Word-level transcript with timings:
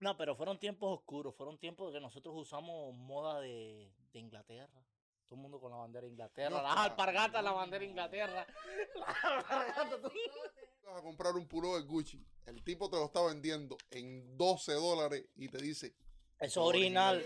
No, 0.00 0.16
pero 0.16 0.36
fueron 0.36 0.58
tiempos 0.58 0.98
oscuros, 0.98 1.34
fueron 1.34 1.58
tiempos 1.58 1.92
que 1.92 2.00
nosotros 2.00 2.34
usamos 2.36 2.94
moda 2.94 3.40
de, 3.40 3.92
de 4.12 4.18
Inglaterra. 4.18 4.84
Todo 5.26 5.34
el 5.36 5.42
mundo 5.42 5.60
con 5.60 5.70
la 5.72 5.76
bandera 5.78 6.04
de 6.06 6.10
Inglaterra, 6.12 6.50
No, 6.56 6.62
las 6.62 6.74
pa- 6.74 6.84
alpargatas, 6.84 7.44
la 7.44 7.52
bandera 7.52 7.80
de 7.80 7.86
Inglaterra. 7.90 8.46
Las 8.94 9.24
alpargatas, 9.24 10.00
Vas 10.02 10.96
a 10.98 11.02
comprar 11.02 11.34
un 11.34 11.46
pullover 11.46 11.82
Gucci. 11.84 12.24
El 12.46 12.64
tipo 12.64 12.88
te 12.88 12.96
lo 12.96 13.04
está 13.06 13.22
vendiendo 13.22 13.76
en 13.90 14.38
12 14.38 14.72
dólares 14.72 15.26
y 15.36 15.48
te 15.48 15.58
dice, 15.58 15.94
es 16.38 16.56
original. 16.56 17.18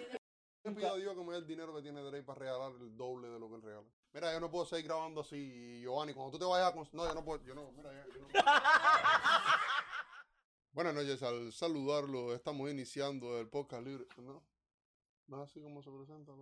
le 0.65 0.73
pido 0.73 0.91
a 0.93 0.97
Dios 0.97 1.15
que 1.17 1.23
me 1.23 1.33
dé 1.33 1.39
el 1.39 1.47
dinero 1.47 1.73
que 1.77 1.83
tiene 1.83 2.01
Drake 2.01 2.25
para 2.25 2.41
regalar 2.41 2.73
el 2.73 2.97
doble 2.97 3.29
de 3.29 3.39
lo 3.39 3.49
que 3.49 3.55
él 3.57 3.63
regala. 3.63 3.87
Mira, 4.15 4.33
yo 4.33 4.41
no 4.41 4.51
puedo 4.51 4.67
seguir 4.67 4.87
grabando 4.87 5.21
así, 5.21 5.81
Giovanni. 5.81 6.13
Cuando 6.13 6.33
tú 6.33 6.39
te 6.41 6.45
vayas 6.45 6.73
a... 6.73 6.77
No, 6.93 7.07
yo 7.07 7.15
no 7.15 7.25
puedo. 7.25 7.45
Yo 7.45 7.55
no, 7.55 7.71
mira, 7.73 7.93
yo, 7.93 8.13
yo 8.15 8.21
no. 8.23 8.29
Buenas 10.73 10.95
noches, 10.95 11.23
al 11.23 11.53
saludarlo, 11.53 12.35
estamos 12.35 12.71
iniciando 12.71 13.39
el 13.39 13.47
podcast 13.47 13.85
libre. 13.85 14.07
¿No? 14.17 14.43
No 15.27 15.45
es 15.45 15.51
así 15.51 15.61
como 15.61 15.83
se 15.83 15.91
presenta. 15.91 16.33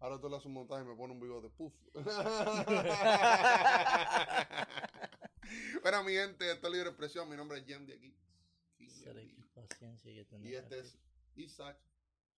Ahora 0.00 0.20
tú 0.20 0.28
le 0.28 0.34
haces 0.34 0.46
un 0.46 0.54
montaje 0.54 0.82
y 0.82 0.86
me 0.88 0.96
pone 0.96 1.12
un 1.12 1.20
bigote. 1.20 1.48
Puf. 1.50 1.72
bueno, 5.82 6.02
mi 6.02 6.14
gente, 6.14 6.50
esto 6.50 6.66
es 6.66 6.72
Libre 6.72 6.88
Expresión. 6.88 7.30
Mi 7.30 7.36
nombre 7.36 7.58
es 7.58 7.64
aquí. 7.94 8.12
Paciencia, 9.54 10.10
yo 10.10 10.26
tengo 10.26 10.44
Y 10.44 10.56
este 10.56 10.80
es 10.80 10.98
Isaac, 11.36 11.78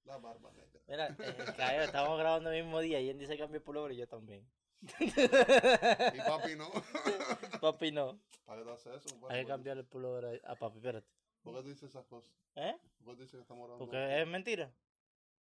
la 0.05 0.19
barba 0.19 0.53
negra. 0.53 0.79
Mira, 0.87 1.17
eh, 1.19 1.85
estamos 1.85 2.19
grabando 2.19 2.53
el 2.53 2.63
mismo 2.63 2.81
día 2.81 2.99
él 2.99 3.19
dice 3.19 3.39
cambio 3.39 3.57
el 3.57 3.63
pullover 3.63 3.93
y 3.93 3.97
yo 3.97 4.07
también. 4.07 4.47
Y 6.15 6.19
papi 6.19 6.55
no. 6.57 6.71
Papi, 7.61 7.93
no. 7.93 8.21
¿Para 8.45 8.59
qué 8.61 8.65
tú 8.65 8.71
haces 8.73 9.05
eso? 9.05 9.27
Hay 9.29 9.43
que 9.43 9.47
cambiar 9.49 9.79
el 9.79 9.85
pullover 9.87 10.41
a, 10.45 10.53
a 10.53 10.55
papi, 10.57 10.79
espérate. 10.79 11.09
¿Por 11.43 11.55
qué 11.55 11.63
tú 11.63 11.69
dices 11.69 11.91
esas 11.91 12.05
cosas? 12.07 12.33
¿Eh? 12.57 12.77
¿Por 13.05 13.15
qué 13.15 13.17
tú 13.17 13.23
dices 13.23 13.33
que 13.33 13.41
estamos 13.43 13.65
grabando? 13.67 13.85
Porque 13.87 14.21
es 14.21 14.27
mentira. 14.27 14.73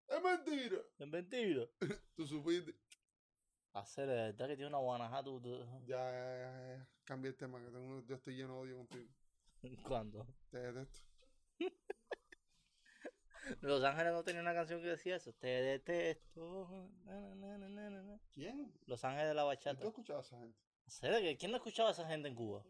¡Es 0.09 0.23
mentira! 0.23 0.79
Es 0.99 1.09
mentira. 1.09 1.67
Tú 2.15 2.27
supiste. 2.27 2.75
Hacer, 3.73 4.07
de 4.09 4.15
verdad 4.15 4.47
que 4.49 4.55
tiene 4.57 4.69
una 4.69 4.79
guanaja 4.79 5.23
tú, 5.25 5.41
tú- 5.41 5.59
Ya, 5.85 5.99
ya, 6.11 6.37
ya, 6.39 6.77
ya. 6.77 6.89
Cambia 7.05 7.29
el 7.29 7.37
tema, 7.37 7.59
que 7.61 7.71
tengo, 7.71 8.03
yo 8.07 8.15
estoy 8.15 8.37
lleno 8.37 8.55
de 8.55 8.61
odio 8.61 8.77
contigo. 8.79 9.11
¿Cuándo? 9.87 10.27
Te 10.51 10.59
detesto. 10.59 11.01
Los 13.67 13.83
Ángeles 13.85 14.13
no 14.13 14.23
tenía 14.23 14.41
una 14.43 14.55
canción 14.55 14.81
que 14.81 14.89
decía 14.89 15.17
eso. 15.17 15.33
Te 15.35 15.47
detesto. 15.47 16.69
na, 17.05 17.21
na, 17.21 17.35
na, 17.35 17.59
na, 17.59 17.69
na, 17.69 17.91
na, 17.91 18.03
na. 18.03 18.21
¿Quién? 18.35 18.73
Los 18.87 19.05
Ángeles 19.05 19.29
de 19.29 19.35
la 19.35 19.43
¿Y 19.43 19.47
Bachata. 19.47 19.81
tú 19.81 19.89
escuchabas 19.89 20.25
a 20.33 20.37
esa 20.37 20.39
gente? 20.45 20.59
¿Hacer 20.87 21.23
que 21.23 21.37
¿Quién 21.37 21.51
no 21.51 21.57
escuchaba 21.57 21.89
a 21.89 21.93
esa 21.93 22.07
gente 22.07 22.29
en 22.29 22.35
Cuba? 22.35 22.63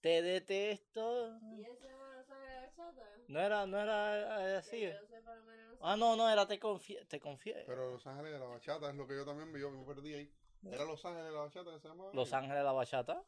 Te 0.00 0.22
detesto. 0.22 1.38
¿Y 1.56 1.62
ese 1.62 1.88
no 1.90 2.24
sabe 2.24 2.46
de 2.48 2.60
bachata? 2.60 3.02
No 3.28 3.40
era, 3.40 3.66
no 3.66 3.78
era 3.80 4.50
eh, 4.54 4.56
así. 4.56 4.80
Menos 4.80 5.78
Ah, 5.82 5.96
no, 5.96 6.14
no, 6.16 6.28
era 6.28 6.46
te 6.46 6.58
confío. 6.58 7.06
Te. 7.06 7.18
Pero 7.20 7.92
Los 7.92 8.06
Ángeles 8.06 8.32
de 8.34 8.38
la 8.38 8.44
Bachata 8.46 8.90
es 8.90 8.96
lo 8.96 9.06
que 9.06 9.14
yo 9.16 9.24
también 9.24 9.50
me, 9.50 9.58
yo 9.58 9.70
me 9.70 9.82
perdí 9.84 10.12
ahí. 10.14 10.30
¿Era 10.64 10.84
Los 10.84 11.02
Ángeles 11.06 11.26
de 11.28 11.32
la 11.32 11.40
Bachata 11.40 11.70
que 11.72 11.80
se 11.80 11.88
llamaba? 11.88 12.10
Los 12.12 12.32
Ángeles 12.34 12.58
de 12.58 12.64
la 12.64 12.72
Bachata. 12.72 13.24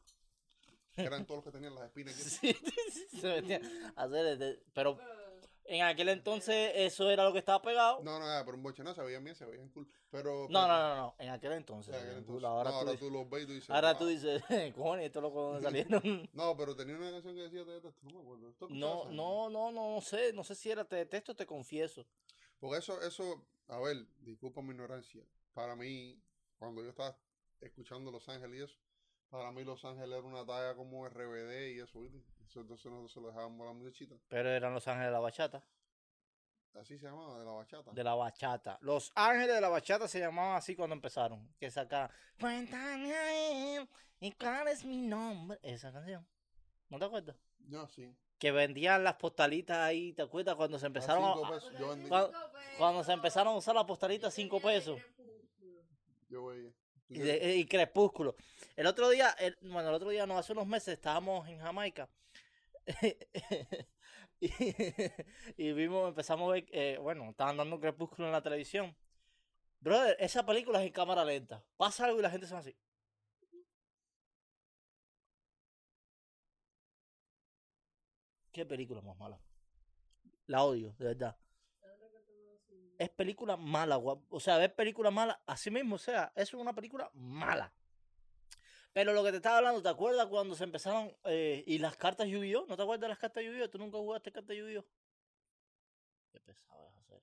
Eran 0.95 1.25
todos 1.25 1.37
los 1.37 1.45
que 1.45 1.51
tenían 1.51 1.73
las 1.73 1.85
espinas 1.85 2.13
aquí. 2.37 2.53
Sí, 2.53 3.17
se 3.19 3.27
metían 3.41 3.63
a 3.95 4.03
hacer 4.03 4.37
de- 4.37 4.61
Pero 4.75 4.95
Pero, 4.95 5.22
en 5.65 5.81
aquel 5.83 6.09
entonces 6.09 6.71
eso 6.75 7.09
era 7.09 7.23
lo 7.23 7.33
que 7.33 7.39
estaba 7.39 7.61
pegado. 7.61 8.01
No, 8.03 8.19
no, 8.19 8.25
pero 8.45 8.57
un 8.57 8.63
boche 8.63 8.83
no, 8.83 8.93
se 8.93 9.01
veían 9.01 9.23
bien, 9.23 9.35
se 9.35 9.45
veían 9.45 9.69
cool. 9.69 9.87
Pero... 10.11 10.41
No, 10.43 10.47
pero- 10.47 10.67
no, 10.67 10.67
no, 10.67 10.95
no. 10.95 11.15
En 11.19 11.29
aquel 11.29 11.53
entonces. 11.53 11.95
ahora, 11.95 12.13
no, 12.15 12.23
tú, 12.25 12.45
ahora 12.45 12.71
dices- 12.91 12.99
tú 12.99 13.09
los 13.11 13.29
ves 13.29 13.43
y 13.43 13.45
tú 13.47 13.53
dices... 13.53 13.69
ahora 13.69 13.91
"Wow". 13.93 13.99
tú 13.99 14.05
dices, 14.07 14.43
cojones, 14.75 15.05
esto 15.05 15.19
es 15.19 15.23
lo 15.23 15.57
que 15.57 15.63
salieron. 15.63 16.29
No, 16.33 16.55
pero 16.57 16.75
tenía 16.75 16.95
una 16.95 17.11
canción 17.11 17.35
que 17.35 17.41
decía 17.43 17.63
te 17.65 17.71
detesto, 17.71 17.99
no 18.03 18.11
me 18.11 18.19
acuerdo. 18.21 18.53
¿Tú 18.59 18.65
escuchabas 18.65 19.05
No, 19.11 19.11
no, 19.11 19.49
no, 19.49 19.71
no, 19.71 19.95
no 19.95 20.01
sé, 20.01 20.33
no 20.33 20.43
sé 20.43 20.55
si 20.55 20.69
era 20.71 20.83
te 20.85 20.95
detesto 20.97 21.35
te 21.35 21.45
confieso. 21.45 22.05
Porque 22.59 22.77
eso, 22.79 23.01
eso, 23.01 23.45
a 23.67 23.79
ver, 23.79 24.05
disculpa 24.19 24.61
mi 24.61 24.71
ignorancia. 24.71 25.23
Para 25.53 25.75
mí, 25.75 26.19
cuando 26.57 26.81
yo 26.83 26.89
estaba 26.89 27.17
escuchando 27.61 28.11
Los 28.11 28.27
Ángeles 28.29 28.59
y 28.59 28.63
eso, 28.63 28.77
para 29.33 29.51
mí 29.51 29.63
Los 29.63 29.83
Ángeles 29.83 30.11
era 30.19 30.21
una 30.21 30.45
talla 30.45 30.75
como 30.75 31.09
RBD 31.09 31.73
y 31.75 31.79
eso, 31.79 31.99
¿viste? 32.01 32.19
Eso, 32.47 32.61
entonces 32.61 32.85
nosotros 32.85 33.11
se 33.11 33.19
lo 33.19 33.27
dejábamos 33.29 33.61
a 33.61 33.65
la 33.65 33.73
muchachita. 33.73 34.15
Pero 34.27 34.47
eran 34.49 34.75
los 34.75 34.87
ángeles 34.87 35.07
de 35.07 35.11
la 35.13 35.19
bachata. 35.19 35.63
Así 36.79 36.99
se 36.99 37.07
llamaba, 37.07 37.39
de 37.39 37.45
la 37.45 37.51
bachata. 37.51 37.91
De 37.91 38.03
la 38.03 38.13
bachata. 38.13 38.77
Los 38.81 39.11
ángeles 39.15 39.55
de 39.55 39.61
la 39.61 39.69
bachata 39.69 40.07
se 40.07 40.19
llamaban 40.19 40.55
así 40.55 40.75
cuando 40.75 40.93
empezaron. 40.95 41.51
Que 41.57 41.71
sacaban. 41.71 42.11
Cuéntame 42.39 43.11
a 43.11 43.77
él 43.79 43.89
y 44.19 44.31
cuál 44.33 44.67
es 44.67 44.85
mi 44.85 44.97
nombre. 45.01 45.57
Esa 45.63 45.91
canción. 45.91 46.27
¿No 46.89 46.99
te 46.99 47.05
acuerdas? 47.05 47.35
No, 47.57 47.87
sí. 47.87 48.15
Que 48.37 48.51
vendían 48.51 49.03
las 49.03 49.15
postalitas 49.15 49.77
ahí, 49.79 50.13
¿te 50.13 50.21
acuerdas? 50.21 50.53
Cuando 50.55 50.77
se 50.77 50.85
empezaron 50.85 51.23
a, 51.23 51.49
pesos. 51.49 51.73
Yo 51.79 51.95
vendí- 51.95 52.07
Cuando- 52.07 52.37
cuando 52.77 53.03
se 53.03 53.13
empezaron 53.13 53.53
a 53.53 53.57
usar 53.57 53.73
las 53.73 53.85
postalitas 53.85 54.27
a 54.27 54.31
5 54.35 54.59
pesos. 54.61 54.99
Yo 56.29 56.45
veía. 56.45 56.71
Y, 57.09 57.65
Crepúsculo. 57.65 58.35
El 58.75 58.87
otro 58.87 59.09
día, 59.09 59.35
bueno, 59.61 59.89
el 59.89 59.95
otro 59.95 60.09
día, 60.09 60.25
no, 60.25 60.37
hace 60.37 60.53
unos 60.53 60.67
meses 60.67 60.95
estábamos 60.95 61.47
en 61.47 61.59
Jamaica. 61.59 62.09
y, 64.39 64.51
y 65.57 65.73
vimos, 65.73 66.09
empezamos 66.09 66.49
a 66.49 66.53
ver, 66.53 66.65
eh, 66.71 66.97
bueno, 67.01 67.29
estaban 67.29 67.57
dando 67.57 67.79
Crepúsculo 67.79 68.27
en 68.27 68.33
la 68.33 68.41
televisión. 68.41 68.95
Brother, 69.79 70.17
esa 70.19 70.45
película 70.45 70.79
es 70.81 70.87
en 70.87 70.93
cámara 70.93 71.25
lenta. 71.25 71.63
Pasa 71.77 72.05
algo 72.05 72.19
y 72.19 72.21
la 72.23 72.29
gente 72.31 72.47
se 72.47 72.53
va 72.53 72.59
así. 72.61 72.75
¿Qué 78.53 78.65
película 78.65 79.01
más 79.01 79.17
mala? 79.17 79.39
La 80.47 80.63
odio, 80.63 80.93
de 80.99 81.05
verdad. 81.05 81.35
Es 82.97 83.09
película 83.09 83.57
mala, 83.57 83.97
guap- 83.97 84.25
o 84.29 84.39
sea, 84.39 84.57
ver 84.57 84.73
película 84.75 85.11
mala, 85.11 85.41
así 85.45 85.69
mismo, 85.71 85.95
o 85.95 85.99
sea, 85.99 86.31
eso 86.35 86.57
es 86.57 86.61
una 86.61 86.73
película 86.73 87.09
mala. 87.13 87.73
Pero 88.93 89.13
lo 89.13 89.23
que 89.23 89.31
te 89.31 89.37
estaba 89.37 89.57
hablando, 89.57 89.81
¿te 89.81 89.89
acuerdas 89.89 90.27
cuando 90.27 90.55
se 90.55 90.63
empezaron 90.63 91.11
eh, 91.25 91.63
y 91.65 91.79
las 91.79 91.97
cartas 91.97 92.27
Yu-Gi-Oh? 92.27 92.67
¿No 92.67 92.75
te 92.77 92.83
acuerdas 92.83 93.01
de 93.01 93.07
las 93.09 93.17
cartas 93.17 93.43
Yu-Gi-Oh? 93.43 93.69
¿Tú 93.69 93.79
nunca 93.79 93.97
jugaste 93.97 94.31
cartas 94.31 94.55
Yu-Gi-Oh? 94.55 94.85
Qué 96.31 96.39
pesado 96.39 96.87
es 96.89 96.97
hacer. 96.99 97.21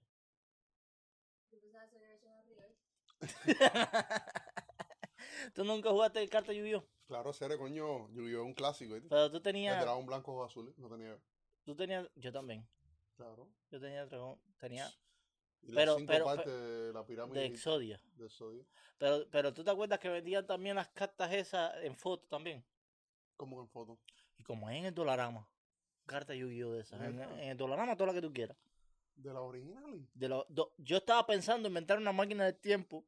¿Tú 5.54 5.64
nunca 5.64 5.90
jugaste 5.90 6.26
cartas 6.28 6.54
Yu-Gi-Oh? 6.56 6.84
Claro, 7.06 7.32
seré 7.32 7.56
coño, 7.58 8.08
Yu-Gi-Oh! 8.10 8.44
un 8.44 8.54
clásico. 8.54 8.94
Pero 9.08 9.30
tú 9.30 9.36
El 9.38 9.42
tenías, 9.42 9.80
dragón 9.80 10.06
blanco 10.06 10.32
o 10.32 10.44
azul, 10.44 10.72
no 10.76 10.88
tenía. 10.88 11.16
tú 11.64 11.74
tenías, 11.76 12.08
yo 12.16 12.32
también, 12.32 12.66
Claro. 13.16 13.48
yo 13.70 13.80
tenía 13.80 14.06
dragón, 14.06 14.40
tenía 14.58 14.88
Y 15.62 15.72
Pero- 15.74 15.92
las 15.92 15.98
cinco 16.00 16.12
pero- 16.12 16.24
partes 16.24 16.46
de 16.52 16.92
la 16.92 17.04
pirámide 17.04 17.40
de 17.40 17.46
Exodia. 17.46 18.00
de 18.16 18.28
Sodio. 18.30 18.66
Pero, 18.98 19.26
pero 19.30 19.52
tú 19.54 19.62
te 19.64 19.70
acuerdas 19.70 19.98
que 19.98 20.08
vendían 20.08 20.46
también 20.46 20.76
las 20.76 20.88
cartas 20.88 21.32
esas 21.32 21.72
en 21.82 21.94
foto 21.96 22.26
también. 22.28 22.64
Como 23.36 23.60
en 23.60 23.68
foto. 23.68 23.98
Y 24.38 24.42
como 24.42 24.68
es 24.70 24.76
en 24.76 24.86
el 24.86 24.94
Dolarama, 24.94 25.48
cartas 26.06 26.36
Yu-Gi-Oh 26.36 26.72
de 26.72 26.80
esas. 26.80 27.00
En, 27.02 27.20
el 27.20 27.56
Dolarama, 27.56 27.96
toda 27.96 28.08
la 28.08 28.12
que 28.14 28.22
tú 28.26 28.32
quieras. 28.32 28.56
De 29.14 29.32
la 29.32 29.40
original. 29.42 30.06
De 30.14 30.28
lo- 30.28 30.46
do- 30.48 30.72
yo 30.78 30.96
estaba 30.98 31.26
pensando 31.26 31.66
en 31.68 31.72
inventar 31.72 31.98
una 31.98 32.12
máquina 32.12 32.44
del 32.44 32.56
tiempo, 32.58 33.04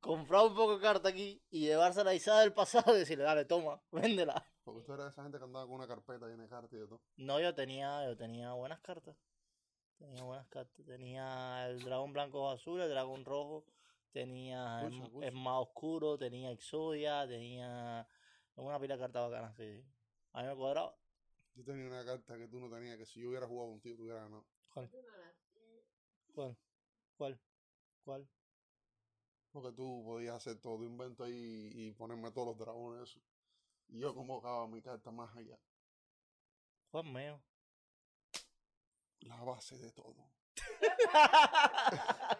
comprar 0.00 0.42
un 0.46 0.54
poco 0.54 0.76
de 0.76 0.82
carta 0.82 1.08
aquí 1.08 1.42
y 1.50 1.60
llevársela 1.60 2.10
a 2.10 2.14
Isa 2.14 2.40
del 2.40 2.52
pasado 2.52 2.94
y 2.94 2.98
decirle, 3.00 3.24
dale, 3.24 3.44
toma, 3.46 3.80
véndela. 3.92 4.46
Porque 4.62 4.80
usted 4.80 4.94
era 4.94 5.04
de 5.04 5.10
esa 5.10 5.22
gente 5.22 5.38
que 5.38 5.44
andaba 5.44 5.66
con 5.66 5.74
una 5.76 5.86
carpeta 5.86 6.26
llena 6.26 6.42
de 6.44 6.48
cartas 6.48 6.72
y 6.72 6.76
de 6.76 6.86
todo. 6.86 7.00
No, 7.16 7.40
yo 7.40 7.54
tenía, 7.54 8.04
yo 8.06 8.16
tenía 8.16 8.52
buenas 8.52 8.80
cartas. 8.80 9.14
Tenía 9.98 10.22
buenas 10.22 10.46
cartas. 10.48 10.84
Tenía 10.86 11.68
el 11.68 11.82
dragón 11.82 12.12
blanco 12.12 12.50
azul, 12.50 12.80
el 12.80 12.90
dragón 12.90 13.24
rojo. 13.24 13.64
Tenía 14.12 14.82
el, 14.82 15.32
más 15.32 15.60
oscuro, 15.60 16.16
tenía 16.16 16.52
Exodia, 16.52 17.26
tenía 17.26 18.06
una 18.54 18.78
pila 18.78 18.94
de 18.94 19.00
cartas 19.00 19.28
bacanas, 19.28 19.56
sí. 19.56 19.82
sí. 19.82 19.84
A 20.32 20.42
mí 20.42 20.48
me 20.48 20.54
cuadraba. 20.54 20.96
Yo 21.56 21.64
tenía 21.64 21.86
una 21.86 22.04
carta 22.04 22.36
que 22.36 22.46
tú 22.46 22.60
no 22.60 22.70
tenías, 22.70 22.96
que 22.96 23.06
si 23.06 23.20
yo 23.20 23.30
hubiera 23.30 23.46
jugado 23.46 23.70
contigo, 23.70 23.96
tú 23.96 24.02
hubieras 24.02 24.22
ganado. 24.22 24.46
¿Cuál? 24.72 24.90
¿Cuál? 26.32 26.58
¿Cuál? 27.16 27.40
¿Cuál? 28.04 28.28
Porque 29.50 29.72
tú 29.72 30.02
podías 30.04 30.36
hacer 30.36 30.60
todo 30.60 30.78
tu 30.78 30.84
invento 30.84 31.24
ahí 31.24 31.70
y 31.72 31.92
ponerme 31.92 32.32
todos 32.32 32.48
los 32.48 32.58
dragones 32.58 33.10
eso. 33.10 33.20
Y 33.88 34.00
yo 34.00 34.14
convocaba 34.14 34.66
mi 34.66 34.82
carta 34.82 35.10
más 35.12 35.34
allá. 35.36 35.58
¿Cuál 36.90 37.04
mío? 37.06 37.40
La 39.24 39.36
base 39.42 39.76
de 39.78 39.90
todo. 39.90 40.14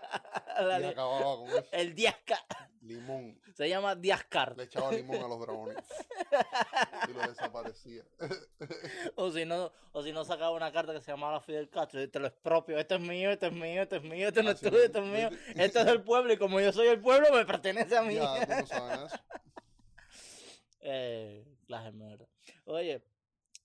La 0.60 0.81
y 0.81 0.84
acababa 0.84 1.36
con 1.36 1.48
eso. 1.48 1.66
el 1.72 1.94
Diasca. 1.94 2.38
Limón. 2.82 3.40
Se 3.54 3.69
llama 3.69 3.94
Diascar. 3.94 4.56
Le 4.56 4.64
echaba 4.64 4.92
limón 4.92 5.22
a 5.22 5.28
los 5.28 5.40
dragones. 5.40 5.76
y 7.08 7.12
lo 7.12 7.20
desaparecía. 7.20 8.04
O 9.16 9.31
si 9.31 9.44
no, 9.44 9.72
o 9.92 10.02
si 10.02 10.12
no 10.12 10.25
sacaba 10.25 10.50
una 10.50 10.72
carta 10.72 10.92
que 10.92 11.00
se 11.00 11.10
llamaba 11.10 11.40
Fidel 11.40 11.69
Castro, 11.70 12.02
y 12.02 12.08
te 12.08 12.19
lo 12.19 12.26
expropio, 12.26 12.78
esto 12.78 12.96
es 12.96 13.00
mío, 13.00 13.30
esto 13.30 13.46
es 13.46 13.52
mío, 13.52 13.82
esto 13.82 13.96
es 13.96 14.02
mío, 14.02 14.28
esto 14.28 14.42
no 14.42 14.50
es 14.50 14.56
Así 14.56 14.70
tuyo, 14.70 14.84
esto 14.84 14.98
es 14.98 15.04
mío, 15.04 15.30
esto 15.54 15.80
es 15.80 15.87
del 15.87 16.02
pueblo, 16.02 16.32
y 16.32 16.37
como 16.37 16.60
yo 16.60 16.72
soy 16.72 16.88
el 16.88 17.00
pueblo, 17.00 17.28
me 17.32 17.44
pertenece 17.44 17.96
a 17.96 18.02
mí. 18.02 18.14
ya, 18.14 18.46
tú 18.46 18.52
no 18.60 18.66
sabes 18.66 19.12
eso. 19.12 19.22
Eh, 20.80 21.44
clase. 21.66 21.92
Oye, 22.64 23.02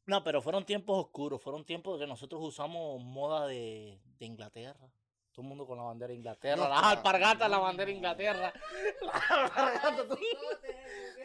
No, 0.09 0.23
pero 0.23 0.41
fueron 0.41 0.65
tiempos 0.65 0.97
oscuros, 0.97 1.39
fueron 1.39 1.63
tiempos 1.63 1.99
que 1.99 2.07
nosotros 2.07 2.41
usamos 2.41 2.99
moda 2.99 3.45
de, 3.45 4.01
de 4.17 4.25
Inglaterra. 4.25 4.91
Todo 5.31 5.43
el 5.43 5.49
mundo 5.49 5.67
con 5.67 5.77
la 5.77 5.83
bandera 5.83 6.09
de 6.09 6.15
Inglaterra, 6.15 6.67
las 6.67 6.83
alpargatas, 6.83 7.47
la 7.47 7.59
bandera 7.59 7.91
de 7.91 7.95
Inglaterra. 7.95 8.51
Las 9.01 9.31
alpargatas, 9.31 10.07
¿tú, 10.07 10.15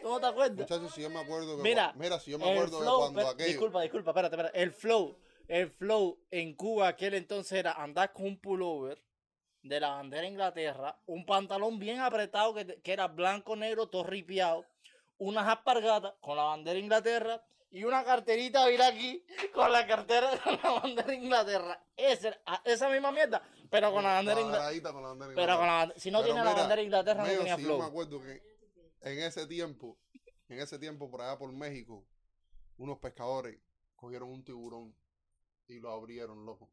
tú 0.03 0.07
no 0.07 0.19
te 0.19 0.27
acuerdas? 0.27 0.57
Muchachos, 0.59 0.93
si 0.93 1.01
yo 1.01 1.09
me 1.09 1.19
acuerdo 1.19 1.57
que. 1.57 1.63
Mira, 1.63 1.93
mira, 1.95 2.19
si 2.19 2.29
yo 2.29 2.37
me 2.37 2.51
acuerdo 2.51 2.79
flow, 2.79 2.99
cuando 2.99 3.19
espera, 3.21 3.33
aquello. 3.33 3.47
disculpa, 3.49 3.81
disculpa, 3.81 4.11
espérate, 4.11 4.35
espérate. 4.35 4.61
El 4.61 4.71
flow, 4.71 5.17
el 5.47 5.69
flow 5.71 6.19
en 6.29 6.55
Cuba 6.55 6.87
aquel 6.89 7.15
entonces 7.15 7.53
era 7.53 7.71
andar 7.73 8.13
con 8.13 8.27
un 8.27 8.39
pullover 8.39 9.03
de 9.63 9.79
la 9.79 9.89
bandera 9.89 10.21
de 10.21 10.27
Inglaterra, 10.29 10.99
un 11.07 11.25
pantalón 11.25 11.79
bien 11.79 11.99
apretado 12.01 12.53
que 12.53 12.93
era 12.93 13.07
blanco, 13.07 13.55
negro, 13.55 13.87
todo 13.87 14.03
ripiado, 14.03 14.63
unas 15.17 15.47
alpargatas 15.47 16.13
con 16.21 16.37
la 16.37 16.43
bandera 16.43 16.75
de 16.75 16.81
Inglaterra 16.81 17.43
y 17.75 17.83
una 17.83 18.03
carterita, 18.05 18.65
mira 18.67 18.87
aquí, 18.87 19.25
con 19.53 19.71
la 19.71 19.85
cartera 19.85 20.29
con 20.43 20.53
la 20.63 20.79
bandera 20.79 21.07
de 21.07 21.15
Inglaterra. 21.15 21.83
Ese- 21.97 22.39
a- 22.45 22.61
esa 22.65 22.89
misma 22.89 23.11
mierda, 23.11 23.41
pero 23.69 23.91
con 23.91 24.03
la 24.03 24.13
bandera 24.13 24.35
de 24.37 24.41
Inglaterra. 24.43 24.91
con 24.93 25.01
la 25.03 25.09
bandera 25.09 25.29
de 25.29 25.35
Pero 25.35 25.55
con 25.57 25.65
Inglaterra. 25.65 25.93
la, 25.93 25.99
si 25.99 26.11
no 26.11 26.19
Pero 26.19 26.25
tiene 26.33 26.39
la 26.45 26.49
mira, 26.51 26.61
bandera 26.61 26.79
de 26.79 26.83
Inglaterra, 26.85 27.23
no 27.23 27.29
Mío, 27.29 27.37
tenía 27.39 27.55
si 27.57 27.61
yo 27.63 27.67
me 27.69 27.75
flow. 27.75 27.83
acuerdo 27.87 28.21
que 28.21 28.41
en 29.01 29.19
ese 29.19 29.45
tiempo, 29.47 29.97
en 30.47 30.59
ese 30.59 30.79
tiempo 30.79 31.11
por 31.11 31.21
allá 31.21 31.37
por 31.37 31.51
México, 31.51 32.05
unos 32.77 32.97
pescadores 32.99 33.59
cogieron 33.95 34.29
un 34.29 34.43
tiburón 34.43 34.95
y 35.67 35.79
lo 35.79 35.91
abrieron, 35.91 36.45
loco. 36.45 36.71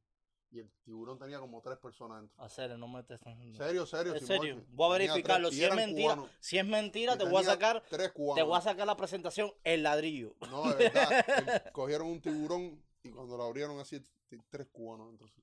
Y 0.53 0.59
el 0.61 0.71
tiburón 0.85 1.19
tenía 1.19 1.41
como 1.41 1.63
tres 1.63 1.79
personas 1.79 2.21
dentro. 2.21 2.43
A 2.45 2.47
serio, 2.49 2.77
no 2.77 2.87
me 2.87 3.03
te 3.03 3.17
Serio, 3.57 3.87
serio, 3.87 4.15
En 4.15 4.27
serio, 4.27 4.63
voy 4.69 4.91
a 4.95 4.99
verificarlo. 4.99 5.49
tres- 5.49 5.59
Si 5.59 5.65
es 5.65 5.75
mentira, 5.75 6.17
si 6.41 6.59
es 6.59 6.67
mentira, 6.67 7.17
te 7.17 7.25
voy 7.25 7.43
a 7.43 7.47
sacar, 7.47 7.83
Tres 7.89 8.13
te 8.35 8.43
voy 8.43 8.59
a 8.59 8.61
sacar 8.61 8.87
la 8.87 8.97
presentación 8.97 9.51
el 9.65 9.83
ladrillo. 9.83 10.35
No, 10.51 10.71
de 10.75 10.91
verdad. 10.91 11.09
cogieron 11.73 12.07
un 12.09 12.21
tiburón 12.21 12.85
y 13.03 13.11
cuando 13.11 13.39
lo 13.39 13.45
abrieron 13.45 13.81
así, 13.81 14.07
tres 14.51 14.69
cubanos. 14.71 15.09
Entonces. 15.11 15.43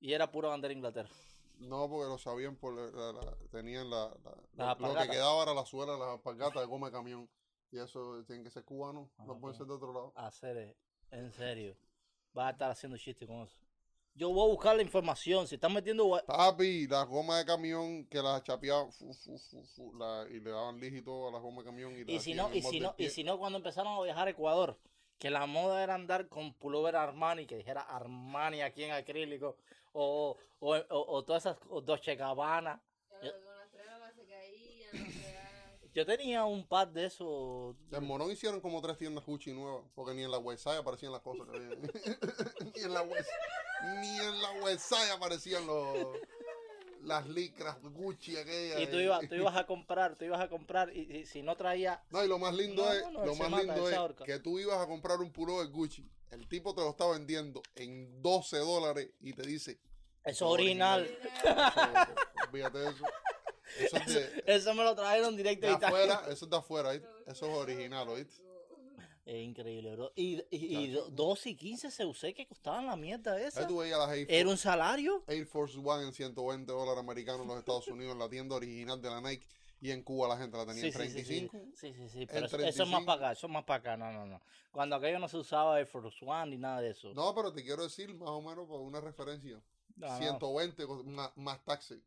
Y 0.00 0.14
era 0.14 0.30
pura 0.32 0.48
bandera 0.48 0.70
de 0.70 0.76
Inglaterra. 0.78 1.10
No, 1.58 1.86
porque 1.90 2.08
lo 2.08 2.16
sabían 2.16 2.56
por 2.56 2.72
la, 2.74 3.36
tenían 3.50 3.90
la, 3.90 4.16
la- 4.54 4.74
lo- 4.78 4.88
lo 4.94 4.94
que 5.02 5.08
quedaba 5.10 5.42
era 5.42 5.52
la 5.52 5.66
suela, 5.66 5.98
las 5.98 6.08
alpargatas 6.08 6.62
de 6.62 6.66
goma 6.66 6.86
de 6.86 6.92
camión. 6.92 7.28
Y 7.70 7.78
eso 7.78 8.24
tienen 8.24 8.42
que 8.42 8.50
ser 8.50 8.64
cubanos, 8.64 9.10
Ah, 9.18 9.24
no 9.26 9.38
pueden 9.38 9.54
ok. 9.54 9.58
ser 9.58 9.66
de 9.66 9.72
otro 9.74 9.92
lado. 9.92 10.12
Hacer, 10.16 10.56
eh, 10.56 10.76
en 11.10 11.30
serio. 11.32 11.76
Vas 12.32 12.46
a 12.46 12.50
estar 12.52 12.70
haciendo 12.70 12.96
chiste 12.96 13.26
con 13.26 13.42
eso. 13.42 13.58
Yo 14.18 14.30
voy 14.30 14.48
a 14.48 14.52
buscar 14.52 14.74
la 14.74 14.82
información. 14.82 15.46
Si 15.46 15.54
están 15.54 15.72
metiendo. 15.72 16.20
Papi, 16.26 16.88
las 16.88 17.06
gomas 17.06 17.38
de 17.38 17.44
camión 17.44 18.04
que 18.06 18.20
las 18.20 18.42
chapeaban 18.42 18.90
fu, 18.90 19.14
fu, 19.14 19.38
fu, 19.38 19.94
la- 19.94 20.26
y 20.28 20.40
le 20.40 20.50
daban 20.50 20.80
lígito 20.80 21.28
a 21.28 21.30
las 21.30 21.40
gomas 21.40 21.64
de 21.64 21.70
camión. 21.70 21.94
Y, 21.96 22.18
si 22.18 22.34
no, 22.34 22.52
y 22.52 22.60
si 22.60 22.80
no, 22.80 22.96
y 22.98 23.10
si 23.10 23.22
no, 23.22 23.38
cuando 23.38 23.58
empezaron 23.58 23.96
a 23.96 24.02
viajar 24.02 24.26
a 24.26 24.30
Ecuador, 24.32 24.76
que 25.20 25.30
la 25.30 25.46
moda 25.46 25.84
era 25.84 25.94
andar 25.94 26.26
con 26.28 26.52
pullover 26.54 26.96
Armani, 26.96 27.46
que 27.46 27.58
dijera 27.58 27.82
Armani 27.82 28.60
aquí 28.60 28.82
en 28.82 28.90
acrílico, 28.90 29.56
o, 29.92 30.36
o, 30.58 30.74
o, 30.76 30.84
o 31.16 31.24
todas 31.24 31.46
esas, 31.46 31.58
o 31.70 31.80
Dolce 31.80 32.16
Gabbana. 32.16 32.82
Yo 35.94 36.06
tenía 36.06 36.44
un 36.44 36.66
par 36.66 36.92
de 36.92 37.06
esos. 37.06 37.74
En 37.90 38.04
Morón 38.04 38.30
hicieron 38.30 38.60
como 38.60 38.80
tres 38.80 38.98
tiendas 38.98 39.24
Gucci 39.24 39.52
nuevas, 39.52 39.84
porque 39.94 40.14
ni 40.14 40.22
en 40.22 40.30
la 40.30 40.38
website 40.38 40.78
aparecían 40.78 41.12
las 41.12 41.22
cosas 41.22 41.48
que 41.48 41.56
había. 41.56 41.76
ni 42.74 42.82
en 42.82 42.94
la 42.94 43.02
web, 43.02 43.24
ni 44.00 44.18
en 44.18 44.42
la 44.42 44.52
website 44.62 45.10
aparecían 45.10 45.66
los 45.66 46.18
las 47.02 47.28
licras 47.28 47.80
Gucci 47.82 48.36
aquellas. 48.36 48.80
Y 48.80 48.86
tú 48.86 48.98
ibas, 48.98 49.28
tú 49.28 49.34
ibas 49.34 49.56
a 49.56 49.66
comprar, 49.66 50.16
tú 50.16 50.24
ibas 50.24 50.40
a 50.40 50.48
comprar, 50.48 50.94
y, 50.94 51.18
y 51.18 51.26
si 51.26 51.42
no 51.42 51.56
traía, 51.56 52.02
No, 52.10 52.24
y 52.24 52.28
lo 52.28 52.38
más 52.38 52.54
lindo 52.54 52.84
No, 52.84 52.92
es, 52.92 53.02
no, 53.04 53.10
no, 53.12 53.26
lo 53.26 53.34
más 53.36 53.50
lindo 53.50 53.88
es 53.88 53.98
que 54.24 54.38
tú 54.38 54.58
ibas 54.58 54.78
a 54.78 54.86
comprar 54.86 55.20
un 55.20 55.32
pullover 55.32 55.68
Gucci, 55.68 56.08
el 56.30 56.48
tipo 56.48 56.74
te 56.74 56.80
lo 56.80 56.90
está 56.90 57.06
vendiendo 57.06 57.62
en 57.74 58.20
12 58.20 58.58
dólares 58.58 59.10
y 59.20 59.32
te 59.32 59.42
dice, 59.42 59.78
eso 60.24 60.46
es 60.46 60.52
original. 60.52 61.04
eso, 61.04 62.70
de 62.70 62.88
eso. 62.90 63.04
Eso 63.78 63.96
es 63.96 64.14
de, 64.14 64.42
Eso 64.46 64.74
me 64.74 64.82
lo 64.82 64.94
trajeron 64.94 65.36
directo 65.36 65.66
de 65.66 65.72
de 65.72 65.78
Italia. 65.78 66.22
eso 66.28 66.44
es 66.44 66.50
de 66.50 66.56
afuera, 66.56 66.90
¿oíste? 66.90 67.08
eso 67.26 67.46
es 67.46 67.54
original, 67.54 68.08
¿oíste? 68.08 68.42
Es 69.28 69.44
increíble, 69.44 69.94
bro. 69.94 70.10
Y, 70.16 70.36
y, 70.50 70.78
y 70.78 70.94
Chacho. 70.94 71.10
12 71.10 71.50
y 71.50 71.54
15 71.56 71.90
se 71.90 72.06
usé 72.06 72.32
que 72.32 72.46
costaban 72.46 72.86
la 72.86 72.96
mierda 72.96 73.38
esa. 73.38 73.66
tú 73.66 73.76
veías 73.78 73.98
las 73.98 74.08
Air 74.08 74.26
Era 74.30 74.38
Force, 74.46 74.50
un 74.50 74.56
salario. 74.56 75.24
Air 75.26 75.44
Force 75.46 75.78
One 75.78 76.04
en 76.06 76.12
120 76.14 76.72
dólares 76.72 76.98
americanos 76.98 77.42
en 77.42 77.48
los 77.48 77.58
Estados 77.58 77.88
Unidos, 77.88 78.14
en 78.14 78.20
la 78.20 78.28
tienda 78.30 78.56
original 78.56 79.02
de 79.02 79.10
la 79.10 79.20
Nike, 79.20 79.46
y 79.82 79.90
en 79.90 80.02
Cuba 80.02 80.28
la 80.28 80.38
gente 80.38 80.56
la 80.56 80.64
tenía 80.64 80.80
Sí, 80.80 80.86
en 80.86 80.92
sí, 80.94 80.98
sí, 81.10 81.24
sí. 81.24 81.48
35. 81.48 81.76
Sí, 81.76 81.92
sí, 81.92 82.08
sí. 82.08 82.26
Pero 82.26 82.38
En 82.38 82.44
eso, 82.46 82.56
eso 82.56 82.82
es 82.84 82.88
más 82.88 83.04
35. 83.04 83.06
para 83.06 83.18
acá, 83.18 83.32
eso 83.32 83.46
es 83.48 83.52
más 83.52 83.64
para 83.64 83.78
acá. 83.80 83.96
No, 83.98 84.12
no, 84.12 84.24
no. 84.24 84.40
Cuando 84.72 84.96
aquello 84.96 85.18
no 85.18 85.28
se 85.28 85.36
usaba 85.36 85.78
el 85.78 85.86
Force 85.86 86.24
One 86.24 86.46
ni 86.52 86.56
nada 86.56 86.80
de 86.80 86.88
eso. 86.92 87.12
No, 87.12 87.34
pero 87.34 87.52
te 87.52 87.62
quiero 87.62 87.82
decir 87.82 88.14
más 88.14 88.30
o 88.30 88.40
menos 88.40 88.66
por 88.66 88.80
una 88.80 89.02
referencia. 89.02 89.60
No, 89.96 90.06
no, 90.08 90.16
120 90.16 90.86
con- 90.86 91.06
más, 91.14 91.36
más 91.36 91.62
taxi. 91.66 92.02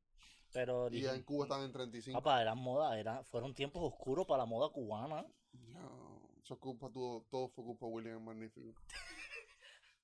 Pero 0.53 0.89
Y 0.91 1.05
en 1.05 1.21
Cuba 1.21 1.45
están 1.45 1.61
en 1.63 1.71
35. 1.71 2.17
Papá, 2.19 2.41
eran 2.41 2.57
moda, 2.57 2.99
era, 2.99 3.23
fueron 3.25 3.53
tiempos 3.53 3.83
oscuros 3.83 4.25
para 4.25 4.39
la 4.39 4.45
moda 4.47 4.69
cubana. 4.69 5.23
No, 5.53 6.10
eso 6.43 6.53
es 6.55 6.59
culpa, 6.59 6.89
todo, 6.91 7.25
todo 7.29 7.49
fue 7.49 7.63
culpa 7.63 7.85
de 7.85 7.91
William 7.91 8.17
el 8.17 8.23
Magnífico. 8.23 8.73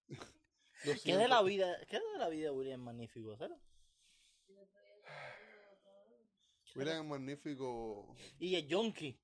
¿Qué 0.84 0.90
de 0.90 0.98
siento. 0.98 1.28
la 1.28 1.42
vida, 1.42 1.76
qué 1.90 1.98
de 2.00 2.18
la 2.20 2.30
vida 2.30 2.46
de 2.46 2.52
William 2.52 2.80
Magnífico? 2.82 3.36
¿sabes? 3.38 3.58
William 6.76 6.98
el 7.02 7.08
Magnífico. 7.08 8.16
Y 8.40 8.56
el 8.56 8.68
Yonki. 8.68 9.20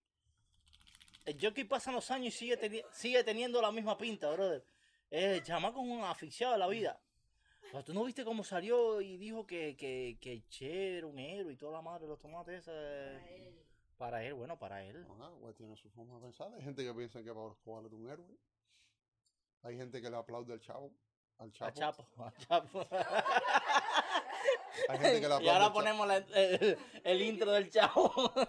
El 1.25 1.37
Yonki 1.37 1.63
pasan 1.65 1.93
los 1.93 2.09
años 2.11 2.33
y 2.33 2.37
sigue, 2.37 2.59
teni- 2.59 2.83
sigue 2.91 3.23
teniendo 3.23 3.61
la 3.61 3.71
misma 3.71 3.97
pinta, 3.97 4.31
brother. 4.31 4.65
El 5.09 5.43
chamaco 5.43 5.81
es 5.81 5.87
un 5.87 6.01
asfixiado 6.03 6.53
de 6.53 6.59
la 6.59 6.67
vida. 6.67 6.99
Pero 7.71 7.83
tú 7.83 7.93
no 7.93 8.03
viste 8.03 8.25
cómo 8.25 8.43
salió 8.43 9.01
y 9.01 9.17
dijo 9.17 9.45
que, 9.45 9.75
que, 9.77 10.17
que 10.19 10.43
Che 10.47 10.97
era 10.97 11.07
un 11.07 11.17
héroe 11.19 11.53
y 11.53 11.55
toda 11.55 11.73
la 11.73 11.81
madre 11.81 12.01
de 12.03 12.07
los 12.09 12.19
tomates 12.19 12.61
esa, 12.61 12.71
Para 14.03 14.21
él. 14.25 14.33
Bueno, 14.33 14.59
para 14.59 14.83
él. 14.83 15.07
Ajá, 15.09 15.29
güey, 15.29 15.53
tiene 15.53 15.77
su 15.77 15.89
forma 15.91 16.15
de 16.15 16.21
pensar. 16.23 16.53
Hay 16.53 16.61
gente 16.61 16.83
que 16.83 16.93
piensa 16.93 17.23
que 17.23 17.29
Pablo 17.33 17.53
Escobar 17.53 17.85
es 17.85 17.93
un 17.93 18.09
héroe. 18.09 18.37
Hay 19.61 19.77
gente 19.77 20.01
que 20.01 20.09
le 20.09 20.17
aplaude 20.17 20.51
al 20.51 20.59
chavo. 20.59 20.91
Al 21.37 21.53
chapo. 21.53 21.69
A 21.69 21.71
Chapo, 21.73 22.07
a 22.17 22.33
Chapo. 22.33 22.85
Hay 24.89 24.97
gente 24.99 25.21
que 25.21 25.27
le 25.29 25.33
aplaude 25.35 25.45
y 25.45 25.49
ahora 25.49 25.65
al 25.67 25.71
ponemos 25.73 26.05
la- 26.05 26.17
el, 26.17 26.77
el 27.01 27.21
intro 27.21 27.51
del 27.53 27.69
Chavo. 27.69 28.11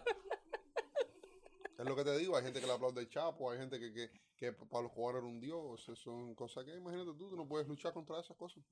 Es 1.79 1.85
lo 1.85 1.95
que 1.97 2.05
te 2.05 2.17
digo. 2.19 2.37
Hay 2.37 2.43
gente 2.45 2.61
que 2.61 2.67
le 2.67 2.73
aplaude 2.73 3.01
al 3.01 3.09
Chapo. 3.09 3.51
Hay 3.51 3.59
gente 3.59 3.79
que, 3.79 3.93
que, 3.93 4.11
que 4.37 4.53
Pablo 4.53 4.89
Escobar 4.89 5.17
era 5.17 5.25
un 5.27 5.41
dios. 5.41 5.85
Son 5.97 6.35
cosas 6.35 6.65
que, 6.65 6.75
imagínate 6.75 7.11
tú, 7.17 7.31
tú 7.31 7.37
no 7.37 7.47
puedes 7.47 7.69
luchar 7.69 7.93
contra 7.93 8.19
esas 8.21 8.37
cosas. 8.37 8.63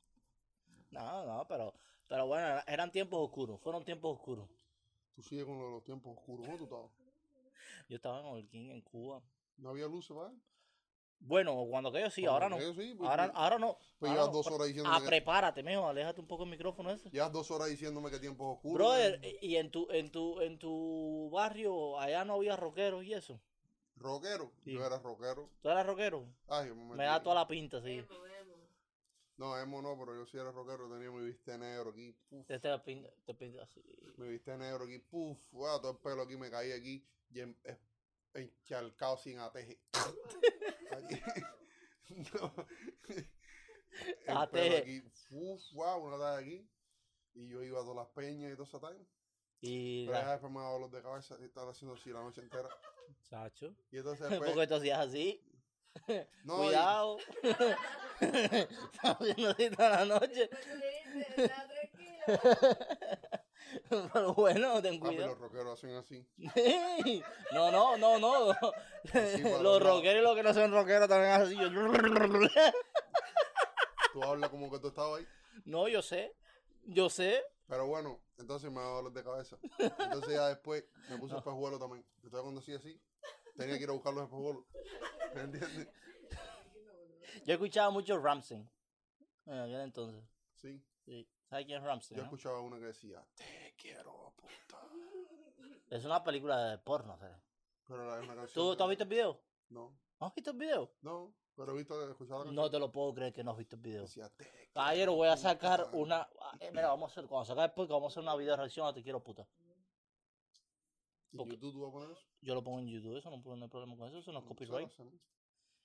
No, 0.91 1.25
no, 1.27 1.47
pero, 1.49 1.75
pero 2.09 2.27
bueno, 2.27 2.45
era- 2.47 2.65
eran 2.67 2.91
tiempos 2.91 3.21
oscuros, 3.23 3.61
fueron 3.61 3.85
tiempos 3.85 4.17
oscuros. 4.19 4.49
Tú 5.15 5.23
sigues 5.23 5.45
con 5.45 5.59
lo 5.59 5.65
de 5.67 5.71
los 5.73 5.85
tiempos 5.85 6.17
oscuros. 6.17 6.47
¿Cómo 6.47 6.59
tú 6.59 6.65
estabas? 6.65 6.91
Yo 7.89 7.97
estaba 7.97 8.21
en 8.21 8.27
Holguín, 8.27 8.71
en 8.71 8.81
Cuba. 8.81 9.23
No 9.59 9.71
había 9.71 9.87
luces, 9.87 10.17
¿vale? 10.17 10.35
Bueno, 11.25 11.65
cuando 11.71 11.91
aquello 11.91 12.11
sí, 12.11 12.25
ahora 12.27 12.49
no. 12.49 12.59
Sí, 12.59 12.95
pues, 12.97 13.09
Ahora, 13.09 13.27
pues, 13.27 13.37
ahora 13.37 13.59
no. 13.59 13.77
pues 14.01 14.11
ahora 14.11 14.23
llevas 14.23 14.27
no. 14.29 14.33
dos 14.33 14.47
horas 14.49 14.67
diciendo 14.67 14.91
Ah, 14.93 14.99
que- 15.01 15.07
prepárate, 15.07 15.63
mijo, 15.63 15.87
aléjate 15.87 16.21
un 16.21 16.27
poco 16.27 16.43
el 16.45 16.51
micrófono 16.51 16.91
ese. 16.91 17.11
Llevas 17.11 17.31
dos 17.31 17.49
horas 17.53 17.69
diciéndome 17.69 18.11
que 18.11 18.19
tiempos 18.19 18.57
oscuros. 18.57 18.75
Brother, 18.75 19.21
¿eh? 19.23 19.39
y 19.41 19.55
en 19.57 19.71
tu, 19.71 19.89
en 19.93 20.11
tu, 20.11 20.41
en 20.41 20.59
tu 20.59 21.31
barrio, 21.31 22.01
allá 22.01 22.25
no 22.25 22.35
había 22.35 22.57
rockeros 22.57 23.05
y 23.05 23.13
eso. 23.13 23.39
Rockero. 23.97 24.51
Sí. 24.65 24.73
Yo 24.73 24.85
era 24.85 24.99
rockero. 24.99 25.49
¿Tú 25.61 25.69
eras 25.69 25.87
rockero? 25.87 26.27
Ay, 26.49 26.69
yo 26.69 26.75
me, 26.75 26.85
Me 26.87 27.05
metí- 27.05 27.07
da 27.07 27.23
toda 27.23 27.37
la 27.37 27.47
pinta, 27.47 27.81
sí. 27.83 28.05
No, 29.43 29.59
emo 29.59 29.83
no, 29.83 29.99
pero 29.99 30.15
yo 30.15 30.25
sí 30.25 30.37
era 30.37 30.53
rockero. 30.53 30.89
Tenía 30.89 31.11
mi 31.11 31.25
viste 31.27 31.59
negro 31.59 31.91
aquí. 31.91 32.13
Puf, 32.29 32.47
Te, 32.47 32.61
te 32.61 32.79
pinta, 32.79 33.11
te 33.27 33.35
pinta 33.35 33.65
así. 33.65 33.83
mi 34.17 34.29
viste 34.29 34.57
negro 34.57 34.85
aquí. 34.85 34.99
Puf, 35.01 35.37
wow, 35.51 35.81
todo 35.81 35.91
el 35.93 35.99
pelo 35.99 36.23
aquí 36.23 36.37
me 36.37 36.49
caía 36.49 36.77
aquí. 36.77 37.05
Y 37.31 37.41
en, 37.41 37.59
es- 37.65 37.81
encharcado 38.35 39.17
sin 39.19 39.41
ateje. 39.41 39.81
Aquí. 40.93 41.21
no. 42.35 42.55
El 44.27 44.37
Ateje. 44.37 44.71
pelo 44.71 44.77
aquí. 44.79 45.13
Uf, 45.33 45.63
wow, 45.73 46.05
una 46.07 46.19
talla 46.19 46.39
aquí. 46.39 46.71
Y 47.35 47.49
yo 47.49 47.63
iba 47.65 47.81
a 47.81 47.83
todas 47.83 47.97
las 47.97 48.09
peñas 48.15 48.53
y 48.53 48.57
toda 48.57 48.69
esa 48.69 48.79
talla. 48.81 49.05
Y 49.61 50.07
Pero 50.07 50.19
la, 50.19 50.31
después 50.33 50.53
me 50.53 50.59
daba 50.61 50.73
dolor 50.73 50.91
de 50.91 51.03
cabeza 51.03 51.37
y 51.41 51.45
estar 51.45 51.69
haciendo 51.69 51.95
así 51.97 52.11
la 52.11 52.21
noche 52.23 52.43
entera. 52.43 52.69
chacho. 53.29 53.75
Y 53.91 53.97
entonces 53.99 54.29
después. 54.31 54.53
Porque 54.53 54.67
tú 54.69 54.75
hacías 54.77 54.99
así. 55.09 55.45
no, 56.45 56.71
y- 56.71 56.75
Estás 58.23 59.17
haciendo 59.21 59.51
así 59.51 59.71
toda 59.71 59.91
la 59.91 60.05
noche. 60.05 60.51
Pero 63.89 64.35
bueno, 64.35 64.83
ten 64.83 65.01
papi, 65.01 65.17
cuidado. 65.17 65.31
los 65.31 65.39
rockeros 65.39 65.79
hacen 65.79 65.95
así. 65.97 66.27
No, 67.53 67.71
no, 67.71 67.97
no, 67.97 68.19
no. 68.19 68.55
Los 69.63 69.83
rockeros 69.83 70.21
y 70.21 70.23
los 70.23 70.37
que 70.37 70.43
no 70.43 70.55
son 70.55 70.73
rockeros 70.73 71.09
también 71.09 71.33
hacen 71.33 71.59
así. 71.59 72.53
Tú 74.13 74.23
hablas 74.23 74.51
como 74.51 74.71
que 74.71 74.79
tú 74.79 74.89
estabas 74.89 75.21
ahí. 75.21 75.27
No, 75.65 75.89
yo 75.89 76.03
sé. 76.03 76.35
Yo 76.85 77.09
sé. 77.09 77.43
Pero 77.67 77.87
bueno, 77.87 78.21
entonces 78.39 78.71
me 78.71 78.81
daba 78.81 78.97
dolor 78.97 79.13
de 79.13 79.25
cabeza. 79.25 79.57
Entonces 79.79 80.35
ya 80.35 80.49
después 80.49 80.85
me 81.09 81.17
puse 81.19 81.37
espejuelo 81.37 81.79
también. 81.79 82.05
Entonces 82.17 82.41
cuando 82.41 82.61
hacía 82.61 82.77
así, 82.77 83.01
tenía 83.57 83.79
que 83.79 83.85
ir 83.85 83.89
a 83.89 83.93
buscar 83.93 84.13
los 84.13 84.25
espejuelos. 84.25 84.65
¿Me 85.35 85.41
entiendes? 85.43 85.89
Yo 87.47 87.55
escuchaba 87.55 87.91
mucho 87.91 88.19
Ramsey. 88.19 88.67
En 89.47 89.59
aquel 89.59 89.81
entonces. 89.81 90.25
Sí. 90.55 90.83
Sí. 91.05 91.29
¿Sabes 91.49 91.67
quién 91.67 91.79
es 91.79 91.85
Ramsey? 91.85 92.17
Yo 92.17 92.23
no? 92.23 92.27
escuchaba 92.29 92.61
una 92.61 92.79
que 92.79 92.87
decía, 92.87 93.25
te 93.35 93.75
quiero, 93.77 94.33
puta. 94.37 94.81
Es 95.91 96.05
una 96.05 96.23
película 96.25 96.71
de 96.71 96.79
porno. 96.79 97.19
¿sabes? 97.19 97.37
Pero 97.87 98.07
la- 98.07 98.21
una 98.21 98.35
canción. 98.37 98.55
¿Tú, 98.55 98.71
de- 98.71 98.77
¿Tú 98.77 98.83
has 98.85 98.89
visto 98.89 99.05
el 99.05 99.11
video? 99.11 99.41
No, 99.69 99.99
¿No 100.21 100.27
has 100.27 100.35
visto 100.35 100.51
el 100.53 100.57
video? 100.57 100.93
no, 101.03 101.35
pero 101.57 101.73
he 101.73 101.77
visto, 101.79 102.01
he 102.07 102.11
escuchado 102.11 102.39
la 102.41 102.45
canción. 102.45 102.55
No 102.65 102.71
te 102.71 102.79
lo 102.79 102.91
puedo 102.93 103.13
creer 103.13 103.33
que 103.33 103.43
no 103.45 103.51
has 103.51 103.57
visto 103.59 103.77
el 103.77 103.83
video. 103.83 104.03
Decía, 104.03 104.29
te 104.31 104.45
quiero, 104.49 104.73
Caballero, 104.73 105.15
voy 105.15 105.29
a 105.29 105.37
sacar 105.37 105.85
puta". 105.91 105.97
una. 105.97 106.29
eh, 106.61 106.71
Mira, 106.71 106.89
vamos 106.89 107.11
a 107.11 107.13
hacer. 107.13 107.27
Cuando 107.29 107.45
sacar 107.45 107.65
el 107.71 107.73
podcast, 107.75 107.93
vamos 107.93 108.11
a 108.11 108.13
hacer 108.15 108.23
una 108.23 108.37
video 108.37 108.57
reacción 108.57 108.87
a 108.87 108.93
Te 108.95 109.03
quiero 109.03 109.23
puta. 109.23 109.47
¿Y 111.33 111.37
YouTube 111.39 111.73
tú 111.73 111.81
vas 111.81 111.89
a 111.89 111.93
poner 111.93 112.11
eso? 112.11 112.27
Yo 112.43 112.55
lo 112.55 112.63
pongo 112.63 112.79
en 112.81 112.89
YouTube, 112.89 113.17
eso 113.17 113.31
no, 113.31 113.57
no 113.57 113.65
hay 113.65 113.71
problema 113.71 113.97
con 113.97 114.09
eso, 114.09 114.19
eso 114.19 114.33
no 114.33 114.41
es 114.41 114.45
copyright. 114.45 114.87
hacemos. 114.87 115.15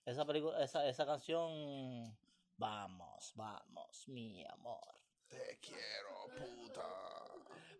Esa 0.07 0.23
película, 0.23 0.63
esa, 0.63 0.87
esa 0.87 1.05
canción. 1.05 2.17
Vamos, 2.55 3.33
vamos, 3.35 4.07
mi 4.07 4.41
amor. 4.45 4.95
Te 5.27 5.59
quiero, 5.61 6.29
puta. 6.33 6.81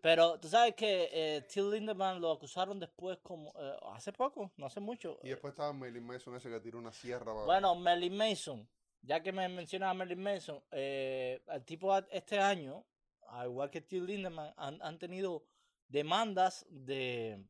Pero 0.02 0.38
tú 0.38 0.50
sabes 0.50 0.76
que 0.76 1.10
eh, 1.10 1.42
Till 1.44 1.72
Lindemann 1.72 2.20
lo 2.20 2.34
acusaron 2.34 2.82
después 2.82 3.18
como 3.20 3.54
eh, 3.58 3.78
hace 3.94 4.12
poco, 4.12 4.52
no 4.58 4.66
hace 4.66 4.82
mucho. 4.82 5.18
Y 5.24 5.30
después 5.30 5.54
estaba 5.54 5.72
Marilyn 5.72 6.06
Mason 6.06 6.36
ese 6.36 6.50
que 6.50 6.60
tiró 6.60 6.80
una 6.80 6.92
sierra. 6.92 7.32
Bueno, 7.32 7.74
Marilyn 7.76 8.18
Mason, 8.18 8.70
ya 9.02 9.24
que 9.24 9.32
me 9.32 9.48
mencionas 9.48 9.92
a 9.92 9.94
Marilyn 9.94 10.22
Mason, 10.22 10.62
eh, 10.72 11.42
el 11.48 11.64
tipo 11.64 11.98
este 12.12 12.40
año, 12.40 12.86
al 13.30 13.48
igual 13.48 13.70
que 13.70 13.80
Till 13.80 14.06
Lindemann, 14.06 14.54
han, 14.58 14.82
han 14.82 15.00
tenido 15.00 15.46
demandas 15.88 16.66
de 16.70 17.42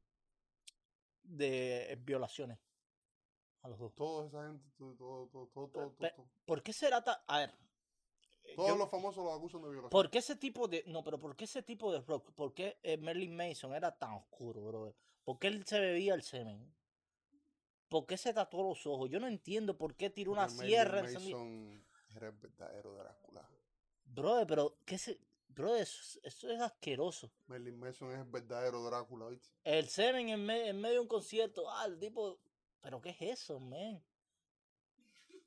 de 1.24 1.98
violaciones 2.04 2.60
a 3.68 3.70
los 3.70 3.80
dos. 3.80 3.94
Toda 3.96 4.28
esa 4.28 4.48
gente, 4.48 4.66
todo, 4.78 4.96
todo, 4.96 5.28
todo, 5.28 5.48
todo, 5.48 5.68
todo, 5.70 5.92
Pe- 5.94 6.12
todo. 6.16 6.26
¿Por 6.46 6.64
qué 6.64 6.74
será 6.74 7.04
tan.? 7.04 7.18
A 7.28 7.40
ver. 7.40 7.54
eh, 8.46 8.54
Todos 8.56 8.70
yo- 8.70 8.76
los 8.78 8.90
famosos 8.90 9.24
los 9.24 9.38
acusan 9.38 9.62
de 9.62 9.68
violación. 9.70 9.90
¿Por 9.90 10.10
qué 10.10 10.20
ese 10.20 10.36
tipo 10.36 10.68
de. 10.68 10.84
No, 10.88 11.04
pero 11.04 11.20
¿por 11.20 11.36
qué 11.36 11.44
ese 11.46 11.62
tipo 11.64 11.92
de 11.92 12.00
rock? 12.02 12.32
¿Por 12.32 12.54
qué 12.54 12.80
eh, 12.84 12.98
Marilyn 12.98 13.36
Mason 13.36 13.74
era 13.74 13.96
tan 13.98 14.14
oscuro, 14.14 14.62
brother? 14.66 14.96
¿Por 15.24 15.38
qué 15.40 15.48
él 15.48 15.66
se 15.66 15.80
bebía 15.80 16.14
el 16.14 16.24
semen? 16.24 16.74
¿Por 17.90 18.06
qué 18.06 18.18
se 18.18 18.34
tatuó 18.34 18.64
los 18.70 18.86
ojos? 18.86 19.10
Yo 19.10 19.20
no 19.20 19.28
entiendo 19.28 19.78
por 19.78 19.96
qué 19.96 20.10
tiró 20.10 20.32
una 20.32 20.50
sierra 20.50 21.00
encendida. 21.00 21.38
Mason 21.38 21.86
era 22.16 22.28
el 22.28 22.34
verdadero 22.34 22.96
Drácula. 22.96 23.50
Brother, 24.06 24.48
pero 24.48 24.78
¿qué 24.86 24.98
se.? 24.98 25.20
Brother, 25.50 25.82
eso, 25.84 26.02
es- 26.02 26.20
eso 26.24 26.50
es 26.52 26.60
asqueroso. 26.62 27.32
Marilyn 27.48 27.80
Mason 27.80 28.12
es 28.12 28.20
el 28.20 28.26
verdadero 28.26 28.84
Drácula, 28.84 29.28
¿viste? 29.30 29.50
El 29.64 29.88
semen 29.88 30.30
en, 30.30 30.46
me- 30.46 30.68
en 30.70 30.80
medio 30.80 30.96
de 30.96 31.00
un 31.02 31.08
concierto. 31.08 31.70
Ah, 31.70 31.86
el 31.86 31.98
tipo. 31.98 32.40
¿Pero 32.82 33.02
qué 33.02 33.10
es 33.10 33.22
eso, 33.22 33.60
man? 33.60 34.02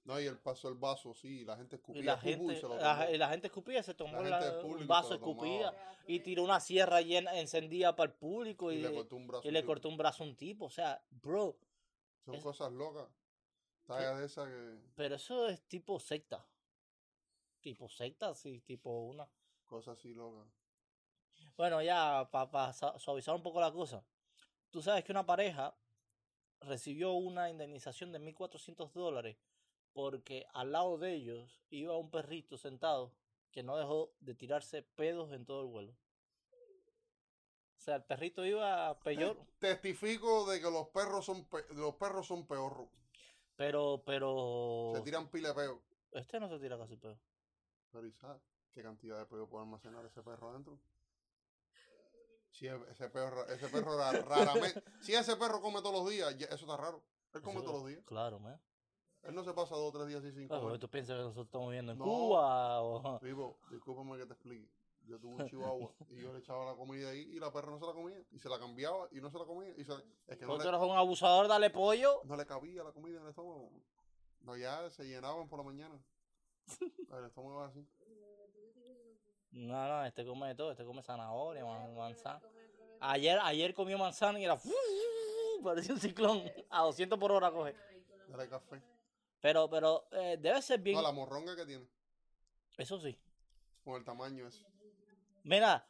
No, 0.05 0.19
y 0.21 0.27
él 0.27 0.39
pasó 0.39 0.69
el 0.69 0.75
vaso, 0.75 1.15
sí, 1.15 1.45
la 1.45 1.57
gente 1.57 1.77
escupía 1.77 2.01
Y 2.01 2.05
la 2.05 2.19
gente, 2.19 2.55
y 2.55 2.57
se 2.57 2.63
lo 2.63 2.77
la, 2.77 3.11
y 3.11 3.19
la 3.19 3.29
gente 3.29 3.47
escupía, 3.49 3.83
se 3.83 3.95
tomó 3.95 4.23
la- 4.23 4.61
un 4.65 4.87
vaso 4.87 5.15
escupía 5.15 5.73
y 6.07 6.21
tiró 6.21 6.43
una 6.43 6.59
sierra 6.59 7.01
llena, 7.03 7.39
encendida 7.39 7.95
para 7.95 8.11
el 8.11 8.17
público 8.19 8.73
y, 8.73 8.77
y, 8.77 8.83
le 8.83 8.93
cortó 8.95 9.17
un 9.17 9.27
brazo. 9.27 9.51
le 9.51 9.65
cortó 9.65 9.89
un 9.89 9.97
brazo 9.97 10.25
a 10.25 10.27
un 10.27 10.37
tipo. 10.37 10.65
O 10.65 10.71
sea, 10.71 11.03
bro, 11.11 11.57
Son 12.25 12.35
es- 12.35 12.43
cosas 12.43 12.73
locas. 12.73 13.09
Talla 13.87 14.15
de 14.17 14.27
esa 14.27 14.47
que. 14.47 14.79
pero 14.95 15.17
eso 15.17 15.49
es 15.49 15.61
tipo 15.69 15.99
secta. 16.01 16.45
Tipo 17.61 17.89
secta, 17.89 18.35
sí, 18.35 18.61
tipo 18.61 18.91
una. 19.03 19.29
Cosas 19.67 19.99
así 19.99 20.15
locas. 20.15 20.47
Bueno, 21.57 21.83
ya 21.83 22.29
para 22.33 22.73
suavizar 22.73 23.35
un 23.35 23.43
poco 23.43 23.61
la 23.61 23.71
cosa. 23.71 24.03
Tú 24.71 24.81
sabes 24.81 25.05
que 25.05 25.13
una 25.13 25.27
pareja 25.27 25.75
recibió 26.61 27.13
una 27.13 27.51
indemnización 27.51 28.13
de 28.13 28.21
1.400 28.21 28.93
dólares 28.93 29.37
porque 29.93 30.47
al 30.53 30.73
lado 30.73 30.99
de 30.99 31.15
ellos 31.15 31.61
iba 31.71 31.97
un 31.97 32.11
perrito 32.11 32.57
sentado 32.57 33.13
que 33.51 33.63
no 33.63 33.77
dejó 33.77 34.13
de 34.21 34.35
tirarse 34.35 34.83
pedos 34.83 35.33
en 35.33 35.45
todo 35.45 35.63
el 35.63 35.67
vuelo. 35.67 35.93
O 35.93 37.83
sea, 37.83 37.97
el 37.97 38.05
perrito 38.05 38.45
iba 38.45 38.99
peor, 39.03 39.37
Testifico 39.59 40.49
de 40.51 40.61
que 40.61 40.71
los 40.71 40.89
perros 40.89 41.25
son 41.25 41.45
pe- 41.47 41.67
los 41.75 41.95
perros 41.97 42.27
son 42.27 42.47
peor. 42.47 42.89
pero, 43.57 44.03
pero... 44.05 44.93
Se 44.95 45.03
tiran 45.03 45.29
pila 45.31 45.49
de 45.49 45.55
peo. 45.55 45.83
Este 46.13 46.39
no 46.39 46.49
se 46.49 46.59
tira 46.59 46.79
casi 46.79 46.97
pedo. 46.97 47.19
Pero 47.91 48.07
¿y 48.07 48.15
qué 48.71 48.83
cantidad 48.83 49.19
de 49.19 49.27
peo 49.27 49.49
puede 49.49 49.65
almacenar 49.65 50.05
ese 50.05 50.23
perro 50.23 50.51
adentro? 50.51 50.79
Si 52.61 52.67
e- 52.69 52.91
ese 52.91 53.09
perro, 53.09 53.47
ese 53.49 53.69
perro 53.71 53.97
ra- 53.97 54.13
raramente. 54.13 54.83
Si 55.01 55.15
ese 55.15 55.35
perro 55.37 55.63
come 55.63 55.81
todos 55.81 55.95
los 55.95 56.11
días, 56.11 56.31
eso 56.35 56.55
está 56.67 56.77
raro. 56.77 57.03
Él 57.33 57.41
come 57.41 57.57
Eso- 57.57 57.65
todos 57.65 57.81
los 57.81 57.89
días. 57.89 58.03
Claro, 58.05 58.39
man. 58.39 58.61
Él 59.23 59.35
no 59.35 59.43
se 59.43 59.55
pasa 59.55 59.75
dos 59.77 59.89
o 59.89 59.93
tres 59.93 60.09
días 60.09 60.21
así 60.23 60.31
sin 60.33 60.47
Claro, 60.47 60.65
comer. 60.65 60.79
¿Tú 60.79 60.91
piensas 60.91 61.17
que 61.17 61.23
nosotros 61.23 61.47
estamos 61.47 61.69
viviendo 61.69 61.93
en 61.93 61.99
No. 61.99 62.05
Cuba? 62.05 62.83
O... 62.83 63.19
Vivo, 63.23 63.57
discúlpame 63.71 64.19
que 64.19 64.27
te 64.27 64.33
explique. 64.35 64.69
Yo 65.07 65.19
tuve 65.19 65.43
un 65.43 65.49
chihuahua 65.49 65.91
y 66.11 66.21
yo 66.21 66.33
le 66.35 66.41
echaba 66.41 66.67
la 66.67 66.75
comida 66.75 67.09
ahí 67.09 67.23
y 67.35 67.41
la 67.41 67.51
perra 67.51 67.71
no 67.71 67.79
se 67.79 67.87
la 67.87 67.93
comía. 67.95 68.23
Y 68.31 68.39
se 68.39 68.51
la 68.51 68.59
cambiaba 68.59 69.09
y 69.11 69.21
no 69.23 69.31
se 69.31 69.39
la 69.39 69.47
comía. 69.47 69.73
Y 69.79 69.85
se, 69.85 69.95
es 70.27 70.37
que 70.37 70.45
no 70.45 70.57
Tú 70.59 70.63
le, 70.63 70.69
eres 70.69 70.81
un 70.83 70.97
abusador, 70.99 71.49
dale 71.49 71.71
pollo. 71.71 72.21
no 72.25 72.37
le 72.37 72.45
cabía 72.45 72.85
la 72.85 72.93
comida 72.93 73.17
en 73.17 73.23
el 73.23 73.31
estómago. 73.31 73.71
No, 74.43 74.55
ya 74.55 74.91
se 74.91 75.05
llenaban 75.05 75.49
por 75.49 75.59
la 75.61 75.65
mañana. 75.65 75.99
El 77.11 77.25
estómago 77.25 77.63
así. 77.63 77.87
No, 79.53 79.89
no, 79.89 80.05
este 80.05 80.25
come 80.25 80.49
de 80.49 80.55
todo, 80.55 80.71
este 80.71 80.85
come 80.85 81.03
zanahoria, 81.03 81.65
man- 81.65 81.95
manzana. 81.97 82.41
Ayer, 83.01 83.39
ayer 83.43 83.75
comió 83.75 83.99
manzana 83.99 84.39
y 84.39 84.45
era 84.45 84.59
parecía 85.65 85.95
un 85.95 86.01
ciclón. 86.01 86.43
A 86.71 86.83
200 86.83 87.19
por 87.19 87.33
hora 87.33 87.51
coge. 87.51 87.75
Dale 88.29 88.49
café. 88.49 88.81
Pero, 89.41 89.69
pero 89.69 90.07
eh, 90.13 90.37
debe 90.39 90.61
ser 90.63 90.81
bien. 90.81 90.97
No, 90.97 91.03
la 91.03 91.13
morronga 91.13 91.57
que 91.57 91.65
tiene. 91.67 91.87
Eso 92.77 93.01
sí. 93.01 93.19
Con 93.85 93.95
el 93.97 94.05
tamaño 94.05 94.47
ese. 94.47 94.65
Mira, 95.43 95.87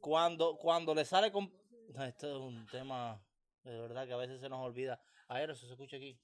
cuando, 0.00 0.56
cuando 0.56 0.94
le 0.94 1.04
sale 1.04 1.30
con. 1.32 1.52
No, 1.88 2.04
esto 2.04 2.30
es 2.30 2.36
un 2.40 2.66
tema 2.68 3.20
de 3.64 3.78
verdad 3.80 4.06
que 4.06 4.12
a 4.12 4.16
veces 4.16 4.40
se 4.40 4.48
nos 4.48 4.60
olvida. 4.64 5.00
A 5.28 5.34
ver, 5.38 5.50
eso 5.50 5.66
se 5.66 5.72
escucha 5.72 5.96
aquí. 5.96 6.18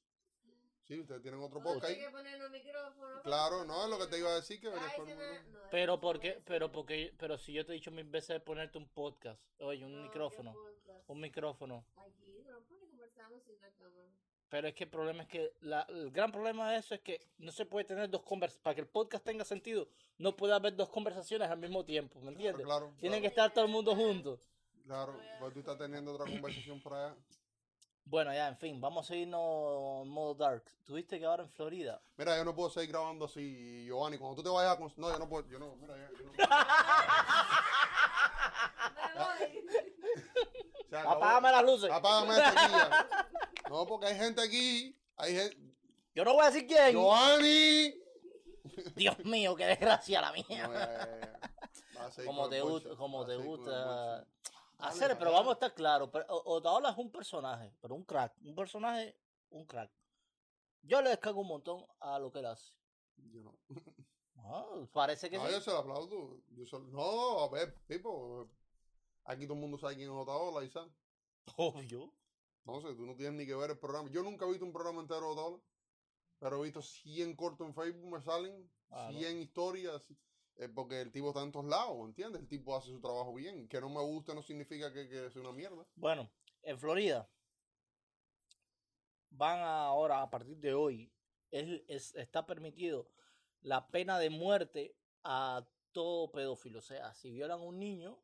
Sí, 0.89 0.99
ustedes 1.01 1.21
tienen 1.21 1.41
otro 1.43 1.63
podcast 1.63 1.85
hay 1.85 1.97
ahí. 1.97 2.01
que 2.01 2.11
poner 2.11 2.43
un 2.43 2.51
micrófono. 2.51 3.23
Claro, 3.23 3.65
no, 3.67 3.85
es 3.85 3.91
lo 3.91 3.99
que 3.99 4.07
te 4.07 4.19
iba 4.19 4.31
a 4.31 4.37
decir 4.37 4.59
que 4.59 4.69
venías 4.71 4.99
mundo. 4.99 5.15
no, 5.53 5.59
Pero 5.71 6.01
porque, 6.01 6.37
no 6.37 6.43
pero 6.47 6.73
porque, 6.73 7.15
pero 7.19 7.37
si 7.37 7.53
yo 7.53 7.67
te 7.67 7.73
he 7.73 7.75
dicho 7.75 7.91
mil 7.91 8.07
veces 8.07 8.29
de 8.29 8.41
ponerte 8.41 8.79
un 8.79 8.89
podcast, 8.89 9.39
oye, 9.61 9.85
un 9.85 9.93
No, 9.93 9.99
¿qué 9.99 10.03
micrófono, 10.09 10.55
podcast? 10.55 11.11
un 11.11 11.21
micrófono. 11.21 11.85
Aquí, 11.97 12.43
no, 12.47 12.59
porque 12.67 12.89
conversamos 12.89 13.43
sin 13.45 13.61
la 13.61 13.71
cámara. 13.73 14.09
Pero 14.49 14.67
es 14.69 14.75
que 14.75 14.85
el 14.85 14.91
problema 14.91 15.23
es 15.25 15.29
que 15.29 15.53
la- 15.61 15.83
el 15.91 16.11
gran 16.11 16.33
problema 16.33 16.71
de 16.73 16.79
eso 16.79 16.95
es 16.95 17.03
que 17.03 17.21
no 17.37 17.53
se 17.53 17.67
puede 17.67 17.85
tener 17.85 18.09
dos 18.09 18.23
conversaciones. 18.23 18.63
Para 18.65 18.75
que 18.77 18.81
el 18.81 18.87
podcast 18.89 19.23
tenga 19.23 19.45
sentido, 19.45 19.89
no 20.17 20.35
puede 20.37 20.55
haber 20.55 20.75
dos 20.75 20.89
conversaciones 20.89 21.51
al 21.51 21.59
mismo 21.59 21.85
tiempo, 21.85 22.19
¿me 22.23 22.31
entiendes? 22.31 22.65
Claro, 22.65 22.95
Tiene 22.99 23.17
claro, 23.17 23.21
que 23.21 23.27
estar 23.29 23.53
todo 23.53 23.67
el 23.67 23.71
mundo 23.71 23.95
junto. 23.95 24.41
claro. 24.87 25.21
Pues 25.39 25.53
tú 25.53 25.59
estás 25.61 25.77
teniendo 25.77 26.15
otra 26.15 26.25
conversación 26.25 26.81
por 26.81 26.95
allá. 26.95 27.15
Bueno, 28.11 28.33
ya, 28.33 28.49
en 28.49 28.57
fin, 28.57 28.81
vamos 28.81 29.11
a 29.11 29.17
irnos 29.17 30.03
en 30.03 30.09
modo 30.09 30.35
dark. 30.35 30.65
Tuviste 30.87 31.19
que 31.19 31.27
ahora 31.27 31.43
en 31.43 31.51
Florida. 31.51 32.01
Mira, 32.17 32.37
yo 32.39 32.45
no 32.45 32.55
puedo 32.55 32.71
seguir 32.71 32.89
grabando 32.91 33.27
así, 33.27 33.85
Giovanni. 33.87 34.17
Cuando 34.17 34.37
tú 34.37 34.43
te 34.43 34.49
vayas 34.49 34.77
a... 34.77 34.81
cons- 34.81 34.95
No, 34.97 35.11
yo 35.11 35.19
no 35.19 35.29
puedo. 35.29 35.47
Yo 35.49 35.59
no, 35.59 35.77
mira, 35.77 35.95
yo, 35.95 36.17
yo 36.17 36.25
no. 36.25 36.33
Me 36.33 36.47
voy. 39.25 39.65
Se 40.91 40.97
acabó. 40.97 41.17
Apágame 41.17 41.51
las 41.53 41.65
luces. 41.65 41.91
Apágame 41.91 42.35
aquí 42.43 42.73
ya. 42.73 43.07
No, 43.69 43.87
porque 43.87 44.07
hay 44.07 44.17
gente 44.17 44.41
aquí. 44.41 44.97
Hay 45.17 45.35
gente. 45.35 45.57
Yo 46.15 46.25
no 46.25 46.33
voy 46.33 46.45
a 46.45 46.51
decir 46.51 46.67
quién. 46.67 46.93
¡Giovanni! 46.93 47.95
Dios 48.95 49.19
mío, 49.25 49.55
qué 49.55 49.67
desgracia 49.67 50.21
la 50.23 50.29
No, 50.29 50.35
mía. 50.35 50.45
ya, 50.49 50.69
ya, 50.69 51.21
ya. 51.21 51.39
Vas 51.95 52.07
a 52.07 52.11
seguir 52.13 52.27
Como 52.27 52.43
con 52.43 52.51
te 52.51 52.61
gusta, 52.63 52.89
bullshit. 52.89 52.99
como 52.99 53.19
Vas 53.19 53.25
a 53.25 53.29
te 53.29 53.33
seguir 53.37 53.51
con 53.51 53.61
el 53.61 53.67
gusta. 53.67 54.17
bullshit. 54.17 54.29
Hacer, 54.79 55.09
Dale, 55.09 55.17
pero 55.17 55.33
vamos 55.33 55.51
a 55.51 55.53
estar 55.55 55.75
claros. 55.75 56.09
Otaola 56.29 56.91
es 56.91 56.99
un 56.99 57.11
personaje, 57.11 57.75
pero 57.81 57.95
un 57.97 58.05
crack. 58.05 58.33
Un 58.43 58.55
personaje, 58.55 59.17
un 59.51 59.67
crack. 59.67 59.91
Yo 60.83 61.03
le 61.03 61.11
descargo 61.11 61.41
un 61.41 61.49
montón 61.49 61.85
a 61.99 62.19
lo 62.19 62.31
que 62.31 62.39
él 62.39 62.47
hace. 62.47 62.73
Yo 63.17 63.43
no. 63.43 63.59
Ah, 64.37 64.65
parece 64.93 65.29
que 65.29 65.37
No, 65.37 65.47
sí. 65.47 65.53
yo 65.53 65.61
se 65.61 65.71
lo 65.73 65.79
aplaudo. 65.79 66.41
Yo 66.51 66.65
se- 66.65 66.79
No, 66.79 67.41
a 67.41 67.49
ver, 67.49 67.75
tipo. 67.87 68.49
Aquí 69.25 69.45
todo 69.47 69.55
el 69.55 69.61
mundo 69.61 69.79
sabe 69.79 69.97
quién 69.97 70.09
es 70.11 70.17
Otaola 70.17 70.67
sabe. 70.71 70.91
Obvio. 71.57 72.15
No 72.65 72.81
sé, 72.81 72.95
tú 72.95 73.05
no 73.05 73.17
tienes 73.17 73.35
ni 73.35 73.47
que 73.47 73.55
ver 73.55 73.71
el 73.73 73.79
programa. 73.79 74.09
Yo 74.11 74.23
nunca 74.23 74.47
he 74.47 74.49
visto 74.49 74.65
un 74.65 74.73
programa 74.73 75.01
entero 75.01 75.21
de 75.27 75.33
Otaola. 75.33 75.59
Pero 76.39 76.61
he 76.61 76.63
visto 76.65 76.81
100 76.83 77.35
cortos 77.35 77.67
en 77.67 77.75
Facebook, 77.75 78.13
me 78.13 78.23
salen. 78.23 78.71
Ah, 78.91 79.11
¿no? 79.13 79.19
100 79.19 79.43
historias. 79.43 80.03
Eh, 80.59 80.69
porque 80.69 81.01
el 81.01 81.11
tipo 81.13 81.29
está 81.29 81.43
en 81.43 81.53
todos 81.53 81.67
lados, 81.67 81.97
¿entiendes? 82.05 82.41
El 82.43 82.49
tipo 82.49 82.77
hace 82.77 82.89
su 82.91 83.01
trabajo 83.01 83.33
bien. 83.35 83.69
Que 83.69 83.81
no 83.81 83.89
me 83.89 84.01
guste 84.03 84.35
no 84.35 84.43
significa 84.43 84.93
que, 84.93 85.09
que 85.09 85.31
sea 85.31 85.41
una 85.43 85.53
mierda. 85.53 85.87
Bueno, 85.97 86.29
en 86.63 86.79
Florida 86.79 87.29
van 89.31 89.61
ahora, 89.61 90.23
a 90.23 90.31
partir 90.31 90.57
de 90.59 90.75
hoy, 90.75 91.13
es, 91.51 91.83
es- 91.89 92.15
está 92.15 92.47
permitido 92.47 93.09
la 93.63 93.89
pena 93.89 94.19
de 94.19 94.31
muerte 94.31 94.95
a 95.25 95.67
todo 95.93 96.31
pedófilo. 96.31 96.79
O 96.79 96.83
sea, 96.83 97.15
si 97.15 97.31
violan 97.31 97.61
a 97.61 97.63
un 97.63 97.79
niño, 97.79 98.19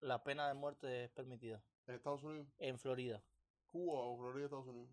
la 0.00 0.22
pena 0.24 0.48
de 0.48 0.54
muerte 0.54 1.04
es 1.04 1.10
permitida 1.10 1.62
En 1.86 1.94
Estados 1.94 2.22
Unidos, 2.22 2.48
en 2.58 2.78
Florida. 2.78 3.22
Cuba 3.70 4.00
o 4.00 4.16
Florida, 4.16 4.44
Estados 4.46 4.66
Unidos. 4.66 4.90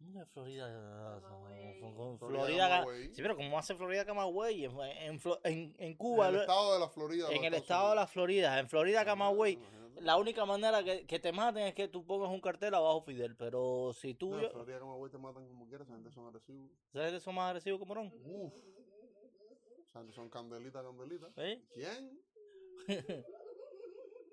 ¿Cómo 0.00 0.14
que 0.18 0.24
Florida? 0.26 1.20
Con- 1.80 2.18
Florida, 2.18 2.68
Camagüey. 2.70 3.14
Sí, 3.14 3.20
pero 3.22 3.36
¿cómo 3.36 3.58
hace 3.58 3.74
Florida 3.74 4.04
Camagüey? 4.06 4.64
En, 4.64 4.80
en, 4.80 5.20
en- 5.44 5.74
en 5.78 5.94
Cuba, 5.94 6.28
en 6.30 6.34
el 6.36 6.40
estado 6.40 6.72
de 6.74 6.80
la 6.80 6.88
Florida. 6.88 7.28
en 7.30 7.44
el 7.44 7.54
estado 7.54 7.90
de 7.90 7.94
la 7.96 8.00
Unidos. 8.02 8.12
Florida, 8.12 8.58
en 8.58 8.68
Florida 8.68 9.04
Camagüey, 9.04 9.58
la 10.00 10.16
única 10.16 10.46
manera 10.46 10.82
que, 10.82 11.06
que 11.06 11.18
te 11.18 11.32
maten 11.32 11.64
es 11.66 11.74
que 11.74 11.86
tú 11.88 12.04
pongas 12.06 12.30
un 12.30 12.40
cartel 12.40 12.74
abajo 12.74 13.02
Fidel. 13.02 13.36
Pero 13.36 13.92
si 13.92 14.14
tú. 14.14 14.30
No, 14.30 14.40
yo- 14.40 14.46
en 14.46 14.52
Florida 14.52 14.78
Camagüey 14.78 15.10
te 15.12 15.18
matan 15.18 15.46
como 15.46 15.66
quieras, 15.68 15.86
esa 15.86 15.94
gente 15.94 16.10
son 16.10 16.26
agresivos. 16.26 16.70
¿Sabes 16.92 17.12
que 17.12 17.20
son 17.20 17.34
más 17.34 17.48
agresivos 17.50 17.78
que 17.78 17.84
morón? 17.86 18.10
Uf. 18.24 18.54
Esa 19.86 19.98
gente 19.98 20.12
son 20.14 20.30
candelita, 20.30 20.82
candelita. 20.82 21.28
¿Eh? 21.36 21.62
¿Quién? 21.74 22.20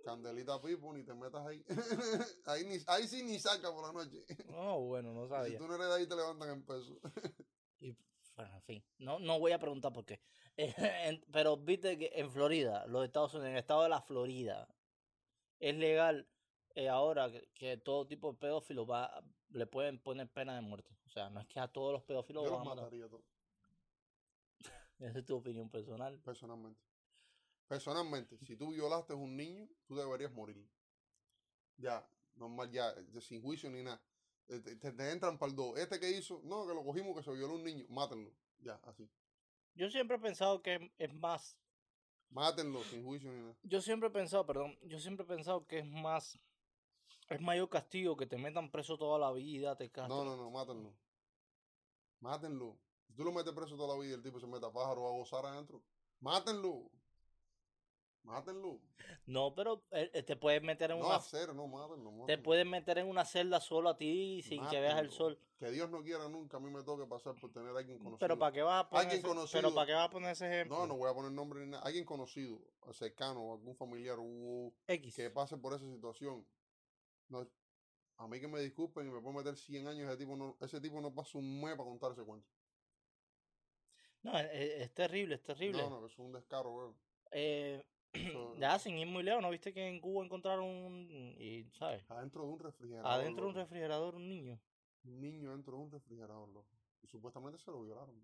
Candelita 0.07 0.61
Pipo, 0.61 0.93
ni 0.93 1.03
te 1.03 1.13
metas 1.13 1.45
ahí. 1.45 1.61
ahí, 2.45 2.63
ni, 2.63 2.77
ahí 2.87 3.07
sí 3.09 3.23
ni 3.23 3.37
saca 3.39 3.73
por 3.73 3.85
la 3.85 3.91
noche. 3.91 4.23
No, 4.49 4.79
bueno, 4.79 5.13
no 5.13 5.23
Si 5.27 5.29
sabía. 5.29 5.57
tú 5.57 5.67
no 5.67 5.75
eres 5.75 5.87
de 5.87 5.93
ahí, 5.95 6.07
te 6.07 6.15
levantan 6.15 6.49
en 6.49 6.63
peso. 6.65 6.99
Y, 7.79 7.95
bueno, 8.35 8.55
en 8.55 8.61
fin, 8.63 8.85
no, 8.99 9.19
no 9.19 9.37
voy 9.39 9.51
a 9.51 9.59
preguntar 9.59 9.91
por 9.93 10.05
qué. 10.05 10.19
Pero 11.31 11.57
viste 11.57 11.97
que 11.97 12.11
en 12.15 12.31
Florida, 12.31 12.87
los 12.87 13.05
Estados 13.05 13.33
Unidos, 13.33 13.49
en 13.49 13.53
el 13.53 13.59
estado 13.59 13.83
de 13.83 13.89
la 13.89 14.01
Florida, 14.01 14.67
es 15.59 15.75
legal 15.75 16.27
eh, 16.73 16.89
ahora 16.89 17.29
que, 17.29 17.49
que 17.53 17.77
todo 17.77 18.07
tipo 18.07 18.31
de 18.31 18.39
pedófilos 18.39 18.89
va, 18.89 19.23
le 19.49 19.67
pueden 19.67 19.99
poner 19.99 20.27
pena 20.31 20.55
de 20.55 20.61
muerte. 20.61 20.97
O 21.05 21.09
sea, 21.09 21.29
no 21.29 21.39
es 21.41 21.47
que 21.47 21.59
a 21.59 21.67
todos 21.67 21.93
los 21.93 22.03
pedófilos 22.03 22.45
Yo 22.45 22.49
los 22.49 22.59
van 22.59 22.79
a 22.79 22.81
matar. 22.81 22.93
Esa 24.99 25.19
es 25.19 25.25
tu 25.25 25.35
opinión 25.35 25.69
personal. 25.69 26.17
personalmente. 26.19 26.86
Personalmente, 27.67 28.37
si 28.45 28.55
tú 28.55 28.71
violaste 28.71 29.13
a 29.13 29.17
un 29.17 29.35
niño, 29.35 29.67
tú 29.87 29.95
deberías 29.95 30.31
morir. 30.31 30.65
Ya, 31.77 32.07
normal, 32.35 32.71
ya, 32.71 32.93
sin 33.21 33.41
juicio 33.41 33.69
ni 33.69 33.83
nada. 33.83 34.01
Te, 34.47 34.59
te- 34.61 34.91
te 34.93 35.11
entran 35.11 35.37
para 35.37 35.49
el 35.49 35.55
dos. 35.55 35.77
Este 35.77 35.99
que 35.99 36.09
hizo, 36.09 36.39
no, 36.43 36.65
que 36.65 36.73
lo 36.73 36.83
cogimos, 36.85 37.15
que 37.15 37.23
se 37.23 37.31
violó 37.33 37.55
un 37.55 37.63
niño, 37.63 37.85
mátenlo. 37.89 38.31
Ya, 38.59 38.75
así. 38.83 39.09
Yo 39.75 39.89
siempre 39.89 40.17
he 40.17 40.19
pensado 40.19 40.61
que 40.61 40.91
es- 40.97 41.13
más 41.13 41.57
Mátenlo, 42.29 42.83
sin 42.83 43.03
juicio 43.05 43.31
ni 43.31 43.39
nada. 43.41 43.55
Yo 43.63 43.81
siempre 43.81 44.09
he 44.09 44.11
pensado, 44.11 44.45
perdón, 44.45 44.77
yo 44.83 44.99
siempre 44.99 45.23
he 45.23 45.27
pensado 45.27 45.65
que 45.65 45.79
es 45.79 45.85
más, 45.85 46.37
es 47.29 47.41
mayor 47.41 47.69
castigo 47.69 48.17
que 48.17 48.25
te 48.25 48.37
metan 48.37 48.69
preso 48.69 48.97
toda 48.97 49.17
la 49.17 49.31
vida, 49.31 49.77
te 49.77 49.85
No, 49.85 49.91
castran. 49.93 50.25
no, 50.25 50.35
no, 50.35 50.51
mátenlo. 50.51 50.93
Mátenlo. 52.19 52.77
Si 53.05 53.13
tú 53.13 53.23
lo 53.23 53.31
metes 53.31 53.53
preso 53.53 53.77
toda 53.77 53.95
la 53.95 54.01
vida 54.01 54.11
y 54.11 54.15
el 54.15 54.23
tipo 54.23 54.39
se 54.39 54.47
mete 54.47 54.65
a 54.65 54.71
pájaro 54.71 55.07
a 55.07 55.11
gozar 55.11 55.45
adentro, 55.45 55.81
mátenlo. 56.19 56.89
Mátenlo. 58.27 58.81
No, 59.25 59.55
pero 59.55 59.85
eh, 59.91 60.11
eh, 60.13 60.21
te 60.23 60.35
puedes 60.35 60.61
meter 60.61 60.91
en 60.91 60.99
No 60.99 61.05
una, 61.07 61.15
hacer, 61.15 61.55
no, 61.55 61.65
mátenlo. 61.65 62.11
te 62.11 62.17
mátenlo. 62.17 62.43
puedes 62.43 62.65
meter 62.65 62.97
en 62.97 63.07
una 63.07 63.23
celda 63.23 63.61
solo 63.61 63.89
a 63.89 63.97
ti 63.97 64.41
sin 64.43 64.67
que 64.67 64.81
veas 64.81 64.99
el 64.99 65.11
sol. 65.11 65.39
Que 65.57 65.71
Dios 65.71 65.89
no 65.89 66.03
quiera 66.03 66.27
nunca 66.27 66.57
a 66.57 66.59
mí 66.59 66.69
me 66.69 66.83
toque 66.83 67.05
pasar 67.07 67.35
por 67.39 67.51
tener 67.53 67.73
a 67.73 67.79
alguien 67.79 67.97
conocido. 67.99 68.19
Pero 68.19 68.37
para 68.37 68.51
qué 68.51 68.61
vas 68.63 68.83
a 68.83 68.89
poner 68.89 69.05
Alguien 69.05 69.19
ese, 69.19 69.27
conocido. 69.27 69.61
pero 69.61 69.73
para 69.73 69.87
qué 69.87 69.93
vas 69.93 70.07
a 70.07 70.11
poner 70.11 70.31
ese 70.31 70.45
ejemplo. 70.47 70.77
No, 70.77 70.87
no 70.87 70.97
voy 70.97 71.09
a 71.09 71.13
poner 71.13 71.31
nombre 71.31 71.61
ni 71.61 71.71
nada. 71.71 71.83
Alguien 71.83 72.03
conocido, 72.03 72.59
cercano, 72.91 73.53
algún 73.53 73.75
familiar 73.77 74.17
o 74.19 74.73
X. 74.87 75.15
que 75.15 75.29
pase 75.29 75.55
por 75.57 75.73
esa 75.73 75.85
situación. 75.85 76.45
No, 77.29 77.47
a 78.17 78.27
mí 78.27 78.41
que 78.41 78.47
me 78.49 78.59
disculpen 78.59 79.07
y 79.07 79.11
me 79.11 79.21
puedo 79.21 79.37
meter 79.37 79.55
100 79.55 79.87
años, 79.87 80.09
ese 80.09 80.17
tipo 80.17 80.35
no, 80.35 80.57
ese 80.59 80.81
tipo 80.81 80.99
no 80.99 81.15
pasa 81.15 81.37
un 81.37 81.61
mes 81.61 81.77
para 81.77 81.87
contar 81.89 82.11
ese 82.11 82.23
cuento. 82.23 82.47
No, 84.23 84.37
es, 84.37 84.49
es- 84.51 84.81
es 84.81 84.93
terrible, 84.93 85.35
es 85.35 85.43
terrible. 85.43 85.81
No, 85.81 86.01
no, 86.01 86.05
es 86.05 86.17
un 86.19 86.33
descaro, 86.33 86.71
weón. 86.73 86.95
Eh, 87.31 87.83
ya 88.59 88.79
sin 88.79 88.97
ir 88.97 89.07
muy 89.07 89.23
lejos, 89.23 89.41
¿no 89.41 89.49
viste 89.49 89.73
que 89.73 89.87
en 89.87 89.99
Cuba 89.99 90.23
encontraron 90.25 90.65
un, 90.65 91.35
y, 91.39 91.63
¿sabes? 91.73 92.03
Adentro 92.09 92.43
de 92.43 92.49
un 92.49 92.59
refrigerador. 92.59 93.11
Adentro 93.11 93.43
de 93.45 93.49
un 93.49 93.55
refrigerador 93.55 94.15
un 94.15 94.27
niño. 94.27 94.59
Un 95.03 95.19
niño 95.21 95.51
dentro 95.51 95.77
de 95.77 95.83
un 95.83 95.91
refrigerador, 95.91 96.49
loco. 96.49 96.75
Y 97.01 97.07
supuestamente 97.07 97.57
se 97.59 97.71
lo 97.71 97.81
violaron. 97.81 98.21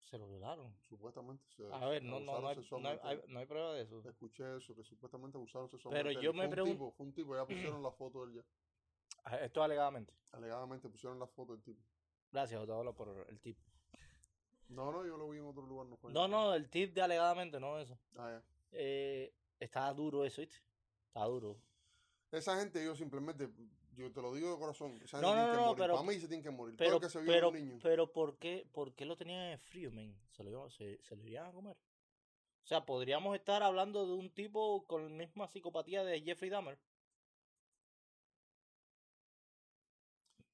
Se 0.00 0.18
lo 0.18 0.28
violaron. 0.28 0.74
Supuestamente 0.88 1.44
se 1.56 1.64
A 1.72 1.86
ver, 1.86 2.02
no, 2.02 2.20
no, 2.20 2.26
no, 2.26 2.36
hay, 2.36 2.42
no, 2.42 2.48
hay, 2.48 2.54
sexualmente. 2.56 3.00
hay- 3.06 3.20
no 3.28 3.38
hay 3.38 3.46
prueba 3.46 3.72
de 3.74 3.82
eso. 3.82 4.02
Escuché 4.08 4.56
eso, 4.58 4.74
que 4.74 4.84
supuestamente 4.84 5.38
abusaron 5.38 5.68
sexualmente. 5.70 6.14
yo 6.14 6.20
de 6.20 6.26
él. 6.26 6.34
me 6.34 6.38
Fue 6.42 6.46
un 6.46 6.52
pregun- 6.52 6.72
tipo, 6.72 6.90
Fue 6.92 7.06
un 7.06 7.12
tipo, 7.14 7.34
ya 7.36 7.46
pusieron 7.46 7.82
la 7.82 7.90
foto 7.90 8.26
de 8.26 8.32
él 8.32 8.36
ya. 8.42 8.44
Ah, 9.24 9.36
Esto 9.38 9.62
alegadamente. 9.62 10.12
Alegadamente 10.32 10.88
pusieron 10.88 11.18
la 11.18 11.26
foto 11.26 11.52
del 11.52 11.62
tipo. 11.62 11.80
Gracias, 12.30 12.60
Otaola, 12.60 12.92
por 12.92 13.26
el 13.28 13.40
tip. 13.40 13.58
No, 14.68 14.90
no, 14.90 15.04
yo 15.06 15.16
lo 15.16 15.28
vi 15.28 15.38
en 15.38 15.46
otro 15.46 15.66
lugar, 15.66 15.86
no 15.86 15.96
fue. 15.96 16.12
No, 16.12 16.26
no, 16.28 16.54
el 16.54 16.68
tip 16.70 16.94
de 16.94 17.02
alegadamente, 17.02 17.60
no 17.60 17.78
eso. 17.78 17.98
Ah, 18.16 18.30
ya. 18.30 18.42
Eh, 18.72 19.34
está 19.60 19.92
duro 19.92 20.24
eso, 20.24 20.40
¿viste? 20.40 20.56
Está 21.08 21.24
duro. 21.24 21.58
Esa 22.30 22.58
gente, 22.58 22.82
yo 22.82 22.94
simplemente, 22.96 23.50
yo 23.94 24.10
te 24.10 24.22
lo 24.22 24.32
digo 24.32 24.50
de 24.52 24.58
corazón, 24.58 24.92
esa 25.02 25.18
gente 25.18 25.20
No, 25.20 25.32
tiene 25.34 25.42
no, 25.46 25.50
que 25.52 25.56
no, 25.58 25.62
morir. 25.66 25.76
pero- 25.82 25.94
Para 25.96 26.06
mí 26.08 26.14
se 26.14 26.26
tienen 26.28 26.42
que 26.42 26.50
morir. 26.50 26.74
Pero, 26.78 26.98
que 27.00 27.10
se 27.10 27.20
pero, 27.20 27.48
un 27.50 27.54
niño. 27.54 27.78
pero 27.82 28.10
¿por 28.10 28.38
qué, 28.38 28.66
por 28.72 28.94
qué 28.94 29.04
lo 29.04 29.16
tenían 29.16 29.42
en 29.50 29.58
frío, 29.58 29.90
men? 29.90 30.16
Se 30.30 30.42
lo, 30.42 30.50
iban- 30.50 30.70
se, 30.70 31.02
se 31.02 31.14
lo 31.16 31.26
iban 31.26 31.46
a 31.46 31.52
comer. 31.52 31.76
O 31.76 32.66
sea, 32.66 32.86
podríamos 32.86 33.34
estar 33.36 33.62
hablando 33.62 34.06
de 34.06 34.14
un 34.14 34.30
tipo 34.30 34.86
con 34.86 35.02
la 35.02 35.08
misma 35.26 35.48
psicopatía 35.48 36.04
de 36.04 36.22
Jeffrey 36.22 36.48
Dahmer. 36.48 36.78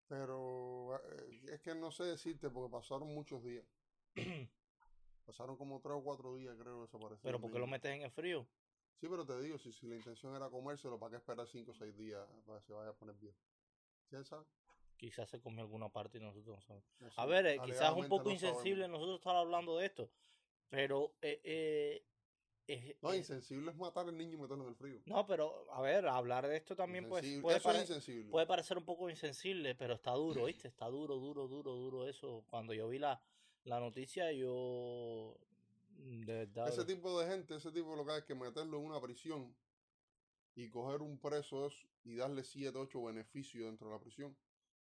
Pero 0.08 0.96
eh, 0.96 1.40
es 1.52 1.60
que 1.60 1.74
no 1.74 1.90
sé 1.90 2.04
decirte 2.04 2.48
porque 2.50 2.72
pasaron 2.72 3.14
muchos 3.14 3.42
días. 3.44 3.64
Pasaron 5.26 5.56
como 5.56 5.80
tres 5.80 5.94
o 5.96 6.02
cuatro 6.02 6.34
días, 6.36 6.56
creo, 6.58 6.82
desaparecieron. 6.82 7.20
Pero 7.22 7.40
¿por 7.40 7.52
qué 7.52 7.58
lo 7.58 7.66
metes 7.66 7.92
en 7.94 8.02
el 8.02 8.10
frío? 8.10 8.46
Sí, 9.00 9.06
pero 9.08 9.24
te 9.24 9.38
digo, 9.40 9.58
si, 9.58 9.72
si 9.72 9.86
la 9.86 9.94
intención 9.94 10.34
era 10.34 10.48
comérselo, 10.48 10.98
¿para 10.98 11.10
qué 11.10 11.16
esperar 11.18 11.46
cinco 11.46 11.70
o 11.72 11.74
seis 11.74 11.96
días 11.96 12.26
para 12.46 12.58
que 12.60 12.66
se 12.66 12.72
vaya 12.72 12.90
a 12.90 12.94
poner 12.94 13.14
viejo? 13.16 13.38
¿Quién 14.08 14.24
sabe? 14.24 14.44
Quizás 14.96 15.28
se 15.30 15.38
comió 15.40 15.60
alguna 15.62 15.88
parte 15.90 16.18
y 16.18 16.20
nosotros 16.20 16.56
no 16.56 16.60
sabemos. 16.62 16.88
No 16.98 17.08
A 17.16 17.26
ver, 17.26 17.46
eh, 17.46 17.60
quizás 17.64 17.94
un 17.94 18.08
poco 18.08 18.24
no 18.24 18.30
insensible 18.32 18.80
sabemos. 18.82 18.98
nosotros 19.00 19.18
estar 19.20 19.36
hablando 19.36 19.76
de 19.76 19.86
esto. 19.86 20.10
Pero, 20.70 21.12
eh, 21.22 22.02
eh, 22.66 22.96
No, 23.00 23.14
insensible 23.14 23.70
es 23.70 23.76
matar 23.76 24.08
al 24.08 24.16
niño 24.16 24.34
y 24.34 24.40
meterlo 24.40 24.64
en 24.64 24.70
el 24.70 24.76
frío. 24.76 25.00
no, 25.06 25.24
pero, 25.26 25.70
a 25.72 25.80
ver, 25.80 26.06
hablar 26.08 26.48
de 26.48 26.56
esto 26.56 26.74
también 26.74 27.06
pues, 27.08 27.24
Insensible- 27.24 27.42
puede, 27.42 27.56
es 27.58 27.62
pare- 27.62 27.80
insensible. 27.80 28.30
puede 28.30 28.46
parecer 28.46 28.76
un 28.78 28.84
poco 28.84 29.08
insensible, 29.08 29.74
pero 29.76 29.94
está 29.94 30.12
duro, 30.12 30.44
¿viste? 30.46 30.66
Está 30.68 30.86
duro, 30.88 31.16
duro, 31.16 31.46
duro, 31.46 31.74
duro 31.76 32.06
eso. 32.08 32.44
Cuando 32.50 32.74
yo 32.74 32.88
vi 32.88 32.98
la, 32.98 33.20
la 33.68 33.80
noticia, 33.80 34.32
yo... 34.32 35.36
mm, 35.90 36.20
De 36.24 36.32
verdad... 36.34 36.68
Ese 36.68 36.84
tipo 36.84 37.20
de 37.20 37.28
gente, 37.30 37.56
ese 37.56 37.70
tipo 37.70 37.94
lo 37.94 38.04
que 38.04 38.12
hay 38.12 38.18
es 38.20 38.24
que 38.24 38.34
meterlo 38.34 38.78
en 38.78 38.86
una 38.86 39.00
prisión 39.00 39.54
y 40.54 40.68
coger 40.70 41.02
un 41.02 41.18
preso 41.18 41.66
eso 41.66 41.86
y 42.04 42.16
darle 42.16 42.42
7, 42.42 42.76
8 42.76 43.02
beneficios 43.04 43.66
dentro 43.66 43.88
de 43.88 43.94
la 43.94 44.00
prisión 44.00 44.36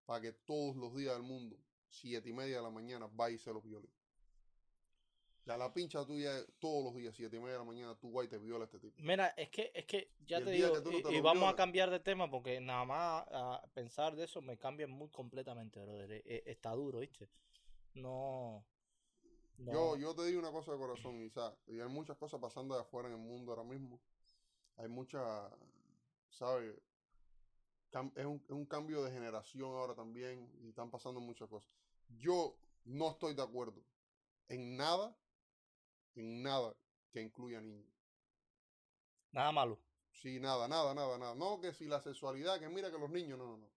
para 0.05 0.21
que 0.21 0.31
todos 0.31 0.75
los 0.75 0.95
días 0.95 1.13
del 1.13 1.23
mundo, 1.23 1.57
siete 1.89 2.29
y 2.29 2.33
media 2.33 2.57
de 2.57 2.63
la 2.63 2.69
mañana, 2.69 3.07
va 3.07 3.29
y 3.31 3.37
se 3.37 3.51
lo 3.51 3.61
viole. 3.61 3.89
Ya 5.45 5.57
la 5.57 5.71
pincha 5.71 6.03
tuya 6.05 6.39
es 6.39 6.47
todos 6.59 6.83
los 6.83 6.95
días, 6.95 7.13
siete 7.15 7.37
y 7.37 7.39
media 7.39 7.53
de 7.53 7.59
la 7.59 7.65
mañana, 7.65 7.95
tú 7.99 8.11
vas 8.11 8.25
y 8.25 8.29
te 8.29 8.39
viola 8.39 8.65
este 8.65 8.79
tipo. 8.79 8.95
Mira, 8.97 9.27
es 9.37 9.49
que, 9.49 9.71
es 9.75 9.85
que 9.85 10.09
ya 10.25 10.39
Y 10.39 10.43
te 10.43 10.49
digo, 10.51 10.79
no 10.79 10.91
y, 10.91 11.03
te 11.03 11.11
y 11.11 11.17
lo 11.17 11.21
vamos 11.23 11.53
a 11.53 11.55
cambiar 11.55 11.91
de 11.91 11.99
tema 11.99 12.29
porque 12.29 12.59
nada 12.59 12.83
más 12.85 13.25
a 13.31 13.63
pensar 13.73 14.15
de 14.15 14.23
eso 14.25 14.41
me 14.41 14.57
cambia 14.57 14.87
muy 14.87 15.09
completamente, 15.09 15.79
brother. 15.79 16.11
E- 16.11 16.23
e- 16.25 16.43
Está 16.47 16.71
duro, 16.71 16.99
¿viste? 16.99 17.29
No... 17.93 18.65
no. 19.57 19.71
Yo, 19.71 19.97
yo 19.97 20.15
te 20.15 20.25
digo 20.25 20.39
una 20.39 20.51
cosa 20.51 20.71
de 20.71 20.77
corazón, 20.77 21.21
Isaac, 21.21 21.55
y 21.67 21.79
hay 21.79 21.87
muchas 21.87 22.17
cosas 22.17 22.39
pasando 22.39 22.75
de 22.75 22.81
afuera 22.81 23.07
en 23.07 23.15
el 23.15 23.21
mundo 23.21 23.51
ahora 23.51 23.63
mismo. 23.63 23.99
Hay 24.77 24.87
mucha, 24.87 25.49
¿sabes? 26.29 26.75
Es, 28.15 28.25
un, 28.25 28.43
es 28.45 28.51
un 28.51 28.65
cambio 28.65 29.03
de 29.03 29.11
generación 29.11 29.69
ahora 29.71 29.95
también 29.95 30.51
y 30.61 30.69
están 30.69 30.91
pasando 30.91 31.21
muchas 31.21 31.47
cosas. 31.47 31.71
Yo 32.09 32.57
no 32.83 33.11
estoy 33.11 33.33
de 33.33 33.41
acuerdo 33.41 33.81
en 34.49 34.75
nada, 34.75 35.15
en 36.15 36.43
nada 36.43 36.75
que 37.11 37.21
incluya 37.21 37.61
niños. 37.61 37.93
Nada 39.31 39.51
malo. 39.51 39.79
Sí, 40.11 40.39
nada, 40.39 40.67
nada, 40.67 40.93
nada, 40.93 41.17
nada. 41.17 41.35
No, 41.35 41.59
que 41.59 41.73
si 41.73 41.85
la 41.85 42.01
sexualidad, 42.01 42.59
que 42.59 42.69
mira 42.69 42.91
que 42.91 42.97
los 42.97 43.09
niños, 43.09 43.37
no, 43.37 43.45
no, 43.45 43.57
no. 43.57 43.69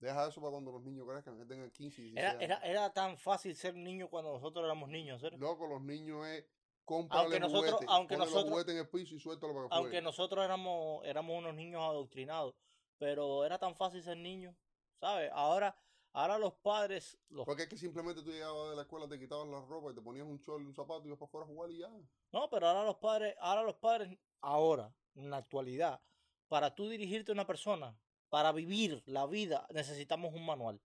Deja 0.00 0.28
eso 0.28 0.40
para 0.40 0.50
cuando 0.52 0.72
los 0.72 0.82
niños 0.82 1.06
crezcan, 1.08 1.38
que 1.38 1.46
tengan 1.46 1.70
15 1.70 2.02
y 2.02 2.04
16 2.10 2.18
Era, 2.18 2.30
años. 2.32 2.42
era, 2.42 2.58
era 2.60 2.92
tan 2.92 3.16
fácil 3.16 3.56
ser 3.56 3.74
niño 3.74 4.08
cuando 4.08 4.32
nosotros 4.32 4.64
éramos 4.64 4.88
niños, 4.90 5.20
¿serio? 5.20 5.38
Loco, 5.38 5.66
los 5.66 5.80
niños 5.80 6.26
es 6.26 6.44
comprarle 6.84 7.40
nosotros- 7.40 7.72
juguete, 7.72 7.86
aunque 7.88 8.16
los 8.16 8.26
nosotros- 8.28 8.50
juguetes 8.52 8.74
en 8.74 8.80
el 8.80 8.88
piso 8.88 9.14
y 9.14 9.18
suéltalo 9.20 9.54
para 9.54 9.68
que 9.68 9.74
Aunque 9.74 9.88
juegue. 9.90 10.02
nosotros 10.02 10.44
éramos, 10.44 11.04
éramos 11.04 11.38
unos 11.38 11.54
niños 11.54 11.82
adoctrinados, 11.82 12.54
pero 12.98 13.44
era 13.44 13.58
tan 13.58 13.74
fácil 13.74 14.02
ser 14.02 14.18
niño, 14.18 14.54
¿sabes? 15.00 15.30
Ahora, 15.34 15.74
ahora 16.12 16.38
los 16.38 16.52
padres, 16.54 17.18
los 17.30 17.46
Porque 17.46 17.62
es 17.62 17.68
que 17.68 17.76
simplemente 17.78 18.22
tú 18.22 18.30
llegabas 18.30 18.70
de 18.70 18.76
la 18.76 18.82
escuela, 18.82 19.08
te 19.08 19.18
quitabas 19.18 19.48
la 19.48 19.60
ropa 19.62 19.90
y 19.92 19.94
te 19.94 20.02
ponías 20.02 20.26
un 20.26 20.38
chorro 20.40 20.60
y 20.62 20.66
un 20.66 20.74
zapato 20.74 21.02
y 21.04 21.06
ibas 21.08 21.18
para 21.18 21.26
afuera 21.28 21.44
a 21.46 21.48
jugar 21.48 21.70
y 21.70 21.78
ya. 21.78 21.88
No, 22.32 22.50
pero 22.50 22.68
ahora 22.68 22.84
los 22.84 22.96
padres, 22.96 23.34
ahora 23.40 23.62
los 23.62 23.76
padres, 23.76 24.16
ahora, 24.42 24.94
en 25.14 25.30
la 25.30 25.38
actualidad, 25.38 26.00
para 26.48 26.74
tú 26.74 26.88
dirigirte 26.88 27.32
a 27.32 27.34
una 27.34 27.46
persona, 27.46 27.98
para 28.36 28.52
vivir 28.52 29.02
la 29.06 29.26
vida, 29.26 29.66
necesitamos 29.72 30.34
un 30.34 30.44
manual. 30.44 30.78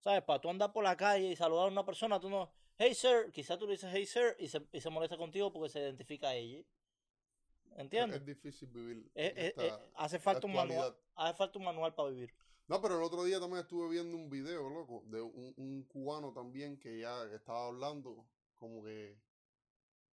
¿Sabes? 0.00 0.24
Para 0.24 0.40
tú 0.40 0.50
andar 0.50 0.72
por 0.72 0.82
la 0.82 0.96
calle 0.96 1.28
y 1.28 1.36
saludar 1.36 1.68
a 1.68 1.70
una 1.70 1.86
persona, 1.86 2.18
tú 2.18 2.28
no, 2.28 2.50
hey 2.76 2.92
sir, 2.92 3.30
quizás 3.30 3.56
tú 3.56 3.66
le 3.66 3.74
dices 3.74 3.88
hey 3.94 4.04
sir 4.04 4.34
y 4.40 4.48
se, 4.48 4.66
y 4.72 4.80
se 4.80 4.90
molesta 4.90 5.16
contigo 5.16 5.52
porque 5.52 5.68
se 5.68 5.78
identifica 5.78 6.30
a 6.30 6.34
ella. 6.34 6.58
Es, 6.58 7.78
¿Entiendes? 7.78 8.18
es 8.18 8.26
difícil 8.26 8.68
vivir. 8.70 9.08
Eh, 9.14 9.54
esta 9.56 9.80
hace 9.94 10.18
falta 10.18 10.44
un 10.48 10.54
manual, 10.54 10.96
hace 11.14 11.34
falta 11.36 11.56
un 11.56 11.66
manual 11.66 11.94
para 11.94 12.08
vivir. 12.08 12.34
No, 12.66 12.82
pero 12.82 12.96
el 12.96 13.04
otro 13.04 13.22
día 13.22 13.38
también 13.38 13.60
estuve 13.60 13.88
viendo 13.88 14.16
un 14.16 14.28
video, 14.28 14.68
loco, 14.68 15.04
de 15.06 15.22
un, 15.22 15.54
un 15.56 15.84
cubano 15.84 16.32
también 16.32 16.80
que 16.80 16.98
ya 16.98 17.26
estaba 17.32 17.68
hablando 17.68 18.26
como 18.56 18.82
que, 18.82 19.16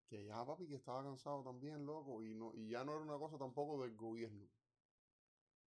que 0.06 0.26
ya, 0.26 0.44
papi, 0.44 0.68
que 0.68 0.74
estaba 0.74 1.02
cansado 1.02 1.42
también, 1.42 1.86
loco, 1.86 2.22
y, 2.22 2.34
no, 2.34 2.52
y 2.54 2.68
ya 2.68 2.84
no 2.84 2.92
era 2.92 3.00
una 3.00 3.16
cosa 3.16 3.38
tampoco 3.38 3.80
del 3.80 3.96
gobierno. 3.96 4.46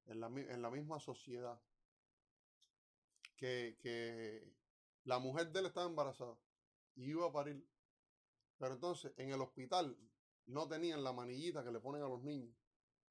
En 0.06 0.20
la, 0.20 0.28
en 0.28 0.62
la 0.62 0.70
misma 0.70 1.00
sociedad. 1.00 1.60
Que, 3.36 3.78
que 3.82 4.54
la 5.04 5.20
mujer 5.20 5.52
de 5.52 5.60
él 5.60 5.65
estaba 5.65 5.88
embarazada 5.88 6.38
y 6.96 7.10
iba 7.10 7.28
a 7.28 7.32
parir. 7.32 7.68
Pero 8.58 8.74
entonces, 8.74 9.13
en 9.18 9.32
el 9.32 9.41
hospital 9.41 9.98
no 10.46 10.68
tenían 10.68 11.04
la 11.04 11.12
manillita 11.12 11.63
que 11.63 11.72
le 11.72 11.80
ponen 11.80 12.04
a 12.04 12.08
los 12.08 12.24
niños 12.24 12.56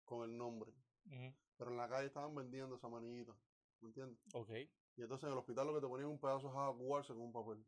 con 0.04 0.28
el 0.28 0.36
nombre. 0.36 0.72
Pero 1.56 1.70
en 1.70 1.76
la 1.76 1.88
calle 1.88 2.06
estaban 2.06 2.34
vendiendo 2.34 2.76
esa 2.76 2.88
manillita. 2.88 3.34
¿Me 3.80 3.88
entiendes? 3.88 4.18
Ok. 4.32 4.50
Y 4.96 5.02
entonces 5.02 5.24
en 5.24 5.32
el 5.32 5.38
hospital 5.38 5.66
lo 5.66 5.74
que 5.74 5.80
te 5.80 5.88
ponían 5.88 6.08
un 6.08 6.18
pedazo 6.18 6.48
de 6.48 6.54
java 6.54 6.74
cubarse 6.74 7.12
con 7.12 7.22
un 7.22 7.32
papel. 7.32 7.64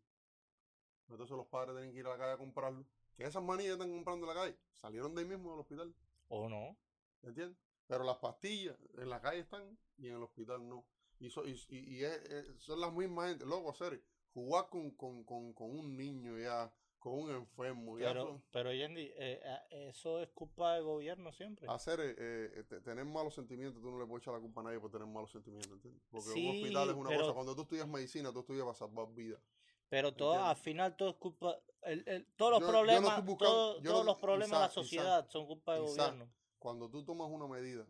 Entonces 1.08 1.36
los 1.36 1.46
padres 1.46 1.76
tienen 1.76 1.92
que 1.92 2.00
ir 2.00 2.06
a 2.06 2.10
la 2.10 2.18
calle 2.18 2.32
a 2.32 2.38
comprarlo. 2.38 2.86
Que 3.16 3.24
esas 3.24 3.42
manillas 3.42 3.74
están 3.74 3.90
comprando 3.90 4.26
en 4.26 4.34
la 4.34 4.40
calle 4.40 4.58
salieron 4.74 5.14
de 5.14 5.22
ahí 5.22 5.28
mismo 5.28 5.50
del 5.50 5.60
hospital. 5.60 5.94
O 6.28 6.48
no. 6.48 6.76
¿Me 7.22 7.30
entiendes? 7.30 7.58
Pero 7.86 8.04
las 8.04 8.16
pastillas 8.18 8.76
en 8.98 9.08
la 9.10 9.20
calle 9.20 9.40
están 9.40 9.78
y 9.98 10.08
en 10.08 10.16
el 10.16 10.22
hospital 10.22 10.68
no. 10.68 10.84
Y, 11.18 11.30
so- 11.30 11.46
y, 11.46 11.52
y- 11.68 11.96
y 11.98 12.04
es- 12.04 12.20
son 12.58 12.80
las 12.80 12.92
mismas 12.92 13.30
gente. 13.30 13.46
Loco, 13.46 13.70
hacer 13.70 14.02
jugar 14.34 14.68
con, 14.68 14.90
con, 14.92 15.24
con, 15.24 15.52
con 15.54 15.70
un 15.70 15.96
niño 15.96 16.36
ya, 16.38 16.70
con 16.98 17.14
un 17.20 17.30
enfermo. 17.30 17.98
Ya 17.98 18.08
Pero, 18.08 18.22
son- 18.26 18.42
pero 18.50 18.72
Yendi, 18.72 19.12
eh, 19.16 19.40
eh, 19.70 19.88
eso 19.88 20.20
es 20.20 20.28
culpa 20.30 20.74
del 20.74 20.82
gobierno 20.84 21.32
siempre. 21.32 21.66
hacer 21.70 22.00
eh, 22.00 22.14
eh, 22.18 22.64
te- 22.68 22.80
tener 22.80 23.04
malos 23.04 23.34
sentimientos, 23.34 23.80
tú 23.80 23.90
no 23.90 23.98
le 23.98 24.06
puedes 24.06 24.22
echar 24.24 24.34
la 24.34 24.40
culpa 24.40 24.60
a 24.60 24.64
nadie 24.64 24.80
por 24.80 24.90
tener 24.90 25.06
malos 25.06 25.30
sentimientos, 25.30 25.72
¿entiendes? 25.72 26.02
Porque 26.10 26.28
Sí, 26.30 26.44
un 26.48 26.56
hospital 26.56 26.88
es 26.90 26.94
una 26.96 27.08
pero- 27.08 27.20
cosa, 27.22 27.34
cuando 27.34 27.54
tú 27.54 27.62
estudias 27.62 27.88
medicina, 27.88 28.32
tú 28.32 28.40
estudias 28.40 28.64
para 28.64 28.74
salvar 28.76 29.06
vidas. 29.14 29.40
Pero 29.88 30.12
todo, 30.12 30.44
al 30.44 30.56
final 30.56 30.96
todo 30.96 31.10
es 31.10 31.16
culpa, 31.16 31.56
el, 31.82 32.02
el- 32.08 32.26
todos 32.34 32.50
los 32.50 32.60
Yo- 32.60 32.66
yo 32.66 32.72
no 32.72 32.78
problemas, 32.78 33.08
estoy 33.10 33.24
buscando- 33.24 33.54
todo- 33.54 33.76
yo 33.80 33.90
todos 33.92 34.04
no- 34.04 34.12
los 34.12 34.20
problemas 34.20 34.58
de 34.60 34.66
la 34.66 34.70
sociedad 34.72 35.28
son 35.30 35.46
culpa 35.46 35.74
del 35.74 35.82
gobierno. 35.84 36.28
Cuando 36.58 36.88
tú 36.90 37.04
tomas 37.04 37.28
una 37.30 37.46
medida 37.46 37.86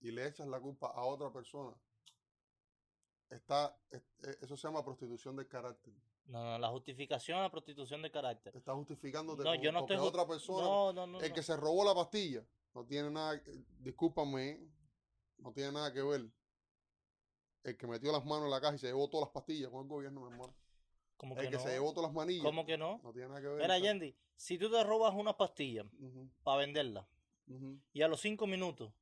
y 0.00 0.10
le 0.10 0.26
echas 0.26 0.46
la 0.46 0.60
culpa 0.60 0.88
a 0.88 1.04
otra 1.04 1.32
persona, 1.32 1.74
está, 3.30 3.76
es- 3.90 4.02
eh, 4.24 4.36
eso 4.42 4.56
se 4.56 4.68
llama 4.68 4.84
prostitución 4.84 5.36
del 5.36 5.48
carácter. 5.48 5.92
No, 6.26 6.44
no, 6.44 6.58
la 6.58 6.68
justificación 6.68 7.38
a 7.38 7.42
la 7.42 7.50
prostitución 7.50 8.02
de 8.02 8.10
carácter. 8.10 8.54
Está 8.54 8.74
justificándote 8.74 9.42
No, 9.44 9.50
como- 9.50 9.62
yo 9.62 9.72
no 9.72 9.80
estoy 9.80 9.96
otra 9.96 10.26
persona, 10.26 10.62
No, 10.66 10.92
no, 10.92 11.06
no. 11.06 11.20
el 11.20 11.32
que 11.32 11.42
se 11.42 11.56
robó 11.56 11.84
la 11.84 11.94
pastilla, 11.94 12.44
no 12.74 12.84
tiene 12.84 13.10
nada, 13.10 13.34
eh, 13.36 13.64
discúlpame, 13.80 14.60
no 15.38 15.52
tiene 15.52 15.72
nada 15.72 15.92
que 15.92 16.02
ver. 16.02 16.30
El 17.64 17.76
que 17.76 17.86
metió 17.86 18.12
las 18.12 18.24
manos 18.24 18.44
en 18.44 18.50
la 18.50 18.60
caja 18.60 18.74
y 18.76 18.78
se 18.78 18.86
llevó 18.86 19.08
todas 19.08 19.26
las 19.26 19.32
pastillas 19.32 19.70
con 19.70 19.82
el 19.82 19.88
gobierno, 19.88 20.20
mi 20.20 20.32
hermano. 20.32 20.54
¿Cómo 21.16 21.36
El 21.36 21.50
que 21.50 21.58
se 21.58 21.70
llevó 21.70 21.92
todas 21.92 22.08
las 22.10 22.14
manillas. 22.14 22.44
¿Cómo 22.44 22.64
que 22.64 22.78
no? 22.78 23.00
No 23.02 23.12
tiene 23.12 23.28
nada 23.28 23.40
que 23.40 23.48
ver. 23.48 23.56
Mira. 23.62 23.78
Yendi, 23.78 24.14
si 24.36 24.56
tú 24.58 24.70
te 24.70 24.84
robas 24.84 25.14
una 25.14 25.36
pastilla 25.36 25.84
para 26.44 26.58
venderla 26.58 27.08
y 27.92 28.02
a 28.02 28.08
los 28.08 28.20
cinco 28.20 28.46
minutos 28.46 28.92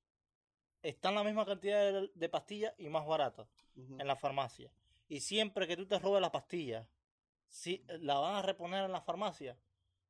están 0.83 1.15
la 1.15 1.25
misma 1.25 1.45
cantidad 1.45 1.93
de, 1.93 2.11
de 2.15 2.29
pastillas 2.29 2.75
y 2.79 2.89
más 2.89 3.07
barata 3.07 3.49
ujú. 3.77 3.97
en 3.99 4.07
la 4.07 4.17
farmacia, 4.17 4.71
y 5.09 5.21
siempre 5.21 5.67
que 5.67 5.77
tú 5.77 5.87
te 5.87 5.99
robes 5.99 6.21
la 6.21 6.33
pastilla, 6.33 6.89
si 7.49 7.85
la 8.01 8.19
van 8.19 8.37
a 8.37 8.43
reponer 8.43 8.85
en 8.85 8.93
la 8.93 9.01
farmacia, 9.01 9.59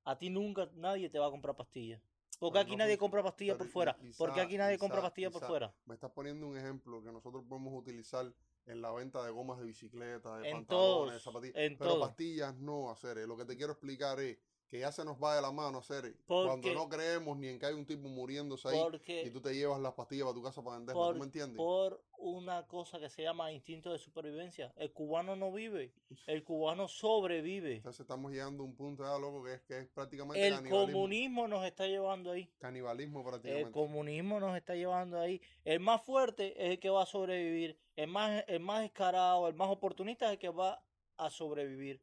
a 0.05 0.19
ti 0.19 0.31
nunca 0.31 0.71
nadie 0.75 1.09
te 1.11 1.19
va 1.19 1.27
a 1.27 1.31
comprar 1.31 1.57
pastillas. 1.57 2.01
Porque 2.39 2.59
aquí 2.59 2.73
no 2.73 2.79
nadie 2.79 2.99
compra 2.99 3.23
pastillas 3.23 3.57
por 3.57 3.67
fuera. 3.67 3.97
Porque 4.19 4.41
aquí 4.41 4.59
nadie 4.59 4.79
compra 4.79 5.01
pastillas 5.01 5.33
por 5.33 5.47
fuera. 5.47 5.75
Me 5.87 5.95
estás 5.95 6.11
poniendo 6.11 6.47
un 6.47 6.57
ejemplo 6.57 7.03
que 7.03 7.11
nosotros 7.11 7.45
podemos 7.49 7.73
utilizar 7.75 8.31
en 8.67 8.83
la 8.83 8.93
venta 8.93 9.25
de 9.25 9.31
gomas 9.31 9.59
de 9.59 9.65
bicicleta, 9.65 10.39
de 10.39 10.49
En 10.49 10.57
pantalones, 10.57 10.69
todos, 10.69 11.13
de 11.13 11.21
zapatillas. 11.21 11.57
en 11.57 11.79
pero 11.79 11.93
todo. 11.93 12.01
pastillas 12.01 12.55
no, 12.57 12.91
hacer. 12.91 13.17
Lo 13.27 13.37
que 13.37 13.45
te 13.45 13.57
quiero 13.57 13.73
explicar 13.73 14.21
es 14.21 14.39
que 14.69 14.81
ya 14.81 14.91
se 14.91 15.05
nos 15.05 15.23
va 15.23 15.37
de 15.37 15.43
la 15.43 15.53
mano 15.53 15.79
hacer. 15.79 16.15
Cuando 16.27 16.73
no 16.75 16.89
creemos 16.89 17.37
ni 17.39 17.49
en 17.49 17.59
que 17.59 17.67
hay 17.67 17.75
un 17.75 17.87
tipo 17.87 18.09
muriéndose 18.09 18.69
ahí 18.69 18.79
y 19.25 19.31
tú 19.31 19.41
te 19.41 19.55
llevas 19.55 19.81
las 19.81 19.95
pastillas 19.95 20.25
para 20.25 20.35
tu 20.35 20.43
casa 20.43 20.63
para 20.63 20.77
venderlas. 20.79 21.05
por, 21.05 21.13
¿Tú 21.15 21.19
me 21.21 21.25
entiendes? 21.27 21.57
por 21.57 22.03
una 22.19 22.67
cosa 22.67 22.99
que 22.99 23.09
se 23.09 23.23
llama 23.23 23.53
instinto 23.53 23.93
de 23.93 23.99
supervivencia. 23.99 24.73
El 24.77 24.93
cubano 24.93 25.37
no 25.37 25.53
vive, 25.53 25.93
el 26.27 26.43
cubano 26.45 26.89
sobrevive. 26.89 27.77
Entonces 27.77 28.01
estamos 28.01 28.33
llegando 28.33 28.63
a 28.63 28.67
un 28.67 28.75
punto 28.75 29.05
ya, 29.05 29.19
loco, 29.19 29.45
que 29.45 29.55
es, 29.55 29.61
que 29.63 29.79
es 29.81 29.87
prácticamente 29.89 30.47
El 30.47 30.55
canibalismo. 30.55 30.93
comunismo 30.93 31.49
nos 31.49 31.65
está 31.65 31.87
llevando 31.87 32.31
ahí. 32.33 32.51
Canibalismo 32.59 33.21
El 33.21 33.27
prácticamente. 33.27 33.71
comunismo 33.73 34.41
nos 34.41 34.57
está 34.57 34.75
llevando 34.75 35.21
ahí. 35.21 35.41
El 35.65 35.81
más 35.81 36.03
fuerte 36.03 36.55
es 36.65 36.73
el 36.73 36.81
que 36.81 36.91
va 36.91 37.03
a 37.03 37.07
sobrevivir. 37.07 37.79
El 37.95 38.09
más, 38.09 38.45
el 38.49 38.61
más 38.61 38.83
descarado, 38.83 39.47
el 39.49 39.55
más 39.55 39.69
oportunista 39.71 40.27
es 40.27 40.33
el 40.33 40.39
que 40.39 40.49
va 40.49 40.83
a 41.17 41.31
sobrevivir. 41.31 42.01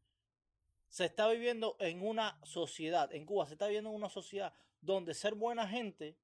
Se 0.93 1.05
está 1.05 1.27
viviendo 1.27 1.75
en 1.79 2.05
una 2.05 2.37
sociedad, 2.43 3.11
en 3.15 3.25
Cuba 3.25 3.47
se 3.47 3.53
está 3.53 3.65
viviendo 3.65 3.89
en 3.89 3.95
una 3.95 4.09
sociedad 4.09 4.53
donde 4.79 5.15
ser 5.15 5.33
buena 5.33 5.67
gente 5.67 6.15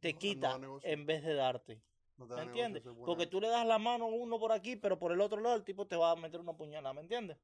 te 0.00 0.12
No, 0.12 0.18
quita 0.18 0.58
no 0.58 0.80
en 0.82 1.06
vez 1.06 1.22
de 1.22 1.34
darte. 1.34 1.80
No 2.16 2.26
¿Me 2.26 2.42
entiendes? 2.42 2.82
Porque 3.06 3.28
tú 3.28 3.40
le 3.40 3.46
das 3.46 3.64
la 3.64 3.78
mano 3.78 4.06
a 4.06 4.08
uno 4.08 4.36
por 4.40 4.50
aquí, 4.50 4.74
pero 4.74 4.98
por 4.98 5.12
el 5.12 5.20
otro 5.20 5.40
lado 5.40 5.54
el 5.54 5.62
tipo 5.62 5.86
te 5.86 5.94
va 5.94 6.10
a 6.10 6.16
meter 6.16 6.40
una 6.40 6.56
puñalada, 6.56 6.92
¿me 6.92 7.02
entiendes? 7.02 7.38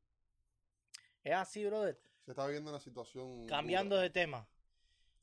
Es 1.22 1.34
así, 1.34 1.64
brother. 1.64 1.96
Se 2.24 2.32
está 2.32 2.44
viviendo 2.46 2.70
una 2.70 2.80
situación. 2.80 3.46
Cambiando 3.46 3.94
dura. 3.94 4.02
de 4.02 4.10
tema. 4.10 4.48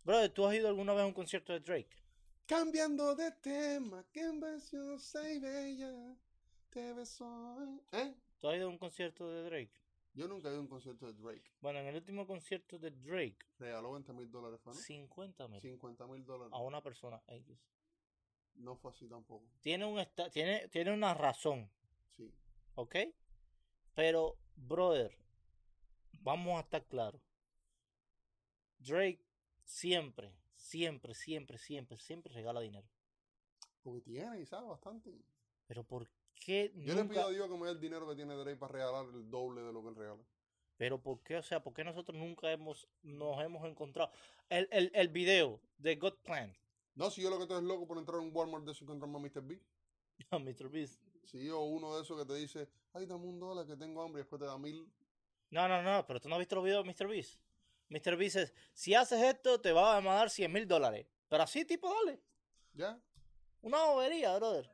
Brother, 0.05 0.29
¿tú 0.29 0.45
has 0.45 0.55
ido 0.55 0.69
alguna 0.69 0.93
vez 0.93 1.03
a 1.03 1.07
un 1.07 1.13
concierto 1.13 1.51
de 1.51 1.59
Drake? 1.59 1.97
Cambiando 2.45 3.15
de 3.15 3.33
tema, 3.33 4.05
que 4.13 4.21
invención 4.21 4.97
y 5.29 5.39
bella, 5.39 6.15
te 6.69 6.93
besó. 6.93 7.81
¿Eh? 7.91 8.15
¿Tú 8.39 8.47
has 8.47 8.55
ido 8.55 8.67
a 8.67 8.69
un 8.69 8.77
concierto 8.77 9.29
de 9.29 9.43
Drake? 9.43 9.87
Yo 10.17 10.27
nunca 10.27 10.47
he 10.47 10.51
ido 10.51 10.58
a 10.60 10.63
un 10.63 10.67
concierto 10.67 11.06
de 11.06 11.13
Drake. 11.13 11.51
Bueno, 11.62 11.77
en 11.77 11.86
el 11.86 11.95
último 11.95 12.25
concierto 12.25 12.80
de 12.80 12.89
Drake, 12.89 13.38
Regaló 13.60 13.91
20 13.91 14.13
mil 14.13 14.32
dólares, 14.32 14.60
¿fue, 14.63 14.73
no? 14.73 14.80
50 14.80 15.47
mil 15.47 15.62
50 15.62 16.08
mil 16.08 16.25
dólares. 16.25 16.51
a 16.53 16.58
una 16.60 16.82
persona 16.82 17.21
X. 17.27 17.56
No 18.56 18.75
fue 18.75 18.89
así 18.89 19.08
tampoco. 19.08 19.45
Tiene, 19.62 19.86
un 19.86 19.99
esta- 19.99 20.32
tiene, 20.32 20.67
tiene 20.69 20.91
una 20.91 21.13
razón, 21.13 21.69
Sí. 22.15 22.34
¿ok? 22.73 22.95
Pero, 23.93 24.38
brother, 24.56 25.15
vamos 26.21 26.58
a 26.58 26.62
estar 26.62 26.84
claros. 26.88 27.21
Drake 28.80 29.23
siempre, 29.63 30.34
siempre, 30.56 31.13
siempre, 31.13 31.58
siempre, 31.60 31.97
siempre 31.99 32.34
regala 32.34 32.60
dinero. 32.62 32.88
Porque 33.84 34.01
tiene, 34.01 34.41
y 34.41 34.45
sabe 34.47 34.67
bastante. 34.67 35.12
Pero 35.67 35.84
¿por 35.84 36.08
qué 36.39 36.71
Yo 36.76 36.95
le 36.95 37.06
pido 37.06 37.26
a 37.26 37.30
Dios 37.30 37.50
que 37.50 37.58
me 37.58 37.65
dé 37.65 37.71
el 37.71 37.80
dinero 37.80 38.08
que 38.08 38.15
tiene 38.15 38.36
Drake 38.36 38.58
para 38.58 38.73
regalar 38.73 39.06
el 39.13 39.30
doble 39.30 39.62
de 39.62 39.73
lo 39.73 39.82
que 39.82 39.89
él 39.89 39.95
regala. 39.95 40.23
Pero 40.78 41.02
¿por 41.02 41.21
qué? 41.23 41.38
O 41.38 41.43
sea, 41.43 41.62
¿por 41.62 41.73
qué 41.73 41.84
nosotros 41.84 42.17
nunca 42.17 42.52
hemos, 42.52 42.88
nos 43.02 43.41
hemos 43.41 43.65
encontrado? 43.65 44.12
El, 44.47 44.67
el, 44.71 44.91
el 44.93 45.10
video 45.10 45.60
de 45.78 45.95
God 45.95 46.15
Plan, 46.23 46.56
No, 46.95 47.10
si 47.10 47.21
yo 47.21 47.30
lo 47.30 47.38
que 47.38 47.43
estoy 47.43 47.58
es 47.58 47.63
loco 47.63 47.88
por 47.88 47.97
entrar 47.97 48.19
a 48.19 48.21
un 48.21 48.32
Walmart 48.34 48.63
de 48.63 48.71
eso 48.71 48.84
y 48.84 48.86
encontrarme 48.86 49.17
a 49.17 49.19
Mr. 49.19 49.41
B. 49.41 49.60
Mr. 50.32 50.69
Beast. 50.69 51.02
Si 51.26 51.45
yo 51.45 51.62
uno 51.62 51.95
de 51.95 52.04
esos 52.04 52.17
que 52.17 52.26
te 52.26 52.36
dice, 52.36 52.69
ay, 52.93 53.06
dame 53.06 53.26
un 53.26 53.39
dólar 53.39 53.65
que 53.65 53.76
tengo 53.76 54.02
hambre 54.02 54.21
y 54.21 54.23
después 54.23 54.39
te 54.39 54.45
da 54.45 54.58
mil. 54.58 54.88
No, 55.50 55.67
no, 55.67 55.82
no, 55.82 56.06
pero 56.06 56.19
tú 56.19 56.30
no 56.30 56.36
has 56.36 56.39
visto 56.39 56.56
los 56.56 56.63
videos 56.63 56.86
de 56.86 56.93
Mr. 56.93 57.08
Beast. 57.08 57.39
Mr. 57.89 58.15
Beast 58.15 58.36
es, 58.38 58.54
si 58.73 58.93
haces 58.93 59.21
esto, 59.21 59.60
te 59.60 59.71
va 59.71 59.97
a 59.97 60.02
dar 60.02 60.30
100 60.30 60.52
mil 60.52 60.67
dólares. 60.67 61.08
Pero 61.28 61.43
así, 61.43 61.65
tipo, 61.65 61.93
dale. 61.93 62.21
¿Ya? 62.73 63.00
Una 63.62 63.84
bobería, 63.86 64.36
brother. 64.38 64.69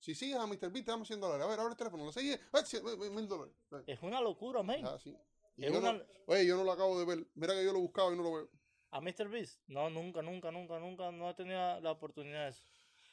Si 0.00 0.14
sigues 0.14 0.36
a 0.36 0.46
Mr. 0.46 0.70
B, 0.70 0.82
te 0.82 0.90
damos 0.90 1.08
100 1.08 1.20
dólares. 1.20 1.44
A 1.44 1.48
ver, 1.48 1.58
abre 1.60 1.72
el 1.72 1.76
teléfono, 1.76 2.04
lo 2.04 2.12
sigues, 2.12 2.38
¡ay, 2.52 2.62
cien- 2.62 2.86
eh, 2.88 3.10
mil 3.10 3.26
dólares. 3.26 3.52
Eh, 3.72 3.82
Es 3.88 4.02
una 4.02 4.20
locura, 4.20 4.62
man. 4.62 4.80
Ya, 4.82 4.98
sí. 4.98 5.16
Y 5.56 5.64
Es 5.64 5.72
yo 5.72 5.80
no- 5.80 5.90
una- 5.90 6.04
oye, 6.26 6.46
yo 6.46 6.56
no 6.56 6.64
lo 6.64 6.72
acabo 6.72 6.98
de 6.98 7.04
ver. 7.04 7.26
Mira 7.34 7.54
que 7.54 7.64
yo 7.64 7.72
lo 7.72 7.80
buscaba 7.80 8.12
y 8.12 8.16
no 8.16 8.22
lo 8.22 8.32
veo. 8.32 8.48
A 8.90 9.00
Mr. 9.00 9.28
Beast. 9.28 9.60
No, 9.66 9.90
nunca, 9.90 10.22
nunca, 10.22 10.50
nunca, 10.52 10.78
nunca. 10.78 11.10
No 11.10 11.28
he 11.30 11.34
tenido 11.34 11.80
la 11.80 11.90
oportunidad 11.90 12.44
de 12.44 12.50
eso. 12.50 12.62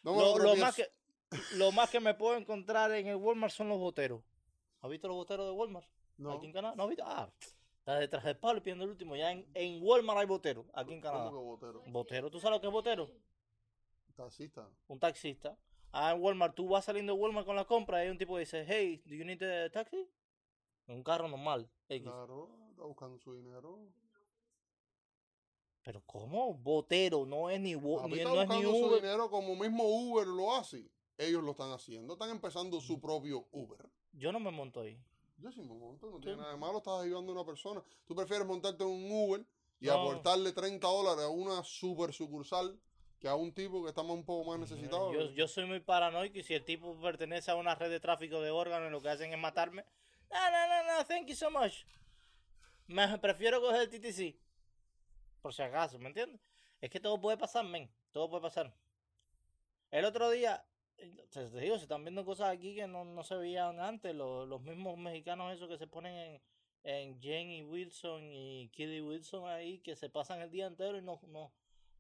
No 0.04 0.14
me 0.14 0.20
Lo, 0.22 0.38
lo, 0.38 0.44
lo 0.44 0.56
más 0.58 0.76
que, 0.76 0.88
lo 1.56 1.72
más 1.72 1.90
que 1.90 2.00
me 2.00 2.14
puedo 2.14 2.38
encontrar 2.38 2.92
en 2.94 3.08
el 3.08 3.16
Walmart 3.16 3.52
son 3.54 3.68
los 3.68 3.80
boteros. 3.80 4.22
¿Has 4.82 4.90
visto 4.92 5.08
los 5.08 5.18
boteros 5.18 5.48
de 5.48 5.52
Walmart? 5.54 5.88
No, 6.18 6.34
Aquí 6.34 6.46
en 6.46 6.54
Canadá. 6.54 6.76
¿No 6.76 6.84
has 6.84 6.90
visto? 6.90 7.04
Ah, 7.06 7.30
está 7.80 8.00
detrás 8.00 8.24
del 8.24 8.38
palo 8.38 8.62
pidiendo 8.62 8.84
el 8.86 8.92
último. 8.92 9.16
Ya 9.16 9.32
en, 9.32 9.46
en 9.56 9.82
Walmart 9.84 10.20
hay 10.20 10.28
boteros. 10.28 10.66
Aquí 10.76 10.94
en 10.94 11.02
Canadá. 11.02 11.32
¿cómo 11.32 11.40
que 11.42 11.66
botero? 11.66 11.84
Botero, 11.92 12.30
¿tú 12.32 12.40
sabes 12.40 12.58
lo 12.58 12.62
que 12.62 12.68
es 12.68 12.74
botero? 12.74 13.10
Taxista. 14.16 14.70
un 14.88 15.00
taxista. 15.00 15.58
Ah, 15.98 16.12
en 16.12 16.22
Walmart, 16.22 16.54
tú 16.54 16.68
vas 16.68 16.84
saliendo 16.84 17.14
de 17.14 17.20
Walmart 17.20 17.46
con 17.46 17.56
la 17.56 17.64
compra 17.64 18.00
y 18.00 18.06
hay 18.08 18.12
un 18.12 18.18
tipo 18.18 18.34
que 18.34 18.42
dice, 18.42 18.66
hey, 18.68 19.02
do 19.06 19.16
you 19.16 19.24
need 19.24 19.42
a 19.42 19.70
taxi? 19.72 20.10
Un 20.88 21.02
carro 21.04 21.30
normal. 21.30 21.70
X. 21.88 22.04
Claro, 22.04 22.50
está 22.72 22.84
buscando 22.84 23.18
su 23.18 23.34
dinero. 23.34 23.80
Pero 25.84 26.02
¿cómo? 26.06 26.54
Botero, 26.56 27.26
no 27.26 27.50
es 27.50 27.62
ni, 27.62 27.76
Papi 27.76 28.10
ni, 28.12 28.18
está 28.20 28.30
no 28.34 28.42
es 28.42 28.50
ni 28.50 28.62
su 28.64 28.70
Uber. 28.86 29.02
dinero 29.02 29.30
como 29.30 29.56
mismo 29.56 29.84
Uber 29.86 30.28
lo 30.28 30.54
hace. 30.56 30.90
Ellos 31.18 31.44
lo 31.44 31.52
están 31.52 31.72
haciendo. 31.72 32.14
Están 32.14 32.30
empezando 32.32 32.82
su 32.82 33.00
propio 33.00 33.48
Uber. 33.52 33.88
Yo 34.12 34.32
no 34.32 34.40
me 34.40 34.52
monto 34.52 34.82
ahí. 34.82 35.00
Yo 35.38 35.52
sí 35.52 35.62
me 35.62 35.74
monto, 35.76 36.10
no 36.10 36.18
Sí. 36.18 36.24
tiene 36.24 36.38
nada 36.38 36.52
de 36.52 36.58
malo, 36.58 36.80
estás 36.80 37.04
ayudando 37.04 37.32
a 37.32 37.36
una 37.36 37.46
persona. 37.46 37.82
Tú 38.06 38.16
prefieres 38.16 38.46
montarte 38.48 38.84
en 38.84 38.90
un 38.90 39.12
Uber 39.12 39.46
y 39.80 39.86
No. 39.86 39.94
aportarle 39.94 40.52
30 40.52 40.88
dólares 40.88 41.24
a 41.24 41.30
una 41.30 41.64
super 41.64 42.12
sucursal 42.14 42.78
que 43.26 43.30
a 43.30 43.34
un 43.34 43.52
tipo 43.52 43.82
que 43.82 43.90
está 43.90 44.04
un 44.04 44.24
poco 44.24 44.52
más 44.52 44.60
necesitado. 44.60 45.12
Yo, 45.12 45.32
yo 45.32 45.48
soy 45.48 45.66
muy 45.66 45.80
paranoico 45.80 46.38
y 46.38 46.44
si 46.44 46.54
el 46.54 46.64
tipo 46.64 46.96
pertenece 47.02 47.50
a 47.50 47.56
una 47.56 47.74
red 47.74 47.90
de 47.90 48.00
tráfico 48.00 48.40
de 48.40 48.52
órganos, 48.52 48.92
lo 48.92 49.02
que 49.02 49.10
hacen 49.10 49.34
es 49.34 49.40
matarme. 49.40 49.84
No, 50.32 50.52
no, 50.52 50.68
no, 50.68 50.84
no, 50.84 51.06
thank 51.06 51.26
you 51.26 51.36
so 51.36 51.50
much. 51.50 51.86
Me 52.86 53.18
prefiero 53.18 53.60
coger 53.62 53.82
el 53.82 53.90
TTC. 53.90 54.36
Por 55.42 55.56
si 55.56 55.64
acaso, 55.64 55.98
¿me 55.98 56.10
entiendes? 56.10 56.40
Es 56.80 56.92
que 56.92 57.00
todo 57.00 57.20
puede 57.20 57.36
pasar, 57.36 57.66
men. 57.66 57.90
Todo 58.12 58.30
puede 58.30 58.44
pasar. 58.44 58.72
El 59.90 60.06
otro 60.06 60.30
día, 60.30 60.64
eh, 61.00 61.12
te, 61.32 61.50
te 61.50 61.60
digo, 61.62 61.78
se 61.78 61.86
están 61.86 62.04
viendo 62.04 62.24
cosas 62.26 62.50
aquí 62.54 62.76
que 62.76 62.86
no, 62.86 63.06
no 63.06 63.24
se 63.24 63.36
veían 63.38 63.80
antes. 63.80 64.14
Los, 64.14 64.48
los 64.48 64.62
mismos 64.62 65.00
mexicanos 65.00 65.52
esos 65.52 65.68
que 65.68 65.80
se 65.80 65.88
ponen 65.88 66.16
en, 66.16 66.42
en 66.84 67.20
Jenny 67.20 67.64
Wilson 67.64 68.32
y 68.32 68.70
Kiddy 68.70 69.02
Wilson 69.02 69.48
ahí, 69.50 69.80
que 69.80 69.96
se 69.96 70.12
pasan 70.12 70.42
el 70.42 70.52
día 70.52 70.68
entero 70.68 70.96
y 71.00 71.02
no, 71.02 71.20
no, 71.30 71.52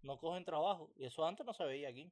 no 0.06 0.18
cogen 0.20 0.46
trabajo. 0.46 0.91
Y 0.98 1.06
eso 1.06 1.26
antes 1.26 1.46
no 1.46 1.54
se 1.54 1.63
veía 1.65 1.89
aquí. 1.89 2.12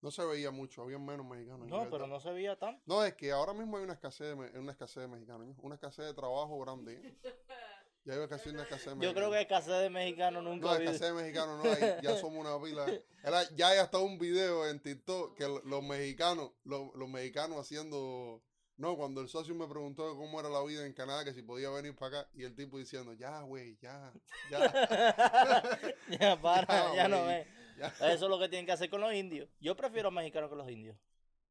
No 0.00 0.10
se 0.12 0.24
veía 0.24 0.50
mucho, 0.52 0.82
había 0.82 0.98
menos 0.98 1.26
mexicanos. 1.26 1.66
No, 1.66 1.90
pero 1.90 2.06
no 2.06 2.20
se 2.20 2.30
veía 2.30 2.56
tanto. 2.56 2.80
No, 2.86 3.02
es 3.04 3.14
que 3.14 3.32
ahora 3.32 3.52
mismo 3.52 3.78
hay 3.78 3.82
una 3.84 3.94
escasez 3.94 4.28
de, 4.28 4.36
me- 4.36 4.58
una 4.58 4.70
escasez 4.70 5.02
de 5.02 5.08
mexicanos, 5.08 5.48
¿no? 5.48 5.56
una 5.60 5.74
escasez 5.74 6.04
de 6.06 6.14
trabajo 6.14 6.58
grande. 6.60 6.94
¿eh? 7.02 7.18
Ya 8.04 8.14
hay 8.14 8.26
casi 8.28 8.48
una 8.48 8.62
escasez 8.62 8.86
de 8.98 9.04
Yo 9.04 9.12
creo 9.12 9.28
mexicanos. 9.28 9.32
que 9.34 9.40
escasez 9.42 9.82
de 9.82 9.90
mexicanos 9.90 10.42
nunca 10.42 10.66
No, 10.68 10.74
escasez 10.76 11.00
de 11.00 11.12
mexicanos 11.12 11.62
no 11.62 11.70
hay, 11.70 11.96
ya 12.02 12.16
somos 12.20 12.38
una 12.46 12.58
pila. 12.62 12.86
Era- 13.22 13.42
ya 13.54 13.68
hay 13.68 13.78
hasta 13.80 13.98
un 13.98 14.18
video 14.18 14.66
en 14.66 14.80
TikTok 14.80 15.36
que 15.36 15.44
lo- 15.44 15.60
los 15.64 15.82
mexicanos, 15.82 16.52
los, 16.64 16.94
los 16.94 17.08
mexicanos 17.08 17.58
haciendo... 17.58 18.40
No, 18.78 18.96
cuando 18.96 19.20
el 19.20 19.28
socio 19.28 19.56
me 19.56 19.66
preguntó 19.66 20.16
cómo 20.16 20.38
era 20.38 20.48
la 20.48 20.62
vida 20.62 20.86
en 20.86 20.92
Canadá, 20.92 21.24
que 21.24 21.34
si 21.34 21.42
podía 21.42 21.68
venir 21.68 21.96
para 21.96 22.20
acá, 22.20 22.30
y 22.32 22.44
el 22.44 22.54
tipo 22.54 22.78
diciendo, 22.78 23.12
ya, 23.12 23.40
güey, 23.40 23.76
ya, 23.78 24.12
ya, 24.52 24.58
ya 26.20 26.40
para, 26.40 26.94
Ya, 26.94 26.94
ya, 26.94 27.08
no 27.08 27.26
ya. 27.26 27.88
Eso 27.88 28.24
es 28.26 28.30
lo 28.30 28.38
que 28.38 28.48
tienen 28.48 28.66
que 28.66 28.72
hacer 28.72 28.88
con 28.88 29.00
los 29.00 29.12
indios. 29.12 29.48
Yo 29.60 29.76
prefiero 29.76 30.12
mexicanos 30.12 30.48
que 30.48 30.54
los 30.54 30.70
indios. 30.70 30.96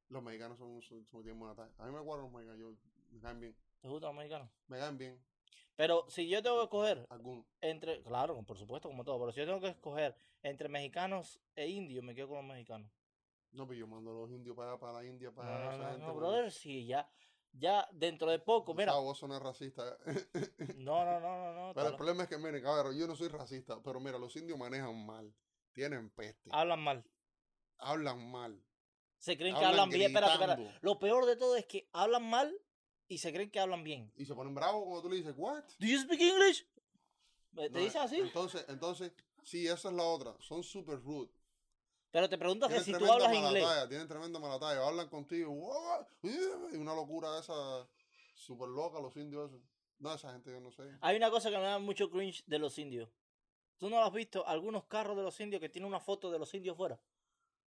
Los 0.08 0.24
mexicanos 0.24 0.58
son, 0.58 0.82
son, 0.82 1.06
son 1.06 1.22
tienen 1.22 1.38
buena. 1.38 1.70
A 1.78 1.86
mí 1.86 1.92
me 1.92 2.00
guardan 2.00 2.32
los 2.32 2.34
mexicanos, 2.34 2.60
yo, 2.62 2.78
me 3.12 3.20
caen 3.20 3.42
bien. 3.42 3.56
¿Te 3.82 3.90
gustan 3.90 4.16
los 4.16 4.18
mexicanos? 4.18 4.50
Me 4.68 4.78
caen 4.80 4.98
bien, 4.98 5.22
Pero 5.76 6.06
si 6.10 6.30
yo 6.30 6.42
tengo 6.42 6.60
que 6.60 6.64
escoger 6.64 7.06
algunos. 7.10 7.46
entre, 7.60 8.02
claro, 8.04 8.42
por 8.44 8.58
supuesto, 8.58 8.88
como 8.88 9.04
todo, 9.04 9.20
pero 9.20 9.34
si 9.34 9.42
yo 9.42 9.46
tengo 9.46 9.60
que 9.60 9.68
escoger 9.68 10.16
entre 10.44 10.70
mexicanos 10.70 11.42
e 11.58 11.68
indios, 11.68 12.06
me 12.06 12.16
quedo 12.16 12.30
con 12.30 12.38
los 12.38 12.46
mexicanos. 12.46 12.90
No, 13.52 13.68
pero 13.68 13.80
yo 13.80 13.88
mando 13.88 14.12
a 14.12 14.14
los 14.14 14.32
indios 14.32 14.56
para 14.56 14.78
para 14.80 14.94
la 14.94 15.06
India, 15.06 15.32
para 15.32 15.50
no, 15.66 15.70
esa 15.72 15.78
no, 15.78 15.84
gente, 15.86 16.00
no, 16.00 16.06
porque- 16.14 16.20
brother, 16.20 16.52
si 16.52 16.86
ya, 16.86 17.10
ya 17.54 17.88
dentro 17.92 18.30
de 18.30 18.40
poco, 18.40 18.74
mira, 18.74 18.92
Chavo, 18.92 19.04
vos 19.06 19.18
sonás 19.18 19.42
racista. 19.42 19.98
no, 20.78 21.06
no, 21.06 21.20
no, 21.20 21.54
no, 21.54 21.68
no, 21.68 21.74
Pero 21.74 21.88
el 21.90 21.96
problema 21.96 22.24
es 22.24 22.30
que, 22.30 22.38
miren, 22.38 22.62
cabrón, 22.62 22.98
yo 22.98 23.08
no 23.08 23.16
soy 23.16 23.30
racista, 23.30 23.82
pero 23.84 24.00
mira, 24.00 24.18
los 24.20 24.36
indios 24.36 24.58
manejan 24.60 25.06
mal. 25.06 25.34
Tienen 25.74 26.10
peste. 26.10 26.50
hablan 26.54 26.80
mal. 26.82 27.06
Hablan 27.78 28.32
mal. 28.32 28.64
Se 29.20 29.38
creen 29.38 29.56
que 29.56 29.64
Hablan 29.66 29.90
bien, 29.90 30.04
espérate, 30.04 30.34
espérate. 30.34 30.78
Lo 30.82 31.00
peor 31.00 31.26
de 31.26 31.36
todo 31.36 31.56
es 31.56 31.66
que 31.66 31.90
hablan 31.94 32.28
mal 32.30 32.56
y 33.08 33.18
se 33.20 33.32
creen 33.34 33.50
que 33.50 33.60
hablan 33.60 33.84
bien. 33.84 34.12
Y 34.16 34.26
se 34.26 34.36
ponen 34.36 34.54
bravos 34.54 34.84
cuando 34.84 35.02
tú 35.04 35.10
le 35.10 35.18
dices, 35.18 35.34
¿what? 35.38 35.64
¿Do 35.80 35.88
you 35.88 36.00
speak 36.00 36.20
English? 36.22 36.68
¿Te 37.56 37.70
No, 37.70 37.80
dicen 37.80 38.02
así? 38.02 38.18
Entonces, 38.20 38.66
entonces, 38.70 39.12
sí, 39.44 39.66
esa 39.68 39.90
es 39.90 39.96
la 39.96 40.04
otra. 40.04 40.36
Son 40.40 40.64
super 40.64 41.00
rude. 41.00 41.32
Pero 42.12 42.30
te 42.30 42.38
preguntas 42.38 42.72
que 42.72 42.80
si 42.80 42.94
tú 42.94 43.12
hablas 43.12 43.34
inglés. 43.34 43.64
talla, 43.64 43.88
tienen 43.88 44.08
tremenda 44.08 44.40
mala 44.40 44.60
talla. 44.60 44.88
Hablan 44.88 45.10
contigo. 45.10 45.54
Y 46.24 46.76
una 46.78 46.96
locura 46.96 47.38
esa 47.40 47.88
super 48.36 48.68
loca, 48.70 49.00
los 49.00 49.16
indios 49.18 49.50
esos. 49.52 49.62
No, 50.00 50.14
esa 50.14 50.32
gente 50.32 50.52
yo 50.52 50.60
no 50.60 50.72
sé. 50.72 50.84
Hay 51.02 51.18
una 51.18 51.30
cosa 51.32 51.50
que 51.50 51.58
me 51.58 51.64
da 51.64 51.80
mucho 51.80 52.10
cringe 52.10 52.44
de 52.46 52.60
los 52.60 52.78
indios. 52.78 53.10
¿Tú 53.78 53.90
no 53.90 54.02
has 54.04 54.12
visto 54.14 54.46
algunos 54.48 54.86
carros 54.86 55.16
de 55.18 55.24
los 55.24 55.40
indios 55.40 55.60
que 55.60 55.70
tienen 55.70 55.88
una 55.88 56.00
foto 56.00 56.32
de 56.32 56.40
los 56.40 56.54
indios 56.54 56.78
fuera? 56.78 57.00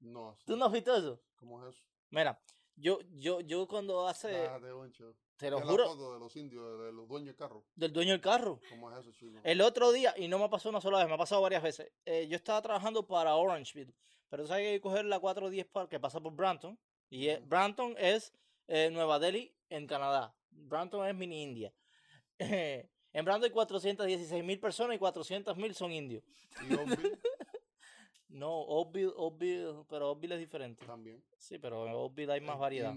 No, 0.00 0.34
sí. 0.36 0.42
¿Tú 0.46 0.56
no 0.56 0.66
has 0.66 0.72
visto 0.72 0.94
eso? 0.94 1.20
¿cómo 1.36 1.62
es 1.66 1.74
eso? 1.74 1.84
Mira, 2.10 2.40
yo, 2.76 2.98
yo, 3.14 3.40
yo 3.40 3.66
cuando 3.66 4.06
hace, 4.06 4.28
Déjate, 4.28 4.70
boncho. 4.72 5.14
te 5.36 5.50
lo 5.50 5.58
Es 5.58 5.64
la 5.64 5.70
juro, 5.70 5.86
foto 5.88 6.12
de 6.14 6.18
los 6.20 6.36
indios, 6.36 6.78
de 6.80 6.92
los 6.92 7.08
dueños 7.08 7.26
del 7.28 7.36
carro. 7.36 7.64
del 7.74 7.92
dueño 7.92 8.12
del 8.12 8.20
carro. 8.20 8.60
¿Cómo 8.70 8.90
es 8.92 8.98
eso, 8.98 9.12
chico? 9.12 9.38
El 9.42 9.60
otro 9.60 9.90
día, 9.92 10.14
y 10.16 10.28
no 10.28 10.38
me 10.38 10.48
pasó 10.48 10.68
una 10.68 10.80
sola 10.80 10.98
vez, 10.98 11.08
me 11.08 11.14
ha 11.14 11.18
pasado 11.18 11.40
varias 11.42 11.62
veces. 11.62 11.90
eh, 12.04 12.26
yo 12.28 12.36
estaba 12.36 12.60
trabajando 12.62 13.06
para 13.06 13.34
Orangeville, 13.36 13.92
pero 14.28 14.42
tú 14.42 14.48
sabes 14.48 14.62
que 14.64 14.68
hay 14.68 14.76
que 14.76 14.80
coger 14.80 15.04
la 15.04 15.18
410 15.18 15.66
para 15.66 15.88
que 15.88 16.00
pasa 16.00 16.20
por 16.20 16.34
Brampton. 16.34 16.78
Y 17.10 17.28
es-. 17.28 17.46
Brampton 17.46 17.94
es 17.98 18.32
eh, 18.68 18.90
Nueva 18.92 19.18
Delhi 19.18 19.54
en 19.70 19.86
Canadá. 19.86 20.34
Brampton 20.50 21.06
es 21.06 21.14
mini 21.14 21.42
India. 21.42 21.72
en 22.38 23.24
Brampton 23.24 23.44
hay 23.44 23.50
416 23.50 24.44
mil 24.44 24.60
personas 24.60 24.96
y 24.96 24.98
400 24.98 25.56
mil 25.56 25.74
son 25.74 25.92
indios. 25.92 26.22
Y 26.68 26.74
Oakville 26.74 27.18
No, 28.28 28.50
Oakville, 28.50 29.12
Oakville, 29.16 29.84
pero 29.88 30.10
Oakville 30.10 30.34
es 30.34 30.40
diferente. 30.40 30.84
también. 30.84 31.24
Sí, 31.38 31.58
pero 31.58 31.86
en 31.86 31.94
Oakville 31.94 32.32
hay 32.32 32.40
más 32.40 32.56
Es 32.56 32.60
variedad. 32.60 32.94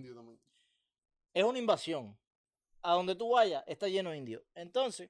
Es 1.34 1.44
una 1.44 1.60
invasión. 1.60 2.18
A 2.82 2.94
donde 2.94 3.16
tú 3.16 3.30
vayas, 3.30 3.64
está 3.68 3.88
lleno 3.88 4.12
de 4.12 4.18
indios. 4.18 4.44
Entonces, 4.54 5.10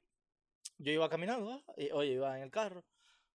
yo 0.78 0.92
iba 0.92 1.10
caminando, 1.10 1.64
y, 1.78 1.90
oye, 1.92 2.14
iba 2.14 2.38
en 2.38 2.44
el 2.44 2.52
carro. 2.52 2.84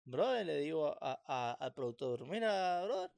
Brother, 0.04 0.44
le 0.46 0.58
digo 0.58 0.88
a- 1.02 1.22
a- 1.26 1.52
al 1.52 1.72
productor, 1.74 2.26
mira, 2.26 2.84
brother, 2.84 3.10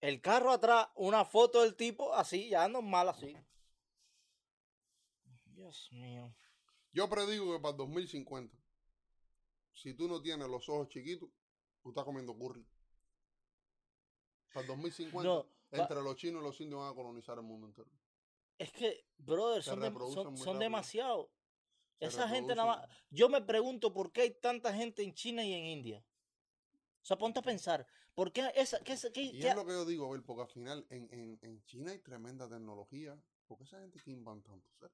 el 0.00 0.20
carro 0.20 0.50
atrás, 0.50 0.88
una 0.96 1.24
foto 1.24 1.62
del 1.62 1.76
tipo 1.76 2.12
así, 2.14 2.48
ya 2.48 2.68
normal 2.68 3.08
así. 3.10 3.36
Dios 5.46 5.88
mío. 5.92 6.34
Yo 6.92 7.08
predigo 7.08 7.52
que 7.54 7.60
para 7.60 7.70
el 7.72 7.76
2050, 7.78 8.56
si 9.72 9.94
tú 9.94 10.08
no 10.08 10.20
tienes 10.20 10.48
los 10.48 10.68
ojos 10.68 10.88
chiquitos, 10.88 11.28
tú 11.82 11.90
estás 11.90 12.04
comiendo 12.04 12.36
curry. 12.36 12.66
Para 14.52 14.62
el 14.62 14.66
2050, 14.68 15.28
No, 15.28 15.46
entre 15.70 16.02
los 16.02 16.16
chinos 16.16 16.42
y 16.42 16.44
los 16.46 16.60
indios 16.60 16.80
van 16.80 16.92
a 16.92 16.94
colonizar 16.94 17.36
el 17.38 17.44
mundo 17.44 17.66
entero. 17.66 17.90
Es 18.58 18.72
que, 18.72 19.06
brother, 19.18 19.62
Se 19.62 19.70
son, 19.70 19.80
reproducen 19.82 20.24
son, 20.24 20.36
son. 20.36 20.58
Esa 22.00 22.28
gente 22.28 22.54
nada 22.54 22.76
más. 22.76 22.88
Yo 23.10 23.28
me 23.28 23.40
pregunto 23.42 23.92
por 23.92 24.12
qué 24.12 24.22
hay 24.22 24.30
tanta 24.30 24.72
gente 24.74 25.02
en 25.02 25.14
China 25.14 25.44
y 25.44 25.52
en 25.54 25.64
India. 25.66 26.04
O 27.02 27.04
sea, 27.06 27.16
ponte 27.16 27.38
a 27.38 27.42
pensar, 27.42 27.86
¿por 28.14 28.32
qué 28.32 28.50
esa, 28.54 28.80
qué, 28.80 28.96
qué- 29.12 29.22
Y 29.22 29.40
qué- 29.40 29.48
es 29.48 29.54
lo 29.54 29.64
que 29.64 29.72
yo 29.72 29.84
digo, 29.84 30.06
a 30.06 30.10
ver, 30.10 30.22
porque 30.22 30.42
al 30.42 30.48
final 30.48 30.86
en, 30.90 31.08
en, 31.12 31.38
en 31.42 31.64
China 31.64 31.92
hay 31.92 31.98
tremenda 32.00 32.48
tecnología. 32.48 33.16
¿Por 33.46 33.58
qué 33.58 33.64
esa 33.64 33.78
gente 33.80 33.98
que 34.00 34.10
inventan 34.10 34.60
tanto? 34.60 34.90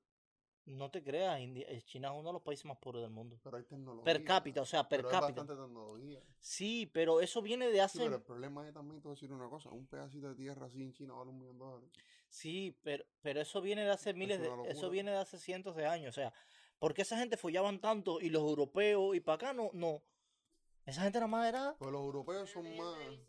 No 0.65 0.91
te 0.93 1.03
creas, 1.03 1.41
India, 1.41 1.67
eh, 1.69 1.83
China 1.83 2.13
es 2.13 2.15
uno 2.21 2.29
de 2.29 2.35
los 2.35 2.43
países 2.43 2.65
más 2.67 2.77
pobres 2.79 3.03
del 3.03 3.11
mundo. 3.11 3.37
Pero 3.43 3.57
hay 3.57 3.65
tecnología. 3.65 4.05
Per 4.05 4.23
cápita, 4.25 4.61
o 4.63 4.67
sea, 4.67 4.89
per 4.89 4.99
pero 5.01 5.09
hay 5.09 5.13
cápita. 5.21 5.41
bastante 5.41 5.61
tecnología. 5.63 6.23
Sí, 6.39 6.89
pero 6.93 7.21
eso 7.21 7.43
viene 7.43 7.67
de 7.67 7.73
Sí, 7.75 7.81
hace. 7.81 7.99
pero 7.99 8.17
el 8.17 8.23
problema 8.23 8.69
es 8.69 8.73
también, 8.75 9.01
te 9.01 9.09
voy 9.09 9.15
a 9.15 9.17
decir 9.17 9.33
una 9.33 9.49
cosa, 9.49 9.71
un 9.71 9.87
pedacito 9.89 10.29
de 10.29 10.35
tierra 10.37 10.67
así 10.67 10.81
en 10.83 10.93
China 10.93 11.15
vale 11.15 11.31
un 11.31 11.39
millón 11.39 11.59
de 11.59 11.65
dólares. 11.65 11.91
Sí, 12.29 12.79
pero, 12.83 13.05
pero 13.23 13.41
eso 13.41 13.61
viene 13.61 13.83
de 13.85 13.91
hace 13.91 14.15
miles 14.15 14.41
de. 14.41 14.51
Eso 14.69 14.89
viene 14.89 15.11
de 15.11 15.17
hace 15.19 15.39
cientos 15.39 15.75
de 15.75 15.87
años. 15.87 16.11
O 16.11 16.15
sea, 16.15 16.33
¿por 16.83 16.95
qué 16.95 17.03
esa 17.03 17.17
gente 17.17 17.37
follaban 17.37 17.81
tanto 17.81 18.21
y 18.21 18.29
los 18.29 18.43
europeos 18.43 19.15
y 19.15 19.21
para 19.21 19.37
acá 19.37 19.53
no? 19.53 19.71
no? 19.73 20.03
Esa 20.85 21.03
gente 21.03 21.19
nada 21.21 21.29
más 21.29 21.49
era. 21.49 21.77
Pues 21.79 21.93
los 21.93 22.01
europeos 22.03 22.51
son 22.51 22.65
más... 22.77 22.97
en 22.99 23.25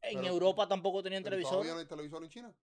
Pero- 0.00 0.26
Europa 0.26 0.66
tampoco 0.66 1.02
tenían 1.02 1.22
Pero 1.22 1.32
televisor. 1.36 1.52
todavía 1.52 1.74
no 1.74 1.80
hay 1.80 1.86
televisor 1.86 2.24
en 2.24 2.30
China. 2.30 2.54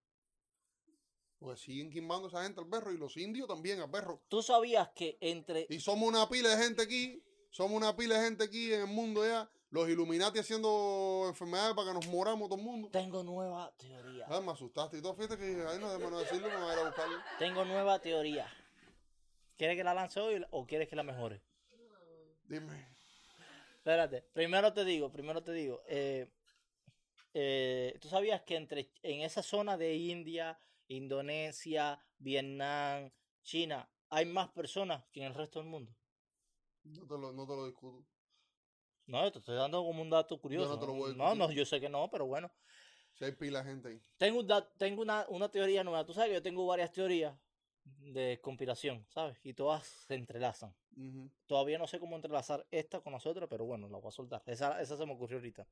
Pues 1.38 1.60
siguen 1.60 1.92
quimbando 1.92 2.28
esa 2.28 2.42
gente 2.44 2.60
al 2.60 2.68
perro 2.68 2.92
y 2.92 2.98
los 2.98 3.16
indios 3.18 3.48
también 3.48 3.80
al 3.80 3.92
perro. 3.92 4.24
Tú 4.28 4.42
sabías 4.42 4.90
que 4.96 5.20
entre. 5.22 5.68
Y 5.70 5.80
somos 5.80 6.10
una 6.10 6.28
pila 6.28 6.50
de 6.50 6.58
gente 6.64 6.82
aquí, 6.82 7.24
somos 7.52 7.78
una 7.78 7.96
pila 7.96 8.18
de 8.18 8.26
gente 8.26 8.44
aquí 8.46 8.74
en 8.74 8.82
el 8.82 8.88
mundo 8.88 9.24
ya, 9.24 9.48
los 9.70 9.88
Illuminati 9.88 10.40
haciendo 10.40 11.26
enfermedades 11.28 11.76
para 11.76 11.90
que 11.90 11.94
nos 11.94 12.08
moramos 12.08 12.50
todo 12.50 12.58
el 12.58 12.66
mundo. 12.66 12.90
Tengo 12.90 13.22
nueva 13.22 13.72
teoría. 13.78 14.26
Ah, 14.28 14.42
me 14.42 14.52
asustaste 14.54 14.98
y 14.98 15.02
todo, 15.04 15.14
fíjate 15.14 15.38
que 15.38 15.46
ahí 15.68 15.78
no 15.80 15.92
debemos 15.92 16.20
decirlo, 16.24 16.48
me 16.50 16.56
voy 16.56 16.72
a 16.72 16.74
ir 16.74 16.80
a 16.80 16.84
buscarlo. 16.86 17.18
Tengo 17.38 17.64
nueva 17.66 18.00
teoría. 18.00 18.52
¿Quieres 19.58 19.76
que 19.76 19.84
la 19.84 19.94
lance 19.94 20.20
hoy 20.20 20.46
o 20.52 20.66
quieres 20.66 20.88
que 20.88 20.96
la 20.96 21.04
mejore? 21.04 21.42
Dime. 22.50 22.86
Espérate, 23.78 24.22
primero 24.34 24.74
te 24.74 24.84
digo, 24.86 25.12
primero 25.12 25.44
te 25.44 25.52
digo. 25.54 25.82
eh, 25.88 26.30
eh, 27.34 27.98
¿Tú 28.02 28.08
sabías 28.10 28.42
que 28.42 28.56
entre, 28.56 28.92
en 29.04 29.22
esa 29.22 29.42
zona 29.44 29.78
de 29.78 29.96
India, 29.96 30.60
Indonesia, 30.88 32.00
Vietnam, 32.18 33.12
China, 33.44 33.90
hay 34.10 34.26
más 34.26 34.50
personas 34.50 35.06
que 35.12 35.22
en 35.22 35.28
el 35.28 35.34
resto 35.36 35.60
del 35.60 35.70
mundo? 35.70 35.92
No 36.84 37.06
te 37.08 37.18
lo, 37.18 37.32
no 37.34 37.46
te 37.46 37.56
lo 37.56 37.66
discuto. 37.66 38.06
No, 39.08 39.32
te 39.32 39.40
estoy 39.40 39.56
dando 39.56 39.84
como 39.84 40.02
un 40.02 40.10
dato 40.10 40.40
curioso. 40.40 40.74
no 40.76 40.80
te 40.80 40.86
lo 40.88 40.94
voy 40.94 41.12
a 41.12 41.16
no, 41.16 41.34
no, 41.36 41.52
yo 41.52 41.66
sé 41.66 41.80
que 41.80 41.90
no, 41.90 42.10
pero 42.12 42.26
bueno. 42.26 42.52
Si 43.18 43.26
hay 43.26 43.32
pila 43.32 43.64
gente 43.64 43.90
ahí. 43.90 44.02
Tengo, 44.18 44.40
un 44.42 44.48
da- 44.48 44.70
tengo 44.78 45.02
una, 45.02 45.26
una 45.30 45.50
teoría 45.50 45.84
nueva. 45.84 46.06
Tú 46.06 46.14
sabes 46.14 46.30
que 46.30 46.36
yo 46.36 46.44
tengo 46.44 46.66
varias 46.66 46.92
teorías 46.92 47.34
de 48.00 48.40
conspiración, 48.42 49.06
¿sabes? 49.10 49.38
Y 49.44 49.54
todas 49.54 49.86
se 49.86 50.16
entrelazan. 50.16 50.74
Todavía 51.46 51.78
no 51.78 51.88
sé 51.88 52.00
cómo 52.00 52.16
entrelazar 52.16 52.66
esta 52.72 53.00
con 53.02 53.14
las 53.14 53.26
otras, 53.26 53.48
pero 53.50 53.66
bueno, 53.66 53.88
la 53.90 53.98
voy 54.00 54.10
a 54.10 54.12
soltar. 54.12 54.42
Esa, 54.46 54.82
esa 54.82 54.98
se 54.98 55.06
me 55.06 55.14
ocurrió 55.14 55.38
ahorita. 55.38 55.68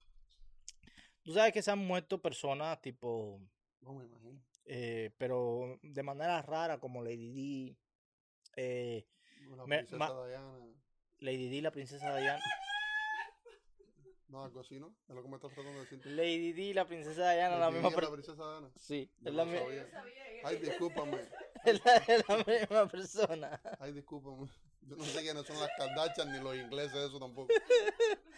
Tú 1.23 1.33
sabes 1.33 1.51
que 1.53 1.61
se 1.61 1.71
han 1.71 1.79
muerto 1.79 2.21
personas 2.21 2.79
tipo, 2.81 3.41
No 3.81 3.93
me 3.93 4.05
imagino. 4.05 4.39
eh, 4.65 5.11
pero 5.17 5.79
de 5.81 6.03
manera 6.03 6.41
rara, 6.43 6.79
como 6.79 7.01
Lady 7.01 7.31
Di, 7.31 7.77
eh, 8.55 9.05
La 9.57 9.63
princesa 9.65 10.27
Diana. 10.27 10.59
Lady 11.19 11.47
Di, 11.49 11.61
la 11.61 11.71
princesa 11.71 12.15
Diana. 12.15 12.43
No, 14.35 14.43
algo 14.43 14.59
así, 14.59 14.77
¿no? 14.79 14.93
Es 15.07 15.15
lo 15.15 15.21
que 15.23 15.29
me 15.29 15.35
estás 15.35 15.53
tratando 15.53 15.79
de 15.79 15.85
decir. 15.85 16.05
Lady 16.07 16.51
Di 16.51 16.63
y 16.69 16.73
la 16.73 16.85
princesa 16.85 17.31
Diana, 17.31 17.57
la 17.57 17.71
misma 17.71 17.89
la 17.89 17.95
persona. 17.95 18.13
princesa 18.17 18.49
Diana. 18.51 18.69
Sí, 18.75 19.09
Yo 19.21 19.29
es 19.29 19.35
la, 19.35 19.45
no 19.45 19.51
mi- 19.51 19.57
sabía. 19.57 19.83
Yo 19.85 19.91
sabía 19.91 20.13
que- 20.13 20.41
Ay, 20.43 20.57
discúlpame. 20.57 21.17
es 21.65 21.85
la- 21.85 21.95
es 21.95 22.27
la 22.27 22.37
misma 22.43 22.87
persona. 22.89 23.61
Ay, 23.79 23.93
discúlpame. 23.93 24.49
Yo 24.81 24.95
no 24.97 25.03
sé 25.05 25.21
quiénes 25.21 25.45
son 25.47 25.57
las 25.59 25.69
Kardashian 25.77 26.33
ni 26.33 26.39
los 26.43 26.53
ingleses, 26.57 26.95
eso 26.97 27.17
tampoco. 27.17 27.47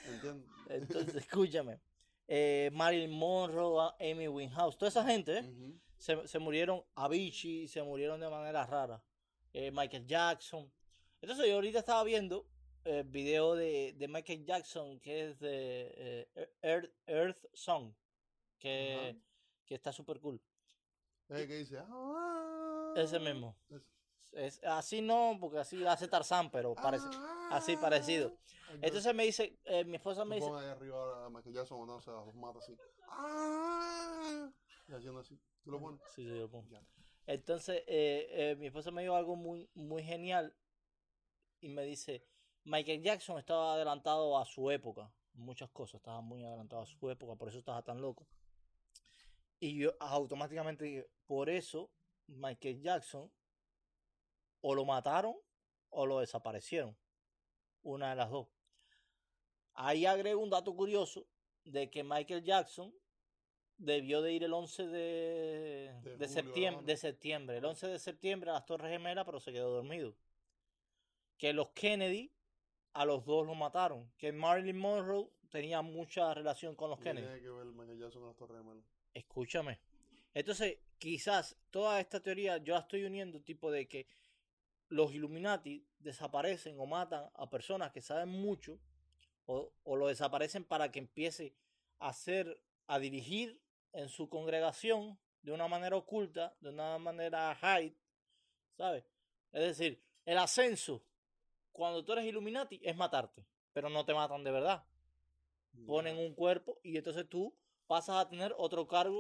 ¿Entiendes? 0.06 0.48
Entonces, 0.70 1.16
escúchame. 1.16 1.80
Eh, 2.28 2.70
Marilyn 2.74 3.12
Monroe, 3.12 3.82
a- 3.82 3.96
Amy 4.00 4.28
Winehouse, 4.28 4.78
toda 4.78 4.90
esa 4.90 5.04
gente, 5.04 5.40
¿eh? 5.40 5.42
Ujú. 5.42 5.80
se, 5.98 6.28
se 6.28 6.38
murieron 6.40 6.84
Avicii, 6.96 7.68
se 7.68 7.82
murieron 7.82 8.20
de 8.20 8.30
manera 8.30 8.66
rara. 8.68 9.02
Eh, 9.52 9.72
Michael 9.72 10.06
Jackson. 10.06 10.72
Entonces 11.22 11.48
yo 11.48 11.56
ahorita 11.56 11.80
estaba 11.80 12.04
viendo 12.04 12.48
el 12.88 13.04
video 13.04 13.56
de, 13.56 13.94
de 13.98 14.08
Michael 14.08 14.46
Jackson 14.46 15.00
que 15.00 15.30
es 15.30 15.40
de 15.40 16.28
eh, 16.36 16.50
Earth, 16.62 16.92
Earth 17.06 17.46
Song, 17.54 17.94
que, 18.58 19.12
Ajá. 19.12 19.20
que 19.66 19.76
está 19.76 19.92
súper 19.92 20.20
cool. 20.20 20.42
Es 21.30 21.38
el 21.40 21.48
que 21.48 21.58
dice. 21.58 21.78
"Ah". 21.80 22.94
Ese 22.96 23.20
mismo. 23.20 23.56
Ese. 23.70 23.98
Es, 24.34 24.64
así 24.64 25.02
no, 25.02 25.38
porque 25.40 25.60
así 25.60 25.86
hace 25.86 26.08
Tarzán, 26.08 26.52
pero 26.52 26.76
parece, 26.76 27.08
así 27.50 27.78
parecido. 27.78 28.38
Ay, 28.70 28.80
Entonces 28.82 29.16
me 29.16 29.24
dice, 29.24 29.58
eh, 29.64 29.86
mi 29.86 29.96
esposa 29.96 30.26
me 30.26 30.36
dice, 30.36 30.50
ahí 30.50 30.66
arriba 30.68 31.26
a 31.26 31.30
Michael 31.30 31.56
Jackson 31.56 31.80
o 31.82 31.86
no, 31.86 32.00
los 32.00 32.36
mata 32.36 32.60
así. 32.60 32.76
Ah. 33.08 34.52
Y 34.88 34.94
haciendo 34.94 35.22
así. 35.22 35.40
¿Tú 35.64 35.72
lo 35.72 35.80
pones? 35.80 36.02
Sí, 36.14 36.24
sí, 36.24 36.28
yo 36.28 36.36
lo 36.36 36.50
pongo. 36.50 36.68
Ya. 36.70 36.82
Entonces, 37.26 37.84
eh, 37.88 38.28
eh, 38.30 38.56
mi 38.58 38.68
esposa 38.68 38.92
me 38.92 39.02
dijo 39.02 39.16
algo 39.16 39.36
muy, 39.36 39.70
muy 39.74 40.04
genial 40.04 40.56
y 41.60 41.70
me 41.70 41.84
dice, 41.84 42.24
Michael 42.68 43.02
Jackson 43.02 43.40
estaba 43.40 43.76
adelantado 43.76 44.38
a 44.38 44.44
su 44.44 44.70
época, 44.70 45.10
muchas 45.36 45.70
cosas, 45.70 46.02
estaba 46.02 46.20
muy 46.20 46.44
adelantado 46.44 46.82
a 46.82 46.86
su 46.86 47.10
época, 47.10 47.34
por 47.36 47.48
eso 47.48 47.60
estaba 47.60 47.82
tan 47.82 48.02
loco. 48.02 48.28
Y 49.62 49.78
yo 49.78 49.94
automáticamente 50.02 50.84
dije, 50.84 51.08
por 51.26 51.50
eso 51.50 51.90
Michael 52.28 52.82
Jackson 52.82 53.32
o 54.60 54.76
lo 54.76 54.84
mataron 54.84 55.38
o 55.92 56.06
lo 56.06 56.20
desaparecieron, 56.20 56.98
una 57.84 58.10
de 58.10 58.18
las 58.18 58.30
dos. 58.30 58.50
Ahí 59.74 60.06
agrego 60.06 60.42
un 60.42 60.50
dato 60.50 60.76
curioso 60.76 61.26
de 61.64 61.90
que 61.90 62.04
Michael 62.04 62.44
Jackson 62.44 62.94
debió 63.78 64.22
de 64.22 64.34
ir 64.34 64.44
el 64.44 64.52
11 64.52 64.88
de, 64.88 65.94
De 66.04 66.18
de 66.18 66.28
septiembre, 66.28 66.86
de 66.86 66.98
septiembre, 66.98 67.58
el 67.60 67.66
11 67.66 67.88
de 67.88 68.00
septiembre 68.00 68.50
a 68.50 68.56
las 68.56 68.66
Torres 68.66 68.92
Gemelas, 68.92 69.24
pero 69.24 69.40
se 69.40 69.54
quedó 69.54 69.70
dormido. 69.70 70.18
Que 71.38 71.54
los 71.54 71.70
Kennedy 71.70 72.34
a 72.98 73.06
los 73.06 73.26
dos 73.26 73.46
los 73.46 73.56
mataron, 73.56 74.12
que 74.18 74.32
Marilyn 74.32 74.76
Monroe 74.76 75.30
tenía 75.52 75.84
mucha 75.84 76.34
relación 76.34 76.76
con 76.76 76.90
los 76.90 76.98
¿Qué 76.98 77.06
Kennedy. 77.06 77.28
tiene 77.28 77.42
que 77.42 77.50
ver 77.50 77.66
Michael 77.68 78.00
Jackson 78.00 78.22
con 78.22 78.30
las 78.30 78.38
Torres 78.38 78.58
Gemelas? 78.58 78.84
Escúchame. 79.14 79.80
Entonces, 80.34 80.80
quizás 80.98 81.56
toda 81.70 82.00
esta 82.00 82.20
teoría 82.22 82.58
yo 82.58 82.74
la 82.74 82.80
estoy 82.80 83.04
uniendo 83.04 83.40
tipo 83.42 83.70
de 83.70 83.88
que 83.88 84.08
los 84.90 85.14
Illuminati 85.14 85.86
desaparecen 86.00 86.80
o 86.80 86.88
matan 86.88 87.30
a 87.36 87.48
personas 87.52 87.92
que 87.92 88.02
saben 88.02 88.30
mucho 88.30 88.80
o, 89.46 89.72
o 89.84 89.96
lo 89.96 90.08
desaparecen 90.08 90.64
para 90.64 90.92
que 90.92 90.98
empiece 90.98 91.54
a 92.00 92.10
hacer, 92.10 92.60
a 92.88 92.98
dirigir 92.98 93.62
en 93.94 94.10
su 94.10 94.28
congregación 94.28 95.20
de 95.44 95.52
una 95.52 95.68
manera 95.68 95.96
oculta, 95.96 96.56
de 96.62 96.70
una 96.70 96.98
manera 96.98 97.56
hide, 97.62 97.96
¿sabes? 98.76 99.04
Es 99.52 99.78
decir, 99.78 100.02
el 100.26 100.40
ascenso 100.40 101.04
cuando 101.78 102.04
tú 102.04 102.12
eres 102.14 102.26
Illuminati 102.26 102.82
es 102.84 102.98
matarte, 102.98 103.46
pero 103.72 103.88
no 103.90 104.04
te 104.04 104.14
matan 104.14 104.44
de 104.44 104.52
verdad. 104.52 104.84
Ponen 105.86 106.18
un 106.18 106.34
cuerpo 106.34 106.80
y 106.82 106.98
entonces 106.98 107.30
tú 107.30 107.56
pasas 107.86 108.16
a 108.18 108.28
tener 108.28 108.54
otro 108.58 108.88
cargo 108.88 109.20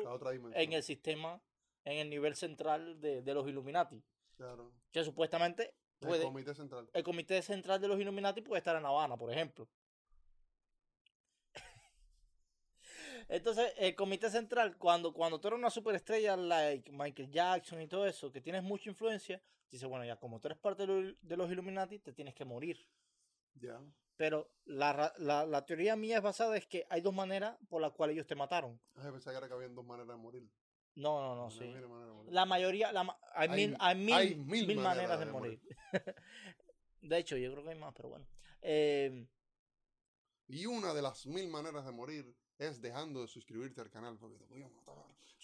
en 0.55 0.73
el 0.73 0.81
sistema, 0.81 1.39
en 1.85 1.99
el 1.99 2.09
nivel 2.09 2.35
central 2.35 2.99
de, 2.99 3.21
de 3.21 3.33
los 3.35 3.47
Illuminati. 3.47 4.03
Claro. 4.35 4.73
Que 4.91 5.03
supuestamente 5.03 5.75
El 6.01 6.07
puede, 6.07 6.23
comité 6.23 6.55
central. 6.55 6.89
el 6.91 7.03
comité 7.03 7.41
central 7.43 7.79
de 7.79 7.87
los 7.87 7.99
Illuminati 7.99 8.41
puede 8.41 8.57
estar 8.57 8.75
en 8.75 8.83
La 8.83 8.89
Habana, 8.89 9.15
por 9.17 9.31
ejemplo. 9.31 9.67
Entonces, 13.29 13.73
el 13.77 13.95
comité 13.95 14.31
central, 14.31 14.77
cuando, 14.77 15.13
cuando 15.13 15.39
tú 15.39 15.47
eres 15.49 15.59
una 15.59 15.69
superestrella, 15.69 16.35
like 16.35 16.91
Michael 16.91 17.29
Jackson 17.29 17.81
y 17.81 17.87
todo 17.87 18.07
eso, 18.07 18.31
que 18.31 18.41
tienes 18.41 18.63
mucha 18.63 18.89
influencia, 18.89 19.41
dice, 19.69 19.85
bueno, 19.85 20.05
ya 20.05 20.17
como 20.19 20.39
tú 20.39 20.47
eres 20.47 20.57
parte 20.59 20.85
de 20.87 21.37
los, 21.37 21.51
Illuminati, 21.51 21.99
te 21.99 22.13
tienes 22.13 22.33
que 22.35 22.45
morir. 22.45 22.77
Ya. 23.55 23.79
Pero 24.15 24.51
la, 24.65 25.13
la, 25.17 25.45
la 25.45 25.65
teoría 25.65 25.95
mía 25.95 26.17
es 26.17 26.23
basada 26.23 26.57
es 26.57 26.65
que 26.65 26.85
hay 26.89 27.01
dos 27.01 27.13
maneras 27.13 27.57
por 27.69 27.81
las 27.81 27.91
cuales 27.93 28.15
ellos 28.15 28.27
te 28.27 28.35
mataron. 28.35 28.79
Ay, 28.95 29.11
pensaba 29.11 29.47
que 29.47 29.53
habían 29.53 29.75
dos 29.75 29.85
maneras 29.85 30.07
de 30.09 30.15
morir. 30.21 30.49
No, 30.95 31.21
no, 31.21 31.35
no, 31.35 31.43
No 31.45 31.51
sí. 31.51 31.63
había. 31.63 32.31
La 32.31 32.45
mayoría, 32.45 32.91
la, 32.91 33.01
hay, 33.35 33.49
Hay- 33.49 33.55
mil, 33.67 33.77
hay 33.79 33.95
mil, 33.95 34.13
hay 34.15 34.35
mil 34.35 34.67
mil 34.67 34.77
maneras, 34.77 35.09
maneras 35.09 35.19
de, 35.19 35.25
de 35.25 35.31
morir. 35.31 35.61
de 37.01 37.17
hecho, 37.19 37.37
yo 37.37 37.51
creo 37.51 37.63
que 37.63 37.69
hay 37.71 37.79
más, 37.79 37.93
pero 37.95 38.09
bueno. 38.09 38.27
Eh, 38.61 39.27
Y 40.47 40.65
una 40.65 40.93
de 40.95 41.01
las 41.03 41.27
mil 41.27 41.47
maneras 41.49 41.85
de 41.85 41.91
morir 41.91 42.35
es 42.57 42.81
dejando 42.81 43.21
de 43.21 43.27
suscribirte 43.27 43.81
al 43.81 43.91
canal, 43.91 44.17
porque 44.17 44.37
te 44.39 44.45
voy 44.45 44.63
a 44.63 44.69
matar. 44.69 44.95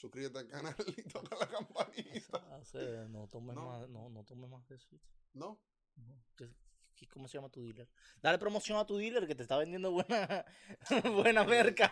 Suscríbete 0.04 0.40
al 0.40 0.48
canal 0.50 0.76
y 0.98 1.04
toca 1.04 1.34
la 1.38 1.48
campanita. 1.48 2.38
hace- 2.60 3.08
no 3.08 3.26
tomes 3.30 3.56
No. 3.56 3.68
más, 3.68 3.88
no, 3.90 4.10
no 4.10 4.24
tomes 4.26 4.50
más 4.50 4.68
de 4.68 4.76
eso. 4.76 4.90
¿No? 5.34 5.58
No, 5.96 6.22
¿qué- 6.36 6.52
qué- 6.94 7.08
¿Cómo 7.08 7.30
se 7.30 7.38
llama 7.38 7.48
tu 7.50 7.62
dealer? 7.64 7.88
Dale 8.22 8.38
promoción 8.38 8.78
a 8.78 8.86
tu 8.86 8.98
dealer 8.98 9.26
que 9.26 9.34
te 9.34 9.44
está 9.44 9.56
vendiendo 9.56 9.92
buena, 9.92 10.46
buena 11.16 11.46
merca. 11.46 11.90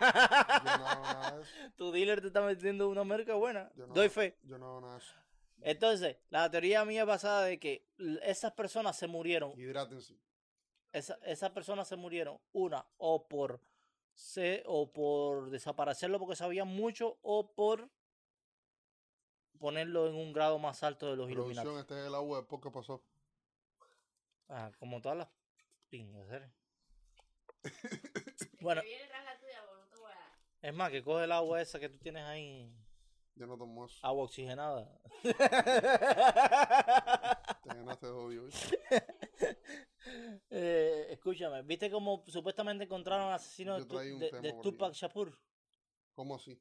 Yo 0.62 0.76
no 0.78 0.86
hago 0.88 1.02
nada 1.04 1.36
de 1.38 1.42
eso. 1.42 1.52
tu 1.76 1.90
dealer 1.90 2.20
te 2.20 2.26
está 2.26 2.40
vendiendo 2.40 2.90
una 2.90 3.02
merca 3.02 3.34
buena. 3.34 3.72
Yo 3.76 3.86
no- 3.86 3.94
Doy 3.94 4.10
fe. 4.10 4.36
Yo 4.42 4.58
no 4.58 4.66
hago 4.66 4.80
nada 4.82 4.94
de 4.96 5.00
eso. 5.00 5.14
Entonces, 5.62 6.16
la 6.28 6.50
teoría 6.50 6.84
mía 6.84 7.00
es 7.02 7.06
basada 7.06 7.44
de 7.46 7.58
que 7.58 7.86
esas 8.24 8.52
personas 8.52 8.98
se 8.98 9.06
murieron 9.06 9.58
Hidrátense. 9.58 10.18
esa- 10.92 11.18
esas 11.24 11.50
personas 11.52 11.88
se 11.88 11.96
murieron, 11.96 12.38
una, 12.52 12.84
o 12.98 13.26
por 13.26 13.58
se, 14.14 14.62
o 14.66 14.92
por 14.92 15.48
desaparecerlo 15.48 16.18
porque 16.18 16.36
sabían 16.36 16.68
mucho, 16.68 17.16
o 17.22 17.50
por 17.54 17.88
ponerlo 19.62 20.08
en 20.08 20.16
un 20.16 20.32
grado 20.32 20.58
más 20.58 20.82
alto 20.82 21.08
de 21.08 21.16
los 21.16 21.30
Illuminati. 21.30 21.68
Este 21.78 21.98
es 22.00 22.06
el 22.08 22.14
agua 22.14 22.42
de 22.42 22.46
qué 22.60 22.70
pasó. 22.70 23.02
Ah, 24.48 24.70
como 24.78 25.00
todas 25.00 25.16
las 25.16 25.28
pingas, 25.88 26.28
¿serio? 26.28 26.52
Bueno, 28.60 28.82
es 30.60 30.74
más, 30.74 30.90
que 30.90 31.02
coge 31.02 31.24
el 31.24 31.32
agua 31.32 31.60
esa 31.60 31.80
que 31.80 31.88
tú 31.88 31.98
tienes 31.98 32.22
ahí, 32.22 32.72
Yo 33.34 33.46
no 33.46 33.56
tomo 33.58 33.86
eso. 33.86 33.98
agua 34.02 34.24
oxigenada. 34.24 35.00
Te 35.22 35.32
ganaste 37.64 38.06
de 38.06 38.12
odio. 38.12 38.44
¿viste? 38.46 38.78
Eh, 40.50 41.06
escúchame, 41.10 41.62
¿viste 41.62 41.90
cómo 41.90 42.24
supuestamente 42.28 42.84
encontraron 42.84 43.28
al 43.28 43.34
asesino 43.34 43.80
de, 43.80 43.84
de- 44.40 44.52
por 44.52 44.62
Tupac. 44.62 44.92
Shakur? 44.92 45.36
¿Cómo 46.14 46.36
así? 46.36 46.60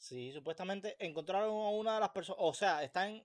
Sí, 0.00 0.32
supuestamente 0.32 0.96
encontraron 0.98 1.50
a 1.50 1.68
una 1.68 1.94
de 1.94 2.00
las 2.00 2.08
personas, 2.08 2.40
o 2.42 2.54
sea, 2.54 2.82
están, 2.82 3.22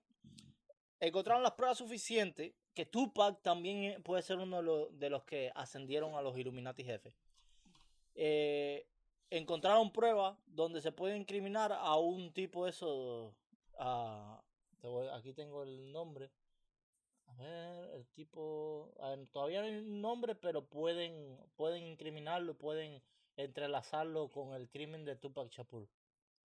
encontraron 0.99 1.41
las 1.41 1.53
pruebas 1.53 1.77
suficientes 1.77 2.53
que 2.73 2.85
Tupac 2.85 3.41
también 3.41 3.83
eh, 3.85 3.99
puede 4.01 4.21
ser 4.21 4.37
uno 4.39 4.57
de 4.57 4.63
los, 4.63 4.99
de 4.99 5.09
los 5.09 5.23
que 5.23 5.53
ascendieron 5.55 6.15
a 6.15 6.21
los 6.21 6.37
Illuminati 6.37 6.83
jefes. 6.83 7.15
Eh, 8.13 8.85
encontraron 9.29 9.93
pruebas 9.93 10.37
donde 10.47 10.81
se 10.81 10.91
puede 10.91 11.15
incriminar 11.15 11.71
a 11.71 11.95
un 11.95 12.33
tipo 12.33 12.65
de 12.65 12.73
aquí 15.13 15.31
tengo 15.31 15.63
el 15.63 15.93
nombre. 15.93 16.29
A 17.27 17.33
ver, 17.35 17.89
el 17.95 18.05
tipo, 18.07 18.93
todavía 19.31 19.61
no 19.61 19.67
hay 19.67 19.77
un 19.77 20.01
nombre, 20.01 20.35
pero 20.35 20.65
pueden, 20.65 21.39
pueden 21.55 21.83
incriminarlo, 21.83 22.53
pueden 22.57 23.01
entrelazarlo 23.37 24.27
con 24.27 24.53
el 24.53 24.69
crimen 24.69 25.05
de 25.05 25.15
Tupac 25.15 25.49
Shakur. 25.49 25.87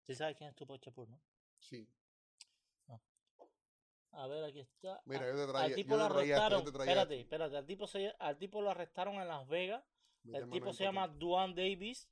¿Sí 0.10 0.16
sabes 0.16 0.36
quién 0.36 0.50
es 0.50 0.56
Tupac 0.56 0.82
Shakur, 0.82 1.08
no? 1.08 1.22
Sí. 1.60 1.88
A 4.12 4.26
ver, 4.26 4.44
aquí 4.44 4.60
está. 4.60 5.00
Mira, 5.06 5.22
Ah, 5.22 5.28
yo 5.28 5.36
te 5.36 5.42
al 5.44 5.48
traía. 5.50 5.76
tipo 5.76 5.90
yo 5.92 5.98
lo 5.98 6.08
te 6.08 6.14
traía 6.16 6.34
esto, 6.34 6.42
arrestaron. 6.46 6.60
yo 6.60 6.66
te 6.66 6.72
traía 6.72 6.92
Espérate, 6.92 7.20
espérate. 7.20 7.58
Al 7.58 7.66
tipo, 7.68 7.86
se, 7.86 8.16
al 8.18 8.38
tipo 8.40 8.62
lo 8.64 8.72
arrestaron 8.72 9.14
en 9.22 9.28
Las 9.28 9.48
Vegas. 9.48 9.84
El 10.26 10.50
tipo 10.50 10.74
se 10.74 10.84
llama. 10.84 11.08
Duane 11.08 11.54
Davis. 11.54 12.10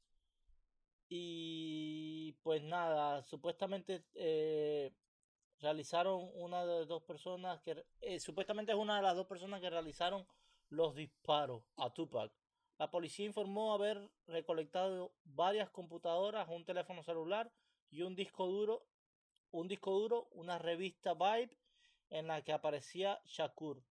Y 1.09 2.33
pues 2.43 2.61
nada, 2.61 3.23
supuestamente 3.23 4.03
eh, 4.13 4.93
realizaron 5.59 6.29
una 6.35 6.67
de 6.67 6.79
las 6.81 6.87
dos 6.87 7.01
personas 7.01 7.59
que 7.61 7.83
eh, 8.01 8.19
supuestamente 8.19 8.73
es 8.73 8.77
una 8.77 8.97
de 8.97 9.01
las 9.01 9.15
dos 9.15 9.25
personas 9.25 9.59
que 9.59 9.71
realizaron 9.71 10.27
los 10.69 10.93
disparos 10.93 11.63
a 11.77 11.91
Tupac. 11.91 12.31
La 12.77 12.91
policía 12.91 13.25
informó 13.25 13.73
haber 13.73 14.07
recolectado 14.27 15.13
varias 15.23 15.71
computadoras, 15.71 16.47
un 16.47 16.63
teléfono 16.63 17.01
celular 17.01 17.51
y 17.89 18.01
un 18.01 18.15
disco 18.15 18.47
duro, 18.47 18.85
un 19.51 19.67
disco 19.67 19.91
duro, 19.91 20.27
una 20.31 20.57
revista 20.57 21.13
Vibe 21.13 21.57
en 22.09 22.27
la 22.27 22.41
que 22.43 22.53
aparecía 22.53 23.21
Shakur. 23.25 23.81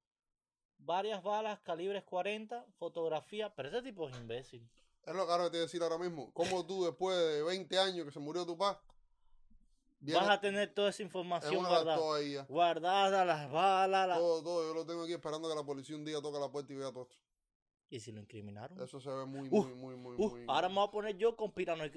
Varias 0.78 1.22
balas 1.22 1.60
calibres 1.60 2.04
40, 2.04 2.66
fotografía, 2.78 3.54
pero 3.54 3.68
ese 3.68 3.82
tipo 3.82 4.08
es 4.08 4.16
imbécil. 4.16 4.68
Es 5.04 5.14
lo 5.14 5.24
que 5.26 5.32
ahora 5.32 5.44
te 5.44 5.50
voy 5.56 5.58
a 5.60 5.62
decir 5.62 5.82
ahora 5.82 5.98
mismo. 5.98 6.32
¿Cómo 6.32 6.66
tú, 6.66 6.84
después 6.84 7.16
de 7.16 7.42
20 7.42 7.78
años 7.78 8.04
que 8.04 8.10
se 8.12 8.20
murió 8.20 8.44
tu 8.44 8.56
papá, 8.58 8.82
Vas 9.98 10.28
a 10.28 10.40
tener 10.40 10.72
toda 10.74 10.90
esa 10.90 11.02
información 11.02 11.54
guardada. 11.70 11.96
Guardada, 12.48 13.24
las 13.24 13.50
balas. 13.50 14.06
la- 14.08 14.14
Todo, 14.16 14.42
todo. 14.42 14.68
Yo 14.68 14.74
lo 14.74 14.84
tengo 14.84 15.04
aquí 15.04 15.14
esperando 15.14 15.48
que 15.48 15.54
la 15.54 15.64
policía 15.64 15.96
un 15.96 16.04
día 16.04 16.20
toque 16.20 16.38
la 16.38 16.50
puerta 16.52 16.72
y 16.72 16.76
vea 16.76 16.92
todo 16.92 17.04
esto. 17.04 17.16
¿Y 17.88 18.00
si 18.00 18.10
lo 18.12 18.20
incriminaron? 18.20 18.80
Eso 18.82 19.00
se 19.00 19.10
ve 19.10 19.24
muy, 19.26 19.48
Uh, 19.50 19.62
muy, 19.62 19.74
muy, 19.74 19.96
muy, 19.96 20.16
Uh, 20.18 20.30
muy. 20.30 20.44
ahora 20.48 20.68
me 20.68 20.74
voy 20.76 20.88
a 20.88 20.90
poner 20.90 21.16
yo. 21.16 21.36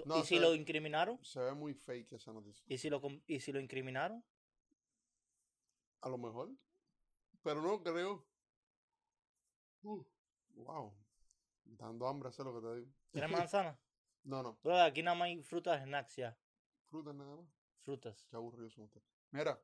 No, 0.06 0.20
¿Y 0.20 0.24
si 0.24 0.40
lo 0.40 0.54
incriminaron? 0.54 1.24
Se 1.24 1.40
ve 1.40 1.54
muy 1.54 1.74
fake 1.74 2.14
esa 2.14 2.32
noticia. 2.32 2.64
¿Y 2.68 2.78
si 2.78 2.90
lo, 2.90 3.02
¿Y 3.26 3.40
si 3.40 3.52
lo 3.52 3.60
incriminaron? 3.60 4.24
A 6.02 6.10
lo 6.10 6.18
mejor. 6.18 6.52
Pero 7.42 7.62
no 7.62 7.82
creo. 7.82 8.26
Uh, 9.82 10.04
wow. 10.56 10.94
Dando 11.66 12.08
hambre, 12.08 12.32
sé 12.32 12.44
lo 12.44 12.54
que 12.54 12.68
te 12.68 12.76
digo. 12.76 12.92
¿Tienes 13.12 13.32
manzana? 13.50 13.80
No, 14.24 14.44
no. 14.44 14.60
Aquí 14.82 15.02
nada 15.02 15.16
más 15.18 15.28
hay 15.28 15.42
frutas, 15.42 15.82
snacks 15.84 16.16
ya. 16.18 16.38
Frutas 16.86 17.16
nada 17.16 17.36
más. 17.36 17.48
Frutas. 17.80 18.24
Qué 18.30 18.36
aburridos 18.36 18.74
son 18.74 18.86
ustedes. 18.86 19.06
Mira. 19.32 19.60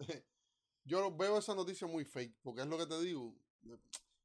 Yo 0.84 1.14
veo 1.14 1.38
esa 1.38 1.54
noticia 1.54 1.86
muy 1.86 2.04
fake, 2.04 2.34
porque 2.42 2.62
es 2.62 2.66
lo 2.66 2.78
que 2.78 2.86
te 2.86 3.00
digo. 3.02 3.34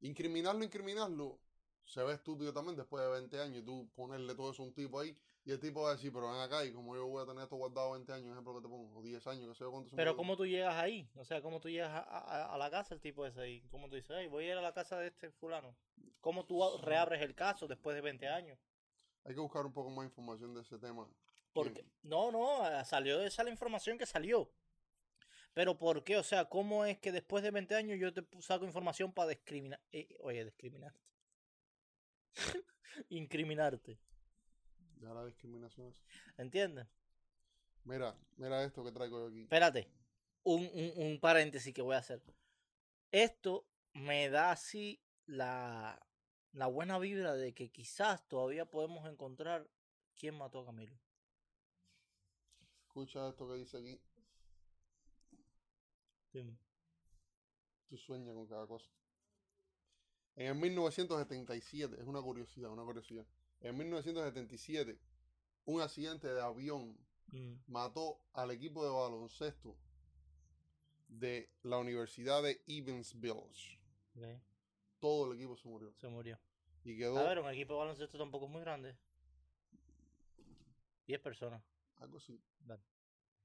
Incriminarlo, 0.07 0.63
incriminarlo, 0.63 1.39
se 1.85 2.03
ve 2.03 2.13
estúpido 2.13 2.53
también 2.53 2.75
después 2.75 3.03
de 3.03 3.09
20 3.11 3.39
años. 3.41 3.57
Y 3.59 3.61
tú 3.65 3.89
ponerle 3.95 4.35
todo 4.35 4.51
eso 4.51 4.61
a 4.61 4.65
un 4.65 4.73
tipo 4.73 4.99
ahí, 4.99 5.17
y 5.45 5.51
el 5.51 5.59
tipo 5.59 5.81
va 5.83 5.89
a 5.89 5.93
decir, 5.93 6.11
pero 6.13 6.31
ven 6.31 6.41
acá, 6.41 6.63
y 6.65 6.71
como 6.73 6.95
yo 6.95 7.07
voy 7.07 7.23
a 7.23 7.25
tener 7.25 7.43
esto 7.43 7.55
guardado 7.55 7.91
20 7.93 8.11
años, 8.13 8.31
ejemplo 8.31 8.53
que 8.55 8.61
te 8.61 8.67
pongo, 8.67 8.97
o 8.97 9.01
10 9.01 9.25
años, 9.27 9.47
que 9.47 9.53
sé 9.55 9.63
yo 9.63 9.71
cuánto 9.71 9.95
Pero. 9.95 10.15
¿cómo 10.15 10.35
tú 10.37 10.45
llegas 10.45 10.75
ahí? 10.75 11.09
O 11.15 11.25
sea, 11.25 11.41
¿cómo 11.41 11.59
tú 11.59 11.69
llegas 11.69 11.89
a, 11.91 11.99
a- 12.01 12.53
a 12.53 12.57
la 12.57 12.69
casa 12.69 12.93
el 12.93 13.01
tipo 13.01 13.25
ese 13.25 13.41
ahí? 13.41 13.61
¿Cómo 13.71 13.89
tú 13.89 13.95
dices, 13.95 14.11
"Ey, 14.11 14.27
voy 14.27 14.45
a 14.45 14.51
ir 14.51 14.57
a 14.57 14.61
la 14.61 14.73
casa 14.73 14.97
de 14.97 15.07
este 15.07 15.31
fulano? 15.31 15.75
¿Cómo 16.21 16.45
tú 16.45 16.61
reabres 16.81 17.21
el 17.21 17.35
caso 17.35 17.67
después 17.67 17.95
de 17.95 18.01
20 18.01 18.27
años? 18.27 18.57
Hay 19.25 19.33
que 19.33 19.39
buscar 19.39 19.65
un 19.65 19.73
poco 19.73 19.89
más 19.89 20.05
información 20.05 20.53
de 20.53 20.61
ese 20.61 20.77
tema. 20.79 21.07
Porque, 21.53 21.85
no, 22.01 22.31
no, 22.31 22.67
eh, 22.67 22.83
salió 22.83 23.21
esa 23.21 23.43
la 23.43 23.49
información 23.51 23.97
que 23.97 24.05
salió. 24.05 24.49
Pero 25.53 25.77
¿por 25.77 26.03
qué? 26.03 26.17
O 26.17 26.23
sea, 26.23 26.45
¿cómo 26.45 26.85
es 26.85 26.97
que 26.99 27.11
después 27.11 27.43
de 27.43 27.51
20 27.51 27.75
años 27.75 27.99
yo 27.99 28.13
te 28.13 28.25
saco 28.41 28.65
información 28.65 29.13
para 29.13 29.29
discriminar? 29.29 29.79
eh, 29.91 30.07
oye, 30.21 30.43
discriminarte. 30.45 30.99
Incriminarte. 33.09 33.99
Ya 34.99 35.13
la 35.13 35.25
discriminación 35.25 35.87
es. 35.87 36.03
¿Entiendes? 36.37 36.87
Mira, 37.83 38.15
mira 38.37 38.63
esto 38.63 38.83
que 38.83 38.91
traigo 38.91 39.19
yo 39.19 39.27
aquí. 39.27 39.41
Espérate. 39.41 39.89
Un, 40.43 40.69
un, 40.73 40.93
un 40.95 41.19
paréntesis 41.19 41.73
que 41.73 41.81
voy 41.81 41.95
a 41.95 41.99
hacer. 41.99 42.21
Esto 43.11 43.67
me 43.93 44.29
da 44.29 44.51
así 44.51 45.01
la, 45.25 46.03
la 46.53 46.67
buena 46.67 46.97
vibra 46.97 47.33
de 47.33 47.53
que 47.53 47.69
quizás 47.69 48.27
todavía 48.27 48.65
podemos 48.65 49.07
encontrar 49.07 49.69
quién 50.15 50.35
mató 50.35 50.61
a 50.61 50.65
Camilo. 50.65 50.97
Escucha 52.87 53.29
esto 53.29 53.47
que 53.49 53.55
dice 53.57 53.77
aquí. 53.77 54.01
Dime. 56.33 56.57
Tú 57.87 57.97
sueñas 57.97 58.33
con 58.33 58.47
cada 58.47 58.67
cosa. 58.67 58.89
En 60.35 60.47
el 60.47 60.55
1977, 60.55 61.95
es 61.99 62.07
una 62.07 62.21
curiosidad, 62.21 62.71
una 62.71 62.83
curiosidad. 62.83 63.25
En 63.61 63.77
1977, 63.77 64.99
un 65.65 65.81
accidente 65.81 66.27
de 66.27 66.41
avión 66.41 66.97
Mm, 67.33 67.55
mató 67.67 68.19
al 68.33 68.51
equipo 68.51 68.83
de 68.85 68.91
baloncesto 68.91 69.75
de 71.07 71.49
la 71.63 71.79
Universidad 71.79 72.43
de 72.43 72.61
Evansville. 72.67 73.81
Todo 74.99 75.31
el 75.31 75.37
equipo 75.39 75.57
se 75.57 75.67
murió. 75.67 75.91
Se 75.97 76.07
murió. 76.07 76.37
Y 76.83 76.95
quedó 76.95 77.17
A 77.17 77.23
ver, 77.23 77.39
un 77.39 77.49
equipo 77.49 77.73
de 77.73 77.79
baloncesto 77.79 78.17
tampoco 78.19 78.45
es 78.45 78.51
muy 78.51 78.61
grande. 78.61 78.95
10 81.07 81.19
personas. 81.21 81.63
algo 81.97 82.17
así. 82.17 82.39
Dale. 82.59 82.83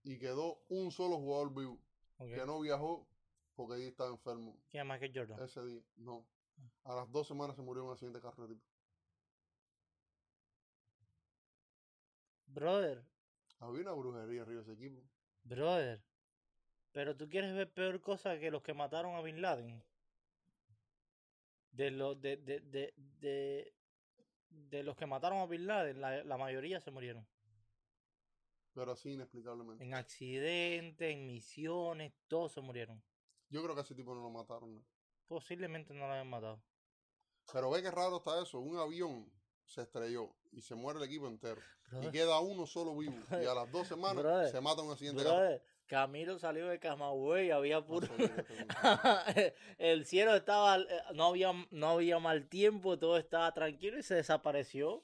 Y 0.05 0.19
quedó 0.19 0.63
un 0.69 0.91
solo 0.91 1.17
jugador 1.17 1.55
vivo, 1.55 1.81
que 2.19 2.45
no 2.47 2.61
viajó 2.61 3.07
porque 3.55 3.75
ahí 3.75 3.87
estaba 3.89 4.11
enfermo. 4.11 4.57
¿Quién 4.71 4.83
es 4.83 4.89
Michael 4.93 5.13
Jordan? 5.15 5.43
Ese 5.43 5.65
día, 5.65 5.83
no. 5.97 6.25
A 6.85 6.95
las 6.95 7.11
dos 7.11 7.27
semanas 7.29 7.57
se 7.57 7.63
murió 7.63 7.83
en 7.83 7.87
un 7.89 7.93
accidente 7.93 8.19
de 8.19 8.23
carro 8.23 8.47
de 8.47 8.55
tipo. 8.55 8.67
Brother, 12.47 13.03
Había 13.61 13.83
una 13.83 13.93
brujería 13.93 14.43
arriba 14.43 14.63
de 14.63 14.73
ese 14.73 14.73
equipo. 14.73 15.03
brother. 15.45 16.01
Pero 16.93 17.17
tú 17.17 17.29
quieres 17.29 17.55
ver 17.55 17.71
peor 17.73 18.01
cosa 18.01 18.39
que 18.39 18.51
los 18.51 18.63
que 18.63 18.75
mataron 18.75 19.15
a 19.15 19.21
Bin 19.23 19.41
Laden. 19.43 19.83
De 21.73 21.91
los 21.91 22.21
de, 22.21 22.37
de, 22.39 22.61
de, 22.61 22.93
de, 23.21 23.73
de 24.51 24.83
los 24.83 24.97
que 24.97 25.07
mataron 25.07 25.39
a 25.39 25.47
Bin 25.47 25.67
Laden, 25.67 26.01
la, 26.01 26.25
la 26.25 26.37
mayoría 26.39 26.81
se 26.81 26.91
murieron. 26.91 27.27
Pero 28.79 28.93
así 28.93 29.11
inexplicablemente. 29.11 29.83
En 29.83 29.93
accidentes, 29.93 31.13
en 31.13 31.27
misiones, 31.27 32.13
todos 32.29 32.53
se 32.53 32.61
murieron. 32.61 33.03
Yo 33.49 33.61
creo 33.61 33.75
que 33.75 33.81
a 33.81 33.83
ese 33.83 33.97
tipo 33.97 34.15
no 34.15 34.23
lo 34.23 34.31
mataron. 34.31 34.73
¿no? 34.73 34.85
Posiblemente 35.27 35.93
no 35.93 36.07
lo 36.07 36.13
hayan 36.13 36.31
matado. 36.31 36.63
Pero 37.53 37.71
ve 37.71 37.83
que 37.83 37.91
raro 37.91 38.19
está 38.19 38.41
eso. 38.41 38.61
Un 38.61 38.79
avión 38.79 39.29
se 39.65 39.83
estrelló 39.83 40.33
y 40.53 40.61
se 40.61 40.77
muere 40.77 41.01
el 41.01 41.07
equipo 41.07 41.27
entero. 41.27 41.61
Y 42.03 42.09
queda 42.13 42.39
uno 42.39 42.69
solo 42.69 42.97
vivo. 42.97 43.17
Y 43.33 43.47
a 43.47 43.55
las 43.55 43.73
dos 43.73 43.89
semanas 43.89 44.23
Brother, 44.23 44.49
se 44.49 44.61
mata 44.61 44.83
un 44.83 44.93
accidente 44.93 45.61
Camilo 45.89 46.39
salió 46.39 46.69
de 46.69 46.79
Camagüey, 46.79 47.51
había 47.51 47.85
puro... 47.85 48.07
el 49.79 50.05
cielo 50.05 50.37
estaba, 50.37 50.77
eh, 50.77 50.87
no 51.15 51.25
había, 51.25 51.53
no 51.71 51.89
había 51.89 52.19
mal 52.21 52.47
tiempo, 52.47 52.99
todo 52.99 53.17
estaba 53.17 53.53
tranquilo 53.55 53.99
y 53.99 54.03
se 54.03 54.15
desapareció. 54.15 55.03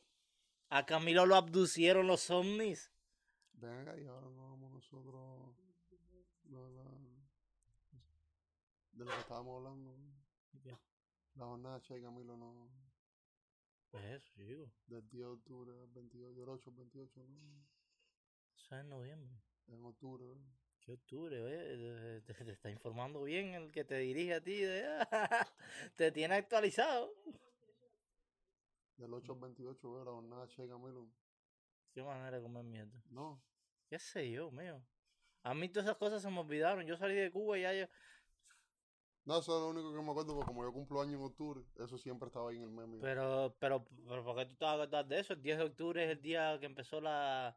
A 0.68 0.86
Camilo 0.86 1.26
lo 1.26 1.34
abducieron 1.34 2.06
los 2.06 2.30
ovnis. 2.30 2.93
Ven 3.64 3.88
acá 3.88 3.98
y 3.98 4.06
ahora 4.06 4.28
no 4.30 4.50
vamos 4.50 4.72
nosotros 4.72 5.56
de, 6.44 6.50
la- 6.52 6.84
de 8.92 9.04
lo 9.04 9.10
que 9.10 9.20
estábamos 9.20 9.56
hablando. 9.58 9.96
La 11.34 11.46
jornada 11.46 11.80
y 11.88 12.00
Camilo 12.02 12.36
no. 12.36 12.70
Pues 13.90 14.04
eso, 14.04 14.32
digo. 14.36 14.70
Del 14.86 15.08
10 15.08 15.10
de 15.22 15.24
octubre 15.26 15.72
al 15.80 15.88
22, 15.88 16.36
del 16.36 16.48
8 16.48 16.70
al 16.70 16.76
28, 16.76 17.20
¿no? 17.28 17.64
Eso 18.56 18.74
es 18.74 18.80
en 18.80 18.88
noviembre. 18.88 19.36
En 19.68 19.84
octubre, 19.84 20.26
¿verdad? 20.26 20.44
¿Qué 20.80 20.92
octubre? 20.92 21.40
oye? 21.40 22.20
Te, 22.22 22.34
te- 22.34 22.52
está 22.52 22.70
informando 22.70 23.22
bien 23.24 23.54
el 23.54 23.72
que 23.72 23.84
te 23.84 23.96
dirige 23.98 24.34
a 24.34 24.40
ti. 24.42 24.60
de- 24.60 24.84
te 25.96 26.12
tiene 26.12 26.34
actualizado. 26.34 27.12
Del 28.96 29.12
8 29.12 29.32
al 29.32 29.38
28, 29.40 29.90
¿verdad? 29.92 30.04
La 30.06 30.12
jornada 30.12 30.46
y 30.52 30.68
Camilo. 30.68 31.08
Qué 31.92 32.02
manera 32.02 32.36
de 32.36 32.42
comer 32.42 32.64
mierda. 32.64 33.02
No. 33.10 33.42
¿Qué 33.94 34.00
sé 34.00 34.28
yo, 34.28 34.50
mío? 34.50 34.82
A 35.44 35.54
mí 35.54 35.68
todas 35.68 35.86
esas 35.86 35.96
cosas 35.96 36.20
se 36.20 36.28
me 36.28 36.40
olvidaron. 36.40 36.84
Yo 36.84 36.96
salí 36.96 37.14
de 37.14 37.30
Cuba 37.30 37.56
y 37.56 37.62
ya 37.62 37.72
yo... 37.72 37.86
No, 39.24 39.38
eso 39.38 39.56
es 39.56 39.62
lo 39.62 39.68
único 39.68 39.92
que 39.94 40.02
me 40.04 40.10
acuerdo, 40.10 40.34
porque 40.34 40.48
como 40.48 40.64
yo 40.64 40.72
cumplo 40.72 41.00
año 41.00 41.16
en 41.16 41.22
octubre, 41.22 41.60
eso 41.76 41.96
siempre 41.96 42.26
estaba 42.26 42.50
ahí 42.50 42.56
en 42.56 42.64
el 42.64 42.70
meme. 42.70 42.98
Pero, 43.00 43.54
pero, 43.60 43.84
pero, 43.84 44.24
¿por 44.24 44.36
qué 44.36 44.46
tú 44.46 44.56
te 44.56 44.64
vas 44.64 44.72
a 44.72 44.82
acordar 44.82 45.06
de 45.06 45.20
eso? 45.20 45.34
El 45.34 45.42
10 45.42 45.58
de 45.58 45.64
octubre 45.64 46.04
es 46.04 46.10
el 46.10 46.20
día 46.20 46.58
que 46.58 46.66
empezó 46.66 47.00
la... 47.00 47.56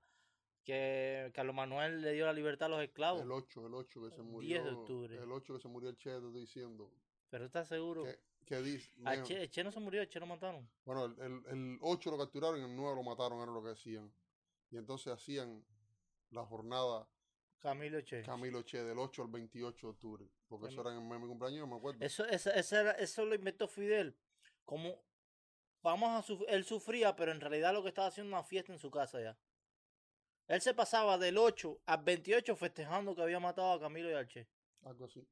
Que 0.64 1.32
Carlos 1.34 1.56
Manuel 1.56 2.04
le 2.04 2.14
dio 2.14 2.28
la 2.28 2.34
libertad 2.34 2.68
a 2.68 2.70
los 2.70 2.84
esclavos. 2.84 3.24
El 3.24 3.32
8, 3.32 3.66
el 3.66 3.74
8 3.74 4.02
que 4.04 4.12
se 4.12 4.22
El 4.22 4.28
murió. 4.28 4.48
10 4.48 4.64
de 4.64 4.70
octubre. 4.70 5.18
El 5.18 5.32
8 5.32 5.54
que 5.56 5.60
se 5.60 5.68
murió 5.68 5.90
el 5.90 5.98
Che, 5.98 6.12
te 6.12 6.18
estoy 6.18 6.42
diciendo. 6.42 6.92
Pero 7.32 7.46
¿estás 7.46 7.68
seguro? 7.68 8.04
Que, 8.04 8.20
que 8.46 8.62
dice. 8.62 8.92
A 9.06 9.14
mijo, 9.14 9.24
che, 9.24 9.42
el 9.42 9.50
Che 9.50 9.64
no 9.64 9.72
se 9.72 9.80
murió, 9.80 10.04
el 10.04 10.08
Che 10.08 10.20
lo 10.20 10.28
mataron. 10.28 10.70
Bueno, 10.86 11.06
el, 11.06 11.20
el, 11.20 11.46
el 11.48 11.80
8 11.82 12.12
lo 12.12 12.18
capturaron 12.20 12.60
y 12.60 12.64
el 12.64 12.76
9 12.76 12.96
lo 12.96 13.02
mataron, 13.02 13.42
era 13.42 13.52
lo 13.52 13.64
que 13.64 13.70
decían. 13.70 14.14
Y 14.70 14.78
entonces 14.78 15.12
hacían 15.12 15.66
la 16.32 16.46
jornada 16.46 17.08
Camilo 17.60 18.02
Che. 18.04 18.22
Camilo 18.22 18.64
Che 18.64 18.84
del 18.84 18.98
8 18.98 19.24
al 19.24 19.30
28 19.30 19.88
de 19.88 19.92
octubre. 19.92 20.30
Porque 20.48 20.68
eso 20.68 20.82
era 20.82 20.94
en 20.96 21.08
meme 21.08 21.28
cumpleaños, 21.28 21.60
yo 21.60 21.68
me 21.68 21.76
acuerdo. 21.78 22.04
Eso, 22.06 22.26
eso, 22.26 22.52
eso, 22.52 22.76
era- 22.78 22.92
eso 22.94 23.26
lo 23.26 23.36
inventó 23.36 23.68
Fidel. 23.68 24.16
Como 24.64 25.02
vamos 25.82 26.10
a 26.10 26.22
suf- 26.22 26.46
él 26.48 26.64
sufría, 26.66 27.16
pero 27.16 27.32
en 27.32 27.42
realidad 27.42 27.74
lo 27.74 27.82
que 27.82 27.90
estaba 27.90 28.08
haciendo 28.08 28.36
una 28.36 28.44
fiesta 28.44 28.72
en 28.72 28.80
su 28.80 28.92
casa 28.92 29.20
ya. 29.22 29.38
Él 30.48 30.62
se 30.62 30.74
pasaba 30.74 31.18
del 31.18 31.38
8 31.38 31.82
al 31.86 32.04
28 32.04 32.56
festejando 32.56 33.16
que 33.16 33.22
había 33.24 33.40
matado 33.40 33.72
a 33.74 33.80
Camilo 33.80 34.10
y 34.10 34.14
al 34.14 34.28
Che. 34.28 34.48
Algo 34.84 35.06
así. 35.06 35.28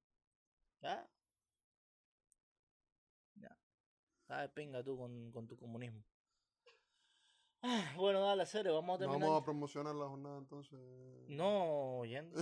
¿Ya? 0.81 1.07
Ya. 3.35 3.57
Sabes, 4.27 4.49
pinga 4.51 4.83
tú 4.83 4.97
con, 4.97 5.31
con 5.31 5.47
tu 5.47 5.55
comunismo. 5.57 6.03
Ah, 7.67 7.93
Bueno, 7.97 8.21
dale, 8.21 8.45
serio, 8.45 8.75
vamos 8.75 8.89
a 8.89 8.93
No 8.93 8.99
terminar. 8.99 9.27
vamos 9.29 9.41
a 9.41 9.45
promocionar 9.45 9.95
la 9.95 10.07
jornada 10.07 10.37
entonces. 10.37 10.79
No, 11.27 11.99
oyendo. 11.99 12.39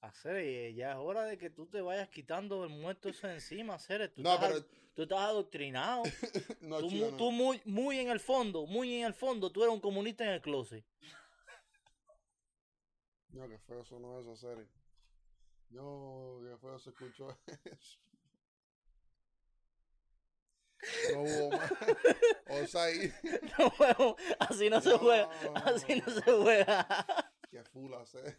Hacer, 0.00 0.36
eh, 0.38 0.74
ya 0.74 0.92
es 0.92 0.96
hora 0.98 1.24
de 1.24 1.36
que 1.38 1.50
tú 1.50 1.66
te 1.66 1.80
vayas 1.82 2.08
quitando 2.08 2.64
el 2.64 2.70
muerto 2.70 3.08
ese 3.08 3.28
de 3.28 3.34
encima, 3.34 3.74
hacer. 3.74 4.10
Tú, 4.14 4.22
No, 4.22 4.34
estás, 4.34 4.50
pero. 4.52 4.64
tú 4.94 5.02
estás 5.02 5.18
adoctrinado. 5.20 6.02
No, 6.62 6.78
tú, 6.80 6.88
chico, 6.88 7.10
no. 7.10 7.16
tú 7.16 7.30
muy, 7.32 7.60
muy 7.64 7.98
en 7.98 8.08
el 8.08 8.20
fondo, 8.20 8.66
muy 8.66 8.94
en 9.00 9.06
el 9.06 9.14
fondo, 9.14 9.50
tú 9.50 9.62
eres 9.62 9.74
un 9.74 9.80
comunista 9.80 10.24
en 10.24 10.30
el 10.30 10.40
closet. 10.40 10.84
No, 13.30 13.48
que 13.48 13.58
feo 13.58 13.84
sonó 13.84 14.18
eso, 14.20 14.36
serio. 14.36 14.66
No, 15.70 16.38
que 16.42 16.56
feo 16.58 16.78
se 16.78 16.90
escuchó 16.90 17.28
eso. 17.64 17.98
No 21.12 21.22
hubo 21.22 21.50
más. 21.50 21.72
Osai. 22.48 23.12
No 23.58 23.70
juego. 23.70 24.16
Así 24.38 24.70
no 24.70 24.80
se 24.80 24.96
juega. 24.96 25.30
Así 25.56 26.00
no 26.00 26.12
se 26.12 26.22
juega. 26.22 26.86
Que 27.50 27.62
full 27.64 27.92
hace. 27.94 28.38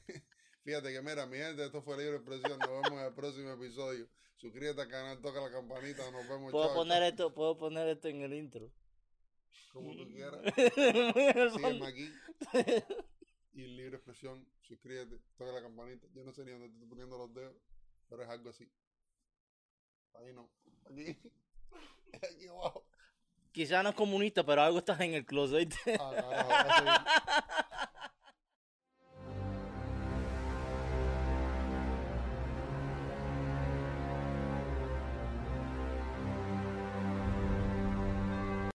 Fíjate 0.63 0.91
que 0.93 1.01
mira, 1.01 1.25
mi 1.25 1.37
gente, 1.37 1.65
esto 1.65 1.81
fue 1.81 1.97
Libre 1.97 2.17
Expresión. 2.17 2.57
Nos 2.59 2.69
vemos 2.69 2.91
en 2.91 2.99
el 2.99 3.13
próximo 3.13 3.51
episodio. 3.51 4.07
Suscríbete 4.37 4.81
al 4.81 4.87
canal, 4.87 5.21
toca 5.21 5.41
la 5.41 5.51
campanita. 5.51 6.09
Nos 6.11 6.27
vemos. 6.27 6.51
Puedo 6.51 6.67
chao, 6.67 6.75
poner 6.75 6.99
chao. 6.99 7.09
esto, 7.09 7.33
puedo 7.33 7.57
poner 7.57 7.87
esto 7.87 8.07
en 8.07 8.21
el 8.21 8.33
intro. 8.33 8.71
Como 9.73 9.95
tú 9.95 10.07
quieras. 10.07 10.41
Sígueme 11.53 11.87
aquí. 11.87 12.11
Y 13.53 13.63
Libre 13.67 13.97
Expresión, 13.97 14.47
suscríbete, 14.61 15.19
toca 15.37 15.51
la 15.51 15.61
campanita. 15.61 16.07
Yo 16.13 16.23
no 16.23 16.31
sé 16.31 16.45
ni 16.45 16.51
dónde 16.51 16.69
te 16.69 16.73
estoy 16.75 16.87
poniendo 16.87 17.17
los 17.17 17.33
dedos, 17.33 17.53
pero 18.07 18.23
es 18.23 18.29
algo 18.29 18.49
así. 18.49 18.71
Ahí 20.13 20.33
no. 20.33 20.49
Aquí. 20.89 21.17
Aquí 22.13 22.47
abajo. 22.47 22.85
Quizás 23.51 23.83
no 23.83 23.89
es 23.89 23.95
comunista, 23.95 24.43
pero 24.45 24.61
algo 24.61 24.79
está 24.79 24.95
en 25.03 25.13
el 25.13 25.25
closet. 25.25 25.73
Ah, 25.99 26.13
carajo. 26.17 28.00